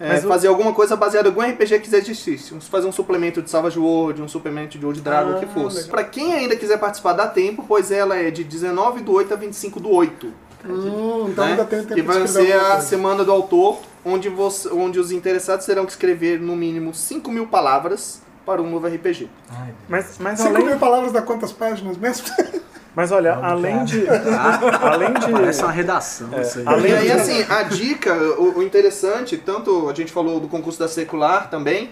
é, 0.00 0.08
Mas 0.08 0.24
o- 0.24 0.28
fazer 0.28 0.46
alguma 0.48 0.72
coisa 0.72 0.94
baseada 0.96 1.28
em 1.28 1.30
algum 1.32 1.42
RPG 1.42 1.80
que 1.80 1.90
já 1.90 1.98
existisse. 1.98 2.54
Um- 2.54 2.60
Fazer 2.60 2.86
um 2.86 2.92
suplemento 2.92 3.42
de 3.42 3.50
Savage 3.50 3.78
World, 3.78 4.22
um 4.22 4.28
suplemento 4.28 4.78
de 4.78 4.86
Old 4.86 5.00
Dragon, 5.00 5.32
o 5.32 5.38
que 5.40 5.44
Ah, 5.44 5.48
fosse. 5.48 5.88
Pra 5.88 6.04
quem 6.04 6.32
ainda 6.34 6.54
quiser 6.56 6.78
participar, 6.78 7.12
dá 7.14 7.26
tempo, 7.26 7.64
pois 7.66 7.90
ela 7.90 8.16
é 8.16 8.30
de 8.30 8.44
19 8.44 9.00
do 9.02 9.12
8 9.12 9.34
a 9.34 9.36
25 9.36 9.80
do 9.80 9.90
8. 9.90 10.32
Hum, 10.64 11.28
então 11.30 11.44
né? 11.44 11.50
ainda 11.52 11.64
tem 11.64 11.80
tempo 11.80 11.94
que 11.94 12.02
vai 12.02 12.26
ser 12.26 12.52
a 12.52 12.60
coisa. 12.72 12.80
semana 12.82 13.24
do 13.24 13.30
autor, 13.32 13.78
onde, 14.04 14.28
você, 14.28 14.68
onde 14.70 14.98
os 14.98 15.12
interessados 15.12 15.64
terão 15.66 15.84
que 15.84 15.92
escrever 15.92 16.40
no 16.40 16.56
mínimo 16.56 16.92
5 16.94 17.30
mil 17.30 17.46
palavras 17.46 18.20
para 18.44 18.60
um 18.62 18.68
novo 18.70 18.86
RPG. 18.86 19.28
Mas, 19.88 20.16
mas, 20.18 20.38
Cinco 20.38 20.50
além, 20.50 20.64
mil 20.66 20.78
palavras 20.78 21.12
dá 21.12 21.22
quantas 21.22 21.52
páginas 21.52 21.96
mesmo? 21.96 22.26
mas 22.98 23.12
olha, 23.12 23.34
além 23.36 23.84
de. 23.84 24.04
Ah, 24.10 24.90
além 24.92 25.12
de. 25.14 25.30
Parece 25.30 25.62
uma 25.62 25.70
redação 25.70 26.28
É, 26.32 26.40
isso 26.42 26.58
aí. 26.58 26.64
além 26.66 26.90
E 26.90 26.96
aí, 26.96 27.06
de- 27.06 27.12
assim, 27.12 27.46
a 27.48 27.62
dica, 27.62 28.12
o, 28.12 28.58
o 28.58 28.62
interessante, 28.62 29.36
tanto 29.36 29.88
a 29.88 29.94
gente 29.94 30.10
falou 30.10 30.40
do 30.40 30.48
concurso 30.48 30.80
da 30.80 30.88
secular 30.88 31.48
também, 31.48 31.90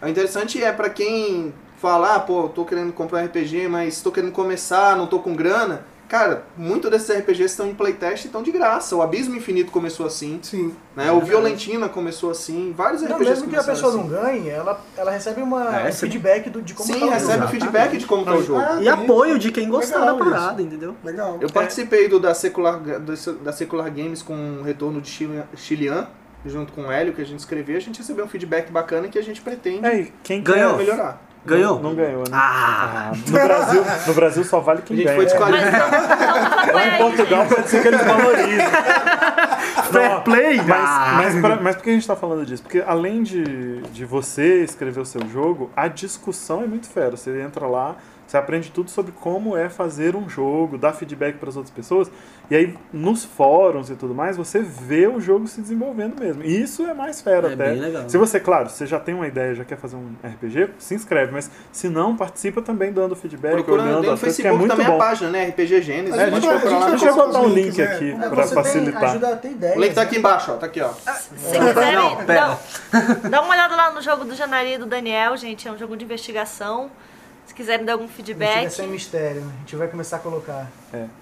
o 0.00 0.06
interessante 0.06 0.62
é 0.62 0.70
pra 0.72 0.88
quem 0.88 1.52
fala, 1.76 2.14
ah, 2.14 2.20
pô, 2.20 2.48
tô 2.48 2.64
querendo 2.64 2.92
comprar 2.92 3.20
um 3.20 3.24
RPG, 3.26 3.66
mas 3.66 4.00
tô 4.00 4.12
querendo 4.12 4.30
começar, 4.30 4.96
não 4.96 5.08
tô 5.08 5.18
com 5.18 5.34
grana. 5.34 5.84
Cara, 6.08 6.44
muitos 6.56 6.90
desses 6.90 7.08
RPGs 7.10 7.44
estão 7.52 7.66
em 7.66 7.74
playtest 7.74 8.24
e 8.24 8.26
estão 8.28 8.42
de 8.42 8.52
graça. 8.52 8.94
O 8.94 9.02
Abismo 9.02 9.34
Infinito 9.34 9.72
começou 9.72 10.06
assim, 10.06 10.38
Sim. 10.42 10.74
né? 10.94 11.10
O 11.10 11.20
Violentina 11.20 11.88
começou 11.88 12.30
assim, 12.30 12.72
vários 12.76 13.02
Não, 13.02 13.08
RPGs 13.16 13.30
mesmo 13.30 13.48
que 13.48 13.56
a 13.56 13.62
pessoa 13.64 13.90
assim. 13.92 14.00
não 14.02 14.08
ganhe, 14.08 14.48
ela, 14.48 14.80
ela 14.96 15.10
recebe 15.10 15.40
uma, 15.42 15.76
É, 15.80 15.88
um 15.88 15.92
você- 15.92 16.00
feedback 16.06 16.50
do, 16.50 16.60
de 16.62 16.74
como 16.74 16.92
Sim, 16.92 17.00
tá 17.00 17.06
o 17.06 17.10
recebe 17.10 17.32
jogo. 17.32 17.44
o 17.44 17.48
feedback 17.48 17.96
de 17.96 18.06
como 18.06 18.24
tá 18.24 18.34
o 18.34 18.42
jogo. 18.42 18.60
Ah, 18.60 18.78
E 18.82 18.88
apoio 18.88 19.38
de 19.38 19.50
quem 19.50 19.68
gostar 19.68 20.00
Legal 20.00 20.16
da 20.18 20.22
isso. 20.24 20.30
parada, 20.30 20.62
entendeu? 20.62 20.94
Legal. 21.02 21.38
Eu 21.40 21.50
participei 21.50 22.06
do 22.08 22.20
da 22.20 22.34
Secular, 22.34 22.78
do- 22.80 23.32
da 23.42 23.52
Secular 23.52 23.90
Games 23.92 24.22
com 24.22 24.34
um 24.34 24.62
retorno 24.62 25.00
de 25.00 25.08
Chile- 25.08 25.42
Chilian, 25.56 26.06
junto 26.46 26.72
com 26.74 26.82
o 26.82 26.92
Hélio, 26.92 27.14
que 27.14 27.22
a 27.22 27.26
gente 27.26 27.38
escreveu. 27.40 27.76
A 27.76 27.80
gente 27.80 27.98
recebeu 27.98 28.26
um 28.26 28.28
feedback 28.28 28.70
bacana 28.70 29.08
que 29.08 29.18
a 29.18 29.22
gente 29.22 29.40
pretende 29.40 29.86
É, 29.86 30.08
quem 30.22 30.42
Ganhou. 30.42 30.72
quer 30.72 30.78
melhorar. 30.84 31.20
Ganhou? 31.46 31.74
Não, 31.74 31.90
não 31.90 31.94
ganhou, 31.94 32.20
né? 32.22 32.30
Ah! 32.32 33.10
Ah, 33.12 33.16
no, 33.26 33.32
Brasil, 33.32 33.84
no 34.06 34.14
Brasil 34.14 34.44
só 34.44 34.60
vale 34.60 34.78
A 34.78 34.82
quem 34.82 34.96
gente 34.96 35.06
ganha. 35.06 35.22
então, 35.24 36.74
Lá 36.74 36.86
em 36.88 36.96
Portugal 36.98 37.46
pode 37.46 37.68
ser 37.68 37.82
que 37.82 37.88
eles 37.88 38.02
valorizem. 38.04 38.66
Fair 39.92 40.20
play! 40.22 40.56
Mas, 40.58 40.70
Ah. 40.70 41.12
mas, 41.16 41.40
pra- 41.40 41.56
mas 41.60 41.76
por 41.76 41.82
que 41.84 41.90
a 41.90 41.92
gente 41.92 42.06
tá 42.06 42.16
falando 42.16 42.46
disso? 42.46 42.62
Porque 42.62 42.82
além 42.86 43.22
de, 43.22 43.82
de 43.92 44.04
você 44.04 44.62
escrever 44.64 45.00
o 45.00 45.04
seu 45.04 45.20
jogo, 45.28 45.70
a 45.76 45.86
discussão 45.88 46.62
é 46.62 46.66
muito 46.66 46.88
fera. 46.88 47.16
Você 47.16 47.40
entra 47.40 47.66
lá, 47.66 47.96
você 48.26 48.36
aprende 48.36 48.70
tudo 48.70 48.90
sobre 48.90 49.12
como 49.12 49.56
é 49.56 49.68
fazer 49.68 50.16
um 50.16 50.28
jogo, 50.28 50.76
dar 50.78 50.92
feedback 50.92 51.36
para 51.38 51.48
as 51.48 51.56
outras 51.56 51.74
pessoas. 51.74 52.10
E 52.50 52.54
aí, 52.56 52.74
nos 52.92 53.24
fóruns 53.24 53.88
e 53.90 53.94
tudo 53.96 54.14
mais, 54.14 54.36
você 54.36 54.60
vê 54.60 55.06
o 55.06 55.18
jogo 55.20 55.46
se 55.46 55.60
desenvolvendo 55.62 56.18
mesmo. 56.20 56.42
E 56.42 56.62
isso 56.62 56.82
é 56.84 56.92
mais 56.92 57.20
fera 57.22 57.48
É 57.48 57.54
até. 57.54 57.70
bem 57.70 57.80
legal. 57.80 58.08
Se 58.08 58.18
você, 58.18 58.38
claro, 58.38 58.68
você 58.68 58.86
já 58.86 59.00
tem 59.00 59.14
uma 59.14 59.26
ideia, 59.26 59.54
já 59.54 59.64
quer 59.64 59.76
fazer 59.78 59.96
um 59.96 60.10
RPG, 60.22 60.70
se 60.78 60.94
inscreve. 60.94 61.32
Mas 61.32 61.50
se 61.72 61.88
não, 61.88 62.14
participa 62.16 62.60
também 62.60 62.92
dando 62.92 63.16
feedback, 63.16 63.52
Procura 63.54 63.82
olhando 63.82 64.02
tem 64.02 64.10
as 64.12 64.20
coisas, 64.20 64.36
que 64.36 64.42
é 64.46 64.50
Facebook 64.50 64.58
muito 64.58 64.70
também 64.72 64.86
bom. 64.86 64.94
a 64.96 65.06
página, 65.06 65.30
né? 65.30 65.46
RPG 65.46 65.82
Gênesis. 65.82 66.18
A 66.18 66.22
É, 66.22 66.30
gente 66.30 66.40
pode 66.46 66.66
a 66.66 66.80
gente 66.80 66.90
Deixa 66.90 67.06
eu 67.06 67.14
botar 67.16 67.40
um 67.40 67.48
link 67.48 67.64
links, 67.64 67.78
é. 67.78 67.84
aqui 67.94 68.10
É, 68.12 68.28
para 68.28 68.44
tem, 68.44 68.54
facilitar. 68.54 69.04
a 69.04 69.46
ideias. 69.46 69.76
O 69.76 69.80
link 69.80 69.94
tá 69.94 70.00
né? 70.02 70.06
aqui 70.06 70.18
embaixo, 70.18 70.52
ó. 70.52 70.56
Tá 70.56 70.66
aqui, 70.66 70.80
ó. 70.80 70.90
Se 70.92 71.30
quiserem, 71.58 71.94
Não, 71.96 72.16
pera. 72.24 72.58
dá, 72.92 73.28
dá 73.28 73.40
uma 73.42 73.52
olhada 73.54 73.74
lá 73.76 73.90
no 73.92 74.02
jogo 74.02 74.24
do 74.24 74.34
Janari 74.34 74.74
e 74.74 74.78
do 74.78 74.86
Daniel, 74.86 75.36
gente. 75.36 75.66
É 75.66 75.72
um 75.72 75.78
jogo 75.78 75.96
de 75.96 76.04
investigação. 76.04 76.90
Se 77.46 77.54
quiserem 77.54 77.84
dar 77.84 77.92
algum 77.92 78.04
Mentira, 78.04 78.24
feedback. 78.24 78.66
Isso 78.66 78.82
é 78.82 78.86
mistério. 78.86 79.42
A 79.42 79.60
gente 79.60 79.76
vai 79.76 79.88
começar 79.88 80.16
a 80.16 80.18
colocar. 80.20 80.66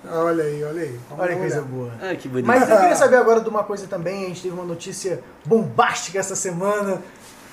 Olha 0.08 0.44
aí, 0.44 0.64
olha 0.64 0.82
aí. 0.82 1.00
Vamos 1.08 1.24
Olha 1.24 1.34
que 1.34 1.40
coisa 1.40 1.62
boa. 1.62 1.92
Ah, 2.00 2.14
que 2.14 2.28
bonito. 2.28 2.46
Mas 2.46 2.68
eu 2.68 2.76
queria 2.78 2.96
saber 2.96 3.16
agora 3.16 3.40
de 3.40 3.48
uma 3.48 3.64
coisa 3.64 3.86
também. 3.86 4.24
A 4.24 4.28
gente 4.28 4.42
teve 4.42 4.54
uma 4.54 4.64
notícia 4.64 5.22
bombástica 5.44 6.18
essa 6.18 6.36
semana 6.36 7.02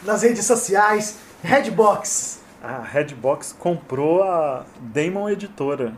nas 0.04 0.22
redes 0.22 0.46
sociais. 0.46 1.18
Redbox. 1.44 2.40
A 2.62 2.82
Redbox 2.82 3.56
comprou 3.58 4.24
a 4.24 4.66
Damon 4.80 5.30
Editora. 5.30 5.94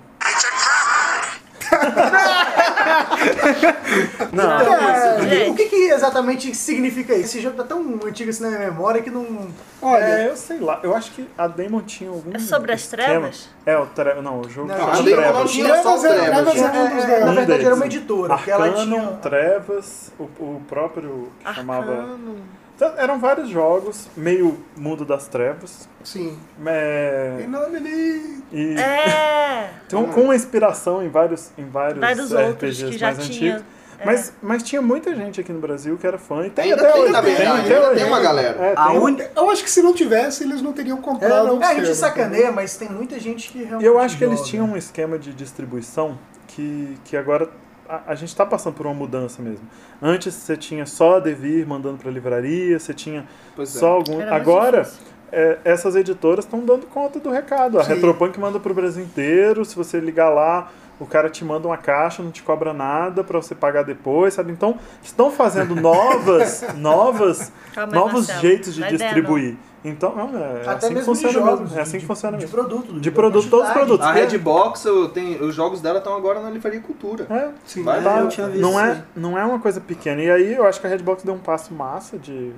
Não, 4.34 4.52
É, 4.52 5.22
Gente. 5.30 5.50
o 5.52 5.56
que, 5.56 5.66
que 5.66 5.76
exatamente 5.92 6.54
significa 6.56 7.14
isso? 7.14 7.26
Esse 7.26 7.42
jogo 7.42 7.58
tá 7.58 7.64
tão 7.64 8.00
antigo 8.06 8.30
assim 8.30 8.44
na 8.44 8.50
minha 8.50 8.60
memória 8.72 9.02
que 9.02 9.10
não. 9.10 9.48
Olha, 9.82 10.04
é, 10.04 10.30
eu 10.30 10.36
sei 10.38 10.60
lá. 10.60 10.80
Eu 10.84 10.96
acho 10.96 11.12
que 11.12 11.28
a 11.38 11.48
Demon 11.48 11.82
tinha 11.82 12.10
algum. 12.10 12.34
É 12.36 12.40
sobre 12.40 12.72
as 12.72 12.82
esquema. 12.82 13.04
trevas? 13.06 13.50
É, 13.66 13.78
o 13.78 13.86
tre... 13.88 14.22
Não, 14.22 14.40
o 14.42 14.50
jogo 14.50 14.68
Não, 14.70 14.78
chama 14.78 14.92
a 14.92 15.02
Demon 15.02 15.22
não 15.22 15.32
Trevas. 15.32 15.52
tinha 15.52 15.68
só 15.84 15.98
Trevas 15.98 16.06
é- 16.06 16.10
trevas. 16.10 16.32
Trevas 16.32 16.54
tinha- 16.54 16.68
é 16.68 16.84
um 16.84 16.96
dos 16.96 17.04
É, 17.04 17.08
dela. 17.08 17.26
na 17.26 17.32
verdade 17.34 17.66
era 17.66 17.76
uma 17.76 17.86
editora, 17.86 18.36
porque 18.36 18.52
ela 18.52 18.74
tinha. 18.74 19.08
Trevas, 19.22 20.12
o, 20.20 20.24
o 20.24 20.62
próprio 20.68 21.30
chamava. 21.54 21.92
Arcano. 21.92 22.38
Então, 22.84 22.94
eram 22.98 23.20
vários 23.20 23.48
jogos, 23.48 24.08
meio 24.18 24.58
mundo 24.76 25.06
das 25.06 25.28
trevas. 25.28 25.88
sim. 26.04 26.36
É, 26.66 27.46
de... 27.80 28.44
e 28.52 28.76
É. 28.76 29.70
então, 29.86 30.08
com 30.08 30.34
inspiração 30.34 31.04
em 31.04 31.08
vários, 31.08 31.52
em 31.60 31.66
vários, 31.70 32.00
Vários 32.00 32.34
RPGs 32.34 32.86
que 32.92 32.98
já 32.98 33.12
mais 33.14 33.28
tinha. 33.30 33.54
antigos. 33.58 33.72
Mas, 34.04 34.34
mas 34.42 34.64
tinha 34.64 34.82
muita 34.82 35.14
gente 35.14 35.40
aqui 35.40 35.54
no 35.54 35.60
Brasil 35.60 35.96
que 35.96 36.08
era 36.08 36.18
fã 36.18 36.44
e 36.48 36.50
tem 36.50 36.72
Ainda 36.72 36.82
até 36.82 36.92
tem, 36.92 37.02
hoje. 37.04 37.12
verdade, 37.12 37.30
até 37.36 37.46
ainda 37.76 37.88
hoje. 37.90 38.00
tem 38.00 38.08
uma 38.08 38.20
galera. 38.20 38.58
É, 38.60 38.74
A 38.76 38.88
tem- 38.88 38.98
única- 38.98 39.32
Eu 39.36 39.50
acho 39.52 39.64
que 39.64 39.70
se 39.70 39.84
não 39.84 39.94
tivesse, 39.94 40.44
eles 40.44 40.60
não 40.60 40.74
teriam 40.74 40.98
É, 40.98 41.02
comprado 41.02 41.46
não, 41.50 41.60
o 41.60 41.64
é, 41.64 41.68
a 41.68 41.76
gente 41.76 41.94
sacaneia, 41.94 42.52
mas 42.52 42.76
tem 42.78 42.90
muita 42.90 43.20
gente 43.20 43.52
que 43.52 43.60
realmente. 43.60 43.86
Eu 43.86 44.00
acho 44.00 44.18
que 44.18 44.24
eles 44.24 44.42
tinham 44.42 44.66
um 44.66 44.76
esquema 44.76 45.20
de 45.20 45.32
distribuição 45.34 46.18
que, 46.48 46.98
que 47.06 47.16
agora 47.16 47.48
a, 47.92 48.12
a 48.12 48.16
gente 48.16 48.30
está 48.30 48.46
passando 48.46 48.74
por 48.76 48.86
uma 48.86 48.96
mudança 48.96 49.42
mesmo. 49.42 49.68
Antes 50.02 50.34
você 50.34 50.56
tinha 50.56 50.86
só 50.86 51.18
a 51.18 51.20
Devir 51.20 51.68
mandando 51.68 51.98
para 51.98 52.10
livraria, 52.10 52.80
você 52.80 52.94
tinha 52.94 53.26
Pois 53.56 53.76
é. 53.76 53.80
só 53.80 53.94
algum. 53.94 54.22
Era 54.22 54.36
Agora 54.36 54.90
é, 55.32 55.58
essas 55.64 55.96
editoras 55.96 56.46
estão 56.46 56.62
dando 56.66 56.86
conta 56.88 57.20
do 57.20 57.30
recado. 57.30 57.80
A 57.80 57.84
Sim. 57.84 57.96
Retropunk 57.96 58.40
manda 58.40 58.60
para 58.60 58.72
o 58.72 58.76
Brasil 58.76 59.04
inteiro. 59.04 59.66
Se 59.66 59.76
você 59.76 60.00
ligar 60.00 60.30
lá, 60.30 60.72
o 61.00 61.06
cara 61.06 61.30
te 61.30 61.44
manda 61.44 61.68
uma 61.68 61.78
caixa, 61.78 62.22
não 62.24 62.32
te 62.32 62.44
cobra 62.44 62.74
nada 62.74 63.24
para 63.24 63.42
você 63.42 63.56
pagar 63.56 63.84
depois, 63.84 64.34
sabe? 64.36 64.52
Então 64.52 64.78
estão 65.04 65.32
fazendo 65.32 65.76
novas, 65.80 66.64
novas, 66.76 67.52
Calma 67.74 67.94
novos 67.94 68.28
Marcelo. 68.28 68.42
jeitos 68.42 68.76
de 68.76 68.88
distribuir. 68.88 69.58
Então, 69.84 70.16
não, 70.16 70.38
é, 70.38 70.62
Até 70.62 70.70
assim 70.70 70.88
que 70.90 70.94
mesmo 70.94 71.00
de 71.00 71.22
funciona 71.22 71.34
jogos. 71.34 71.60
mesmo. 71.62 71.66
É 71.66 71.76
de- 71.76 71.80
assim 71.82 71.92
que 71.94 71.98
de- 72.00 72.06
funciona 72.06 72.38
De 72.38 72.44
mesmo. 72.46 72.56
produto. 72.58 73.00
De 73.00 73.12
produto, 73.12 73.50
todos 73.50 73.68
os 73.68 73.74
produtos. 73.74 74.06
A 74.06 74.12
Redbox, 74.12 74.86
eu 74.86 75.10
tenho, 75.10 75.44
os 75.44 75.56
jogos 75.56 75.82
dela 75.82 75.98
estão 75.98 76.16
agora 76.16 76.40
na 76.40 76.50
Livraria 76.52 76.80
Cultura. 76.82 77.26
É, 77.30 77.50
Sim. 77.66 77.82
Vai 77.84 78.04
tá, 78.04 78.28
tinha 78.28 78.48
visto 78.48 78.62
não, 78.62 78.70
isso 78.72 78.80
é, 78.80 79.04
não 79.16 79.38
é 79.38 79.44
uma 79.44 79.58
coisa 79.60 79.82
pequena. 79.82 80.22
E 80.22 80.30
aí 80.30 80.54
eu 80.54 80.68
acho 80.68 80.80
que 80.80 80.86
a 80.86 80.90
Redbox 80.90 81.24
deu 81.24 81.34
um 81.34 81.40
passo 81.40 81.74
massa 81.74 82.18
de 82.18 82.52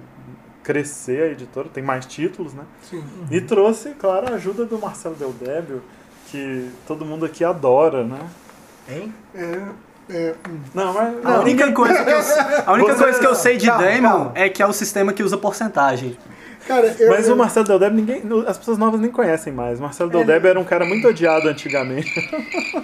crescer 0.63 1.23
a 1.23 1.27
editora, 1.27 1.67
tem 1.73 1.81
mais 1.83 2.05
títulos, 2.05 2.53
né? 2.53 2.63
Sim. 2.89 3.03
E 3.31 3.39
trouxe, 3.41 3.91
claro, 3.91 4.31
a 4.31 4.35
ajuda 4.35 4.65
do 4.65 4.77
Marcelo 4.77 5.15
Del 5.15 5.31
Débio, 5.33 5.81
que 6.29 6.69
todo 6.87 7.05
mundo 7.05 7.25
aqui 7.25 7.43
adora, 7.43 8.03
né? 8.03 8.19
Hein? 8.89 9.13
É, 9.33 9.61
é, 10.09 10.35
hum. 10.49 10.59
Não, 10.73 10.93
mas. 10.93 11.25
A 11.25 11.39
única 11.39 11.71
coisa 11.71 12.03
que 12.03 12.09
eu, 12.11 12.19
a 12.65 12.73
única 12.73 12.93
Você- 12.95 13.03
coisa 13.03 13.19
que 13.19 13.27
eu 13.27 13.35
sei 13.35 13.55
de 13.57 13.67
Calma, 13.67 13.83
Daemon 13.83 14.09
calma. 14.09 14.31
é 14.35 14.49
que 14.49 14.61
é 14.61 14.67
o 14.67 14.73
sistema 14.73 15.13
que 15.13 15.23
usa 15.23 15.37
porcentagem. 15.37 16.17
Cara, 16.67 16.95
eu, 16.99 17.09
Mas 17.09 17.27
eu- 17.27 17.33
o 17.35 17.37
Marcelo 17.37 17.65
Del 17.67 17.79
Débio, 17.79 17.97
ninguém, 17.97 18.21
as 18.47 18.57
pessoas 18.57 18.77
novas 18.77 18.99
nem 19.01 19.11
conhecem 19.11 19.51
mais. 19.51 19.79
O 19.79 19.81
Marcelo 19.81 20.09
Del 20.09 20.21
Ele- 20.21 20.27
Débio 20.31 20.49
era 20.49 20.59
um 20.59 20.63
cara 20.63 20.85
muito 20.85 21.07
odiado 21.07 21.47
antigamente. 21.47 22.11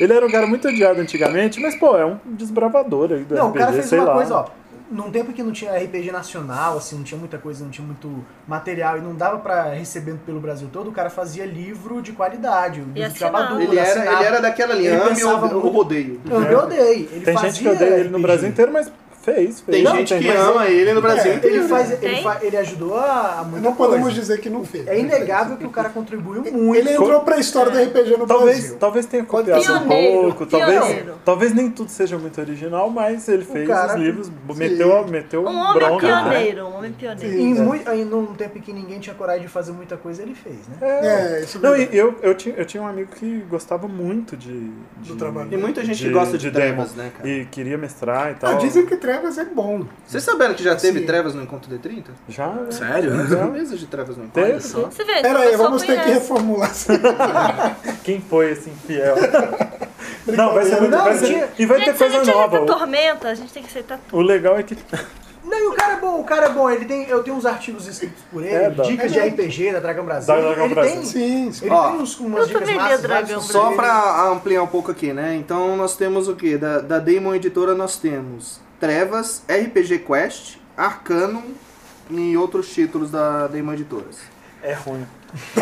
Ele 0.00 0.12
era 0.12 0.26
um 0.26 0.30
cara 0.30 0.46
muito 0.46 0.66
odiado 0.68 1.00
antigamente, 1.00 1.60
mas, 1.60 1.74
pô, 1.76 1.96
é 1.96 2.04
um 2.04 2.18
desbravador 2.26 3.12
aí 3.12 3.24
do 3.24 3.34
Não, 3.34 3.46
o 3.46 3.50
RPG, 3.50 3.58
cara 3.58 3.72
fez 3.72 3.86
sei 3.86 3.98
uma 3.98 4.08
lá. 4.08 4.14
coisa, 4.14 4.34
ó. 4.34 4.46
Num 4.90 5.10
tempo 5.10 5.32
que 5.32 5.42
não 5.42 5.50
tinha 5.50 5.72
RPG 5.72 6.12
nacional, 6.12 6.76
assim, 6.76 6.96
não 6.96 7.02
tinha 7.04 7.18
muita 7.18 7.38
coisa, 7.38 7.64
não 7.64 7.70
tinha 7.70 7.84
muito 7.86 8.24
material 8.46 8.98
e 8.98 9.00
não 9.00 9.14
dava 9.14 9.38
pra 9.38 9.72
receber 9.72 10.14
pelo 10.26 10.38
Brasil 10.40 10.68
todo, 10.70 10.90
o 10.90 10.92
cara 10.92 11.08
fazia 11.10 11.46
livro 11.46 12.02
de 12.02 12.12
qualidade, 12.12 12.80
o 12.80 12.84
livro 12.92 13.14
trabalhador, 13.14 13.60
Ele 13.62 13.78
era, 13.78 13.88
assinava. 13.88 14.16
ele 14.18 14.24
era 14.26 14.40
daquela 14.42 14.74
linha, 14.74 14.90
Ele 14.90 15.00
ame 15.00 15.24
ou, 15.24 15.36
rodeio. 15.70 16.20
Eu 16.30 16.40
me 16.40 16.54
odeio. 16.54 17.08
Ele 17.10 17.24
Tem 17.24 17.34
fazia 17.34 17.50
gente 17.50 17.62
que 17.62 17.68
odeia 17.68 17.94
ele 17.94 18.08
no 18.10 18.18
RPG. 18.18 18.22
Brasil 18.22 18.48
inteiro, 18.48 18.72
mas 18.72 18.92
fez. 19.24 19.60
fez. 19.60 19.64
Tem 19.66 19.82
Não, 19.82 19.96
gente 19.96 20.14
que 20.18 20.26
mas 20.26 20.38
ama 20.40 20.66
ele 20.66 20.92
no 20.92 21.00
Brasil 21.02 21.32
É, 21.32 21.34
inteiro. 21.36 21.56
ele, 21.56 21.68
faz, 21.68 21.90
ele, 21.90 21.96
Tem? 22.00 22.22
fa- 22.22 22.38
ele 22.42 22.56
ajudou 22.56 22.96
a, 22.98 23.44
muita 23.48 23.60
não 23.68 23.74
podemos 23.74 24.02
coisa. 24.04 24.20
dizer 24.20 24.40
que 24.40 24.48
não 24.50 24.64
fez. 24.64 24.86
É 24.86 24.98
inegável 24.98 25.56
que 25.56 25.66
o 25.66 25.70
cara 25.70 25.88
contribuiu 25.88 26.42
muito. 26.42 26.74
Ele 26.76 26.90
entrou 26.92 27.20
pra 27.20 27.38
história 27.38 27.72
do 27.72 27.78
RPG 27.78 28.16
no 28.16 28.26
Talvez, 28.26 28.58
Brasil. 28.60 28.76
talvez 28.78 29.06
tenha 29.06 29.24
copiado 29.24 29.60
um 29.74 29.88
pouco, 29.88 30.46
talvez, 30.46 30.78
Pioneiro. 30.84 31.14
talvez 31.24 31.54
nem 31.54 31.70
tudo 31.70 31.90
seja 31.90 32.18
muito 32.18 32.40
original, 32.40 32.90
mas 32.90 33.28
ele 33.28 33.44
fez 33.44 33.66
cara- 33.66 33.94
os 33.94 34.00
livros, 34.00 34.30
meteu, 34.56 35.06
meteu 35.08 35.42
Um 35.42 35.46
homem 35.58 35.74
bronca. 35.74 36.06
né? 36.06 36.22
pioneiro, 36.30 36.66
um 36.66 36.76
homem 36.76 36.92
pioneiro. 36.92 37.34
Em, 37.38 37.54
Sim. 37.56 37.62
mui- 37.62 37.82
em 37.94 38.04
num 38.04 38.26
tempo 38.34 38.60
que 38.60 38.72
ninguém 38.72 38.98
tinha 38.98 39.14
coragem 39.14 39.42
de 39.42 39.48
fazer 39.48 39.72
muita 39.72 39.96
coisa, 39.96 40.22
ele 40.22 40.34
fez, 40.34 40.56
né? 40.68 40.76
É, 40.80 41.40
isso 41.42 41.58
Não, 41.60 41.72
mesmo. 41.72 41.92
e 41.92 41.96
eu, 41.96 42.14
eu, 42.22 42.34
tinha, 42.34 42.54
eu 42.56 42.64
tinha 42.64 42.82
um 42.82 42.86
amigo 42.86 43.10
que 43.14 43.38
gostava 43.48 43.88
muito 43.88 44.36
de, 44.36 44.70
de 45.00 45.08
Do 45.12 45.16
trabalho. 45.16 45.48
Tem 45.48 45.58
muita 45.58 45.84
gente 45.84 46.02
que 46.02 46.10
gosta 46.10 46.36
de 46.36 46.50
trevas, 46.50 46.92
Demon, 46.92 47.04
né, 47.04 47.12
cara? 47.16 47.28
E 47.28 47.44
queria 47.46 47.78
mestrar 47.78 48.32
e 48.32 48.34
tal. 48.34 48.50
Ah, 48.50 48.54
dizem 48.54 48.84
que 48.86 48.96
Trevas 49.14 49.38
é 49.38 49.44
bom. 49.44 49.84
Vocês 50.06 50.24
souberam 50.24 50.54
que 50.54 50.62
já 50.64 50.74
teve 50.74 51.00
Sim. 51.00 51.06
trevas 51.06 51.34
no 51.34 51.42
Encontro 51.42 51.70
D30? 51.72 52.04
Já? 52.28 52.48
né? 52.48 52.70
Sério? 52.72 53.12
Tem 53.28 53.44
mesa 53.50 53.76
de 53.76 53.86
trevas 53.86 54.16
no 54.16 54.24
Encontro. 54.24 54.42
Teve. 54.44 54.60
Só. 54.60 54.80
Você 54.90 55.04
vê, 55.04 55.22
Pera 55.22 55.38
aí, 55.38 55.56
vamos 55.56 55.82
ter 55.82 56.02
que 56.02 56.10
reformular. 56.10 56.72
Quem 58.02 58.20
foi 58.20 58.50
esse 58.50 58.70
infiel? 58.70 59.14
Não, 60.26 60.54
vai 60.54 60.64
ser 60.64 60.80
muito. 60.80 60.90
Não, 60.90 61.04
vai 61.04 61.14
ser- 61.18 61.26
tinha- 61.26 61.48
e 61.58 61.66
vai 61.66 61.78
Gente, 61.78 61.92
ter 61.92 61.98
coisa 61.98 62.24
gente 62.24 62.34
nova. 62.34 62.60
O, 62.60 62.66
tormenta, 62.66 63.28
a 63.28 63.34
gente 63.34 63.52
tem 63.52 63.62
que 63.62 63.68
aceitar 63.68 63.98
tudo. 64.08 64.18
o 64.18 64.22
legal 64.22 64.58
é 64.58 64.62
que. 64.64 64.76
Não, 65.44 65.58
e 65.58 65.66
o 65.66 65.72
cara 65.74 65.92
é 65.92 65.96
bom, 66.00 66.20
o 66.20 66.24
cara 66.24 66.46
é 66.46 66.48
bom. 66.48 66.70
Ele 66.70 66.86
tem, 66.86 67.06
eu 67.06 67.22
tenho 67.22 67.36
uns 67.36 67.44
artigos 67.44 67.86
escritos 67.86 68.22
por 68.32 68.42
ele, 68.42 68.54
É, 68.54 68.70
dicas 68.70 69.12
de 69.12 69.18
É, 69.18 69.26
RPG 69.28 69.72
da 69.72 69.80
Dragão 69.80 70.04
Brasil. 70.04 70.34
Da 70.34 70.40
Dragão 70.40 70.64
ele 70.64 70.74
Brasil. 70.74 70.94
tem, 70.94 71.04
Sim, 71.04 71.52
sim. 71.52 71.66
ele 71.66 71.74
Ó, 71.74 71.90
tem 71.90 72.00
uns, 72.00 72.18
umas 72.18 72.48
dicas 72.48 72.70
massas, 72.70 73.02
Dragão 73.02 73.40
Só 73.42 73.72
pra 73.72 74.28
ampliar 74.30 74.62
um 74.62 74.66
pouco 74.66 74.90
aqui, 74.90 75.12
né? 75.12 75.36
Então 75.36 75.76
nós 75.76 75.96
temos 75.96 76.28
o 76.28 76.34
que? 76.34 76.56
Da, 76.56 76.80
da 76.80 76.98
Demon 76.98 77.34
Editora 77.34 77.74
nós 77.74 77.96
temos 77.98 78.58
Trevas, 78.84 79.42
RPG 79.48 80.00
Quest, 80.00 80.56
Arcanum 80.76 81.54
e 82.10 82.36
outros 82.36 82.68
títulos 82.68 83.10
da 83.10 83.46
Demon 83.46 83.72
Editoras. 83.72 84.18
É 84.62 84.74
ruim. 84.74 85.06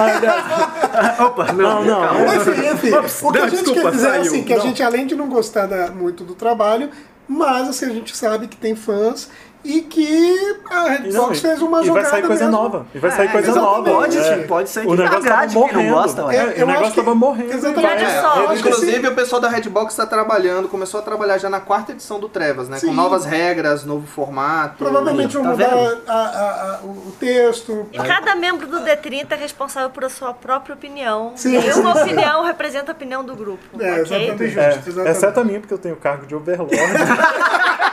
Opa, 1.24 1.52
não, 1.52 1.84
não. 1.84 2.34
Enfim, 2.36 2.50
enfim. 2.72 3.24
O 3.26 3.32
que 3.32 3.38
Não, 3.38 3.44
a 3.46 3.48
gente 3.48 3.62
desculpa, 3.62 3.82
quer 3.82 3.90
dizer 3.92 4.06
é 4.08 4.10
saiu. 4.10 4.22
assim, 4.22 4.42
que 4.42 4.52
a 4.52 4.56
Não. 4.56 4.62
gente, 4.64 4.82
além 4.82 5.06
de 5.06 5.14
não 5.14 5.28
gostar 5.28 5.66
da- 5.66 5.90
muito 5.92 6.24
do 6.24 6.34
trabalho, 6.34 6.90
mas 7.28 7.68
assim, 7.68 7.86
a 7.86 7.90
gente 7.90 8.16
sabe 8.16 8.48
que 8.48 8.56
tem 8.56 8.74
fãs 8.74 9.30
e 9.64 9.80
que 9.82 10.56
a 10.70 10.74
E 10.74 11.12
não, 11.12 11.26
Redbox 11.28 11.38
e- 11.38 11.40
fez 11.40 11.62
uma 11.62 11.82
e 11.82 11.86
jogada 11.86 12.08
vai 12.08 12.20
sair 12.20 12.26
coisa 12.26 12.44
mesmo. 12.46 12.62
nova. 12.62 12.86
E 12.94 12.98
vai 12.98 13.10
sair 13.10 13.26
É, 13.28 13.32
coisa 13.32 13.50
exatamente. 13.50 13.76
nova. 13.86 13.90
Pode, 14.00 14.18
É. 14.18 14.34
tipo, 14.36 14.48
pode 14.48 14.70
ser 14.70 14.80
O 14.80 14.90
que 14.90 15.02
negócio 15.02 15.22
tava 15.22 15.46
quem 15.46 15.54
não 15.54 15.60
morrendo. 15.62 15.94
gosta. 15.94 16.22
É, 16.22 16.24
É, 16.24 16.40
eu 16.40 16.44
o 16.44 16.46
acho 16.46 16.66
negócio 16.66 16.90
que- 16.90 16.96
tava 16.96 17.14
morrendo. 17.14 17.52
Exatamente. 17.52 18.02
e 18.02 18.62
que 18.62 18.68
Inclusive 18.68 19.08
o 19.08 19.14
pessoal 19.14 19.40
da 19.40 19.48
Redbox 19.48 19.92
está 19.92 20.06
trabalhando, 20.06 20.68
começou 20.68 21.00
a 21.00 21.02
trabalhar 21.02 21.38
já 21.38 21.48
na 21.50 21.60
quarta 21.60 21.92
edição 21.92 22.18
do 22.18 22.28
Trevas, 22.28 22.68
né? 22.68 22.78
Sim. 22.78 22.88
Com 22.88 22.92
novas 22.94 23.24
regras, 23.24 23.84
novo 23.84 24.06
formato. 24.06 24.76
Provavelmente 24.78 25.34
vão 25.34 25.42
Tá 25.44 25.50
mudar 25.50 25.72
a- 26.08 26.12
a- 26.12 26.74
a- 26.74 26.80
o 26.84 27.12
texto. 27.20 27.86
E 27.92 27.98
cada 27.98 28.34
membro 28.34 28.66
do 28.66 28.80
D30 28.80 29.34
é 29.34 29.36
responsável 29.36 29.90
por 29.90 30.04
a 30.04 30.08
sua 30.08 30.32
própria 30.34 30.74
opinião. 30.74 31.32
Sim, 31.36 31.58
Nenhuma 31.58 31.94
sim. 31.94 32.02
opinião 32.02 32.42
representa 32.44 32.92
a 32.92 32.94
opinião 32.94 33.24
do 33.24 33.34
grupo. 33.36 33.62
É, 33.80 34.00
ok? 34.02 34.16
exatamente. 34.28 34.58
É, 34.58 34.70
Justo, 34.72 34.88
exatamente. 34.90 35.16
exceto 35.16 35.40
a 35.40 35.44
minha, 35.44 35.60
porque 35.60 35.74
eu 35.74 35.78
tenho 35.78 35.94
o 35.94 35.98
cargo 35.98 36.26
de 36.26 36.34
overlord. 36.34 36.72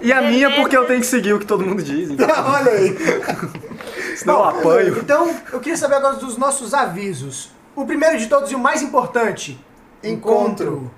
E 0.00 0.12
a 0.12 0.22
minha 0.22 0.50
porque 0.56 0.76
eu 0.76 0.86
tenho 0.86 1.00
que 1.00 1.06
seguir 1.06 1.32
o 1.34 1.38
que 1.38 1.46
todo 1.46 1.64
mundo 1.64 1.82
diz. 1.82 2.10
Então, 2.10 2.26
Olha 2.46 2.72
aí. 2.72 2.96
senão 4.16 4.36
eu 4.38 4.44
apanho. 4.44 4.98
Então, 4.98 5.34
eu 5.52 5.60
queria 5.60 5.76
saber 5.76 5.96
agora 5.96 6.16
dos 6.16 6.36
nossos 6.36 6.72
avisos. 6.72 7.50
O 7.76 7.84
primeiro 7.86 8.18
de 8.18 8.26
todos 8.26 8.50
e 8.50 8.54
o 8.54 8.58
mais 8.58 8.82
importante. 8.82 9.58
Encontro. 10.02 10.90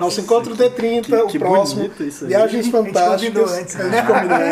Nosso 0.00 0.20
encontro 0.20 0.56
D30, 0.56 1.02
que- 1.04 1.14
o 1.14 1.26
que 1.28 1.38
próximo. 1.38 1.88
isso. 2.00 2.26
Viagens 2.26 2.52
A 2.60 2.62
gente 2.62 2.72
combinou 2.72 3.02
fantásticas. 3.02 3.52
antes, 3.52 3.74
né? 3.76 3.98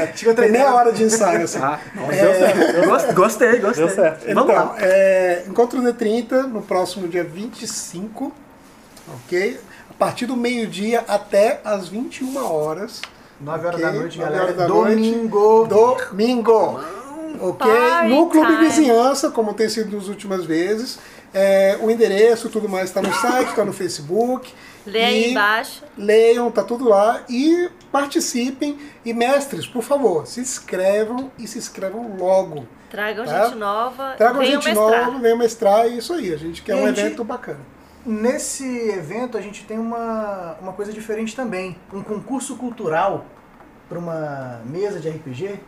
É. 0.04 0.06
Que 0.14 0.32
Tem 0.34 0.50
meia 0.52 0.72
hora 0.72 0.92
de 0.92 1.02
ensaio, 1.02 1.42
assim. 1.42 1.58
Ah, 1.60 1.80
nossa, 1.96 2.12
deu 2.12 2.34
certo. 2.34 2.88
Gost- 2.88 3.12
Gostei, 3.14 3.58
gostei. 3.58 3.86
Deu 3.86 3.94
certo. 3.96 4.26
Vamos 4.32 4.50
então, 4.52 4.66
lá. 4.66 4.76
é, 4.78 5.42
encontro 5.48 5.80
D30 5.82 6.42
no 6.46 6.62
próximo 6.62 7.08
dia 7.08 7.24
25, 7.24 8.32
ok? 9.26 9.58
A 9.92 10.04
partir 10.04 10.26
do 10.26 10.36
meio-dia 10.36 11.04
até 11.06 11.60
as 11.64 11.88
21 11.88 12.36
horas. 12.44 13.00
9 13.40 13.66
horas 13.66 13.80
Ok, 13.80 13.92
da 13.92 13.98
noite, 13.98 14.18
galera. 14.18 14.42
horas 14.44 14.56
da 14.56 14.68
noite. 14.68 14.94
Domingo. 14.96 15.66
Domingo. 15.66 16.80
Ok? 17.40 17.66
Party 17.66 18.08
No 18.08 18.26
Clube 18.28 18.46
time. 18.54 18.64
Vizinhança, 18.68 19.30
como 19.30 19.54
tem 19.54 19.68
sido 19.68 19.96
nas 19.96 20.08
últimas 20.08 20.44
vezes. 20.44 20.98
É, 21.34 21.78
o 21.80 21.90
endereço, 21.90 22.48
tudo 22.50 22.68
mais 22.68 22.84
está 22.90 23.00
no 23.00 23.12
site, 23.12 23.48
está 23.50 23.64
no 23.64 23.72
Facebook. 23.72 24.52
Lê 24.86 25.02
aí 25.04 25.30
embaixo. 25.30 25.82
Leiam, 25.96 26.50
tá 26.50 26.62
tudo 26.62 26.88
lá. 26.88 27.22
E 27.28 27.70
participem. 27.90 28.78
E 29.04 29.12
mestres, 29.12 29.66
por 29.66 29.82
favor, 29.82 30.26
se 30.26 30.40
inscrevam 30.40 31.30
e 31.38 31.46
se 31.46 31.58
inscrevam 31.58 32.16
logo. 32.18 32.66
Tragam 32.90 33.24
Tá? 33.24 33.46
gente 33.46 33.56
nova. 33.56 34.14
Tragam 34.18 34.44
gente 34.44 34.66
mestrar. 34.68 35.06
nova, 35.06 35.18
venham 35.18 35.38
mestrar, 35.38 35.88
e 35.88 35.98
isso 35.98 36.12
aí. 36.12 36.32
A 36.32 36.36
gente 36.36 36.60
quer 36.62 36.76
E 36.76 36.80
um 36.80 36.86
evento 36.88 37.24
bacana. 37.24 37.60
Nesse 38.04 38.64
evento 38.90 39.38
a 39.38 39.40
gente 39.40 39.64
tem 39.64 39.78
uma, 39.78 40.56
uma 40.60 40.72
coisa 40.72 40.92
diferente 40.92 41.36
também. 41.36 41.76
Um 41.92 42.02
concurso 42.02 42.56
cultural 42.56 43.26
para 43.88 43.98
uma 43.98 44.60
mesa 44.66 44.98
de 45.00 45.08
RPG. 45.08 45.60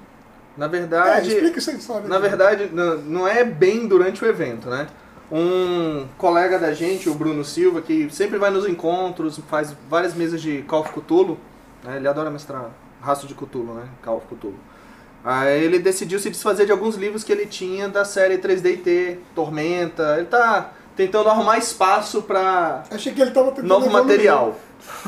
Na 0.56 0.66
É, 0.66 0.68
verdade, 0.68 1.28
explica 1.28 1.58
essa 1.58 1.72
história. 1.72 2.08
na 2.08 2.18
aí. 2.18 2.22
verdade, 2.22 2.70
não, 2.72 2.98
não 2.98 3.28
é 3.28 3.44
bem 3.44 3.86
durante 3.86 4.24
o 4.24 4.26
evento, 4.28 4.68
né? 4.70 4.88
um 5.32 6.06
colega 6.18 6.58
da 6.58 6.72
gente, 6.74 7.08
o 7.08 7.14
Bruno 7.14 7.42
Silva, 7.44 7.80
que 7.80 8.08
sempre 8.10 8.38
vai 8.38 8.50
nos 8.50 8.68
encontros, 8.68 9.38
faz 9.48 9.74
várias 9.88 10.14
mesas 10.14 10.40
de 10.40 10.62
Call 10.62 10.82
of 10.82 10.92
Cthulhu, 10.92 11.38
né? 11.82 11.96
ele 11.96 12.06
adora 12.06 12.30
mestrar 12.30 12.70
raço 13.00 13.26
de 13.26 13.34
Cthulhu, 13.34 13.74
né? 13.74 13.88
Call 14.02 14.18
of 14.18 14.26
Cthulhu. 14.26 14.54
Aí 15.24 15.64
ele 15.64 15.78
decidiu 15.78 16.18
se 16.18 16.28
desfazer 16.30 16.66
de 16.66 16.72
alguns 16.72 16.96
livros 16.96 17.24
que 17.24 17.32
ele 17.32 17.46
tinha 17.46 17.88
da 17.88 18.04
série 18.04 18.36
3DT, 18.38 19.18
Tormenta. 19.34 20.16
Ele 20.18 20.26
tá 20.26 20.73
tentando 20.96 21.28
arrumar 21.28 21.58
espaço 21.58 22.22
pra 22.22 22.84
Achei 22.90 23.12
que 23.12 23.20
ele 23.20 23.30
tava 23.30 23.50
tentando 23.50 23.68
novo 23.68 23.86
evoluir. 23.86 24.04
material. 24.06 24.56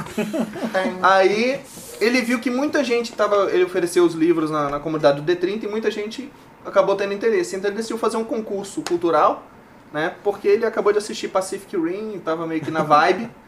Aí 1.03 1.61
ele 2.01 2.21
viu 2.23 2.39
que 2.41 2.51
muita 2.51 2.83
gente 2.83 3.13
tava. 3.13 3.51
Ele 3.51 3.65
ofereceu 3.65 4.05
os 4.05 4.15
livros 4.15 4.51
na, 4.51 4.69
na 4.71 4.81
comunidade 4.81 5.21
do 5.21 5.33
D30 5.33 5.65
e 5.65 5.69
muita 5.69 5.91
gente 5.91 6.31
acabou 6.65 6.97
tendo 6.97 7.13
interesse. 7.15 7.57
Então 7.57 7.69
ele 7.71 7.77
decidiu 7.77 7.99
fazer 7.99 8.17
um 8.17 8.25
concurso 8.25 8.83
cultural, 8.83 9.45
né? 9.93 10.15
Porque 10.25 10.49
ele 10.49 10.67
acabou 10.67 10.93
de 10.93 10.99
assistir 10.99 11.29
Pacific 11.29 11.77
Rim, 11.77 12.21
tava 12.25 12.47
meio 12.47 12.61
que 12.61 12.71
na 12.71 12.83
vibe. 12.83 13.31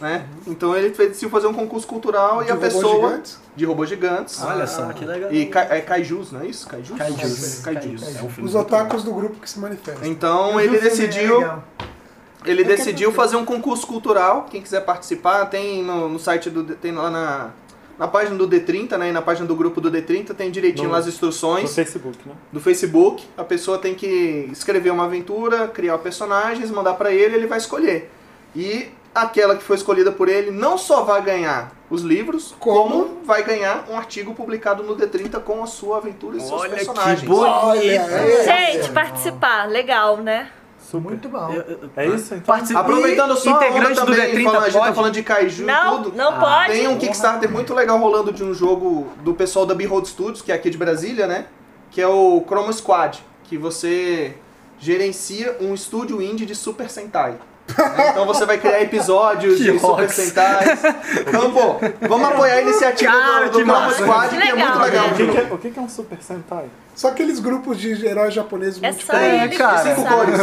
Né? 0.00 0.26
Então 0.46 0.76
ele 0.76 0.90
decidiu 0.90 1.30
fazer 1.30 1.46
um 1.46 1.52
concurso 1.54 1.86
cultural 1.86 2.42
De 2.42 2.48
e 2.48 2.50
a 2.50 2.54
robôs 2.54 2.72
pessoa. 2.74 2.94
gigantes? 3.08 3.38
De 3.56 3.64
robôs 3.64 3.88
gigantes. 3.88 4.42
Olha 4.42 4.66
só, 4.66 4.92
que 4.92 5.04
legal. 5.04 5.32
E 5.32 5.46
ca, 5.46 5.60
é 5.74 5.80
kaijus, 5.80 6.32
não 6.32 6.40
é 6.42 6.46
isso? 6.46 6.66
Kaijus? 6.68 6.96
Kaijus. 6.98 7.60
Kaijus. 7.62 8.02
É 8.16 8.22
um 8.22 8.28
filme 8.30 8.48
Os 8.48 8.54
muito 8.54 8.58
otakus 8.58 9.02
do 9.04 9.12
grupo 9.12 9.38
que 9.40 9.48
se 9.48 9.58
manifestam. 9.58 10.06
Então 10.08 10.52
Eu 10.60 10.60
ele 10.60 10.76
é 10.76 10.80
decidiu. 10.80 11.40
Ele 12.44 12.62
Eu 12.62 12.66
decidiu 12.66 13.12
fazer 13.12 13.36
um 13.36 13.44
concurso 13.44 13.86
cultural. 13.86 14.46
Quem 14.50 14.62
quiser 14.62 14.80
participar, 14.84 15.46
tem 15.46 15.82
no, 15.82 16.08
no 16.08 16.18
site 16.18 16.48
do. 16.48 16.64
Tem 16.74 16.92
lá 16.92 17.10
na, 17.10 17.50
na 17.98 18.08
página 18.08 18.34
do 18.36 18.48
D30, 18.48 18.96
né? 18.96 19.10
E 19.10 19.12
na 19.12 19.20
página 19.20 19.46
do 19.46 19.54
grupo 19.54 19.78
do 19.80 19.90
D30 19.90 20.32
tem 20.34 20.50
direitinho 20.50 20.86
No- 20.88 20.92
lá 20.92 20.98
as 20.98 21.06
instruções 21.06 21.74
Facebook, 21.74 22.18
né? 22.26 22.34
do 22.50 22.58
Facebook. 22.60 23.24
A 23.36 23.44
pessoa 23.44 23.76
tem 23.76 23.94
que 23.94 24.48
escrever 24.50 24.90
uma 24.90 25.04
aventura, 25.04 25.68
criar 25.68 25.98
personagens, 25.98 26.70
mandar 26.70 26.94
pra 26.94 27.12
ele, 27.12 27.36
ele 27.36 27.46
vai 27.46 27.58
escolher. 27.58 28.10
E 28.56 28.88
aquela 29.14 29.56
que 29.56 29.62
foi 29.62 29.76
escolhida 29.76 30.12
por 30.12 30.28
ele 30.28 30.50
não 30.50 30.78
só 30.78 31.02
vai 31.02 31.20
ganhar 31.22 31.72
os 31.90 32.02
livros, 32.02 32.54
como, 32.60 33.04
Como? 33.04 33.24
vai 33.24 33.42
ganhar 33.42 33.84
um 33.90 33.96
artigo 33.96 34.32
publicado 34.34 34.82
no 34.82 34.94
D30 34.96 35.40
com 35.40 35.62
a 35.62 35.66
sua 35.66 35.96
aventura 35.96 36.36
e 36.36 36.40
seus 36.40 36.52
Olha 36.60 36.70
que 36.70 36.76
personagens. 36.76 37.22
bonito. 37.28 37.44
Olha. 37.46 38.44
Gente, 38.44 38.90
participar, 38.92 39.68
legal, 39.68 40.16
né? 40.18 40.48
Super. 40.78 41.08
Muito 41.10 41.28
bom. 41.28 41.50
É 41.96 42.06
isso, 42.06 42.34
então? 42.34 42.46
Participa- 42.46 42.80
Aproveitando 42.80 43.36
só 43.36 43.50
a 43.50 43.56
onda 43.56 43.66
integrante 43.66 44.00
do 44.00 44.06
também, 44.06 44.30
D30 44.34 44.44
falando- 44.44 44.64
a 44.64 44.70
gente 44.70 44.82
tá 44.84 44.94
falando 44.94 45.12
de 45.14 45.22
kaiju 45.22 45.62
e 45.62 45.66
Não, 45.66 46.02
tudo. 46.02 46.16
não 46.16 46.38
pode. 46.40 46.72
Tem 46.72 46.88
um 46.88 46.96
Kickstarter 46.98 47.50
muito 47.50 47.74
legal 47.74 47.98
rolando 47.98 48.32
de 48.32 48.42
um 48.42 48.54
jogo 48.54 49.08
do 49.22 49.34
pessoal 49.34 49.66
da 49.66 49.74
Behold 49.74 50.06
Studios, 50.06 50.42
que 50.42 50.50
é 50.50 50.54
aqui 50.54 50.70
de 50.70 50.78
Brasília, 50.78 51.26
né? 51.26 51.46
Que 51.90 52.00
é 52.00 52.08
o 52.08 52.42
Chroma 52.46 52.72
Squad, 52.72 53.22
que 53.44 53.58
você 53.58 54.34
gerencia 54.78 55.56
um 55.60 55.74
estúdio 55.74 56.22
indie 56.22 56.46
de 56.46 56.54
Super 56.54 56.88
Sentai. 56.88 57.34
Então 58.10 58.26
você 58.26 58.44
vai 58.44 58.58
criar 58.58 58.82
episódios 58.82 59.58
Que 59.58 59.72
de 59.72 59.78
Super. 59.78 60.10
Sentais. 60.10 60.78
Então, 61.26 61.52
pô, 61.52 61.76
vamos 62.08 62.28
apoiar 62.28 62.54
a 62.54 62.62
iniciativa 62.62 63.12
Cara, 63.12 63.48
do, 63.48 63.58
do 63.60 63.66
massa. 63.66 64.02
Squad, 64.02 64.28
Que 64.30 64.40
que, 64.40 64.48
é 64.48 64.54
muito 64.54 64.78
legal. 64.78 65.06
O 65.06 65.14
que, 65.14 65.26
que 65.26 65.38
é, 65.38 65.48
o 65.50 65.58
que 65.58 65.70
que 65.70 65.78
é 65.78 65.82
um 65.82 65.88
Super 65.88 66.18
Sentai? 66.22 66.66
Só 66.94 67.08
aqueles 67.08 67.38
grupos 67.40 67.78
de 67.78 68.04
heróis 68.06 68.34
japoneses 68.34 68.78
É 68.82 68.88
muito 68.88 69.06
só 69.06 69.14
É, 69.14 69.44
ele 69.44 69.56
cara. 69.56 69.80
que 69.80 69.88
Cinco 69.94 70.04
cores. 70.06 70.40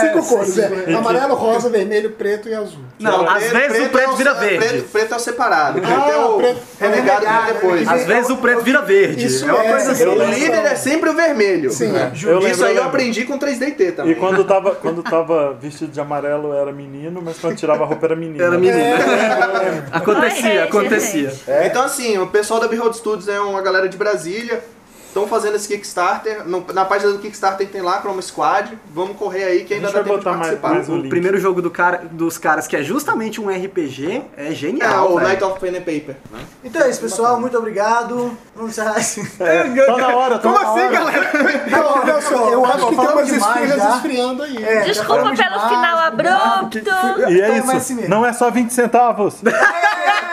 Cinco 0.00 0.26
cores, 0.26 0.58
é. 0.58 0.94
Amarelo, 0.94 1.34
rosa, 1.34 1.68
vermelho, 1.68 2.10
preto 2.12 2.48
e 2.48 2.54
azul. 2.54 2.80
Não, 2.98 3.28
às 3.28 3.42
vezes 3.44 3.86
o 3.86 3.88
preto 3.90 3.98
é 3.98 4.08
o- 4.08 4.16
vira 4.16 4.34
verde. 4.34 4.58
Preto, 4.68 4.88
preto 4.90 5.12
é 5.12 5.16
o 5.16 5.20
separado. 5.20 5.80
Preto 5.82 5.92
Ah, 5.92 6.10
é 6.10 6.16
o 6.16 6.36
preto- 6.38 6.60
renegado 6.80 7.26
vem 7.26 7.54
depois. 7.54 7.88
Às 7.88 8.04
vezes 8.06 8.30
o 8.30 8.36
preto 8.38 8.62
vira 8.62 8.80
verde. 8.80 9.26
Isso 9.26 9.44
é 9.44 9.52
uma 9.52 9.64
é, 9.64 9.70
coisa 9.70 9.94
sim. 9.94 10.02
assim. 10.04 10.18
O 10.18 10.24
líder 10.30 10.64
é 10.64 10.74
sempre 10.76 11.10
o 11.10 11.14
vermelho. 11.14 11.70
Sim. 11.70 11.88
né? 11.88 12.10
Lembro, 12.24 12.48
Isso 12.48 12.64
aí 12.64 12.76
eu 12.76 12.84
aprendi 12.84 13.24
com 13.26 13.36
3DT 13.38 13.92
também. 13.92 14.12
E 14.12 14.14
quando 14.14 14.44
tava, 14.44 14.74
quando 14.74 15.02
tava 15.02 15.52
vestido 15.60 15.92
de 15.92 16.00
amarelo 16.00 16.54
era 16.54 16.72
menino, 16.72 17.20
mas 17.22 17.38
quando 17.38 17.56
tirava 17.56 17.84
a 17.84 17.86
roupa 17.86 18.06
era 18.06 18.16
menina. 18.16 18.42
Era 18.44 18.56
menino. 18.56 18.78
Acontecia, 19.90 20.64
acontecia. 20.64 21.32
É, 21.46 21.66
Então 21.66 21.82
assim, 21.82 22.16
o 22.18 22.26
pessoal 22.28 22.60
da 22.60 22.68
Behold 22.68 22.94
Studios 22.94 23.28
é 23.28 23.38
uma 23.40 23.60
galera 23.60 23.88
de 23.88 23.96
Brasília. 23.96 24.62
Estão 25.12 25.28
fazendo 25.28 25.56
esse 25.56 25.68
Kickstarter. 25.68 26.48
No- 26.48 26.64
na 26.72 26.86
página 26.86 27.12
do 27.12 27.18
Kickstarter 27.18 27.68
tem 27.68 27.82
lá 27.82 28.00
Chroma 28.00 28.22
Squad. 28.22 28.78
Vamos 28.94 29.14
correr 29.18 29.44
aí 29.44 29.64
que 29.64 29.74
ainda 29.74 29.88
dá 29.92 30.02
tempo 30.02 30.18
de 30.18 30.24
mais 30.24 30.38
participar. 30.38 30.68
mais 30.70 30.88
o 30.88 30.96
link. 30.96 31.10
primeiro 31.10 31.38
jogo 31.38 31.60
do 31.60 31.70
cara, 31.70 32.00
dos 32.10 32.38
caras, 32.38 32.66
que 32.66 32.74
é 32.74 32.82
justamente 32.82 33.38
um 33.38 33.50
RPG, 33.50 34.22
é 34.34 34.48
É, 34.48 34.54
genial. 34.54 35.12
o 35.12 35.16
velho. 35.16 35.28
Night 35.28 35.44
of 35.44 35.60
Pen 35.60 35.76
and 35.76 35.80
Paper. 35.82 36.16
né? 36.32 36.38
Então 36.64 36.80
é 36.80 36.88
isso, 36.88 37.00
pessoal. 37.02 37.38
Muito 37.38 37.58
obrigado. 37.58 38.34
Vamos 38.56 38.70
encerrar 38.70 38.96
assim. 38.96 39.22
Tá 39.36 39.96
na 39.98 40.16
hora, 40.16 40.38
tá 40.38 40.48
Como 40.48 40.54
na 40.54 40.70
assim, 40.70 40.80
hora. 40.80 40.88
galera? 40.90 41.30
Não, 42.06 42.22
só, 42.22 42.48
eu 42.50 42.64
acho 42.64 42.86
que 42.88 42.96
tem 42.96 43.06
umas 43.08 43.26
demais 43.26 43.68
esfirras 43.70 43.94
esfriando 43.96 44.42
aí. 44.44 44.64
É, 44.64 44.80
Desculpa 44.80 45.22
pelo 45.24 45.34
demais, 45.34 45.62
final 45.68 46.08
obrigado. 46.08 46.42
abrupto. 46.42 46.78
E 47.30 47.40
é 47.40 47.48
Então 47.58 47.66
isso. 47.66 47.76
assim. 47.76 48.08
Não 48.08 48.24
é 48.24 48.32
só 48.32 48.50
20 48.50 48.70
centavos. 48.72 49.34
É 49.44 50.31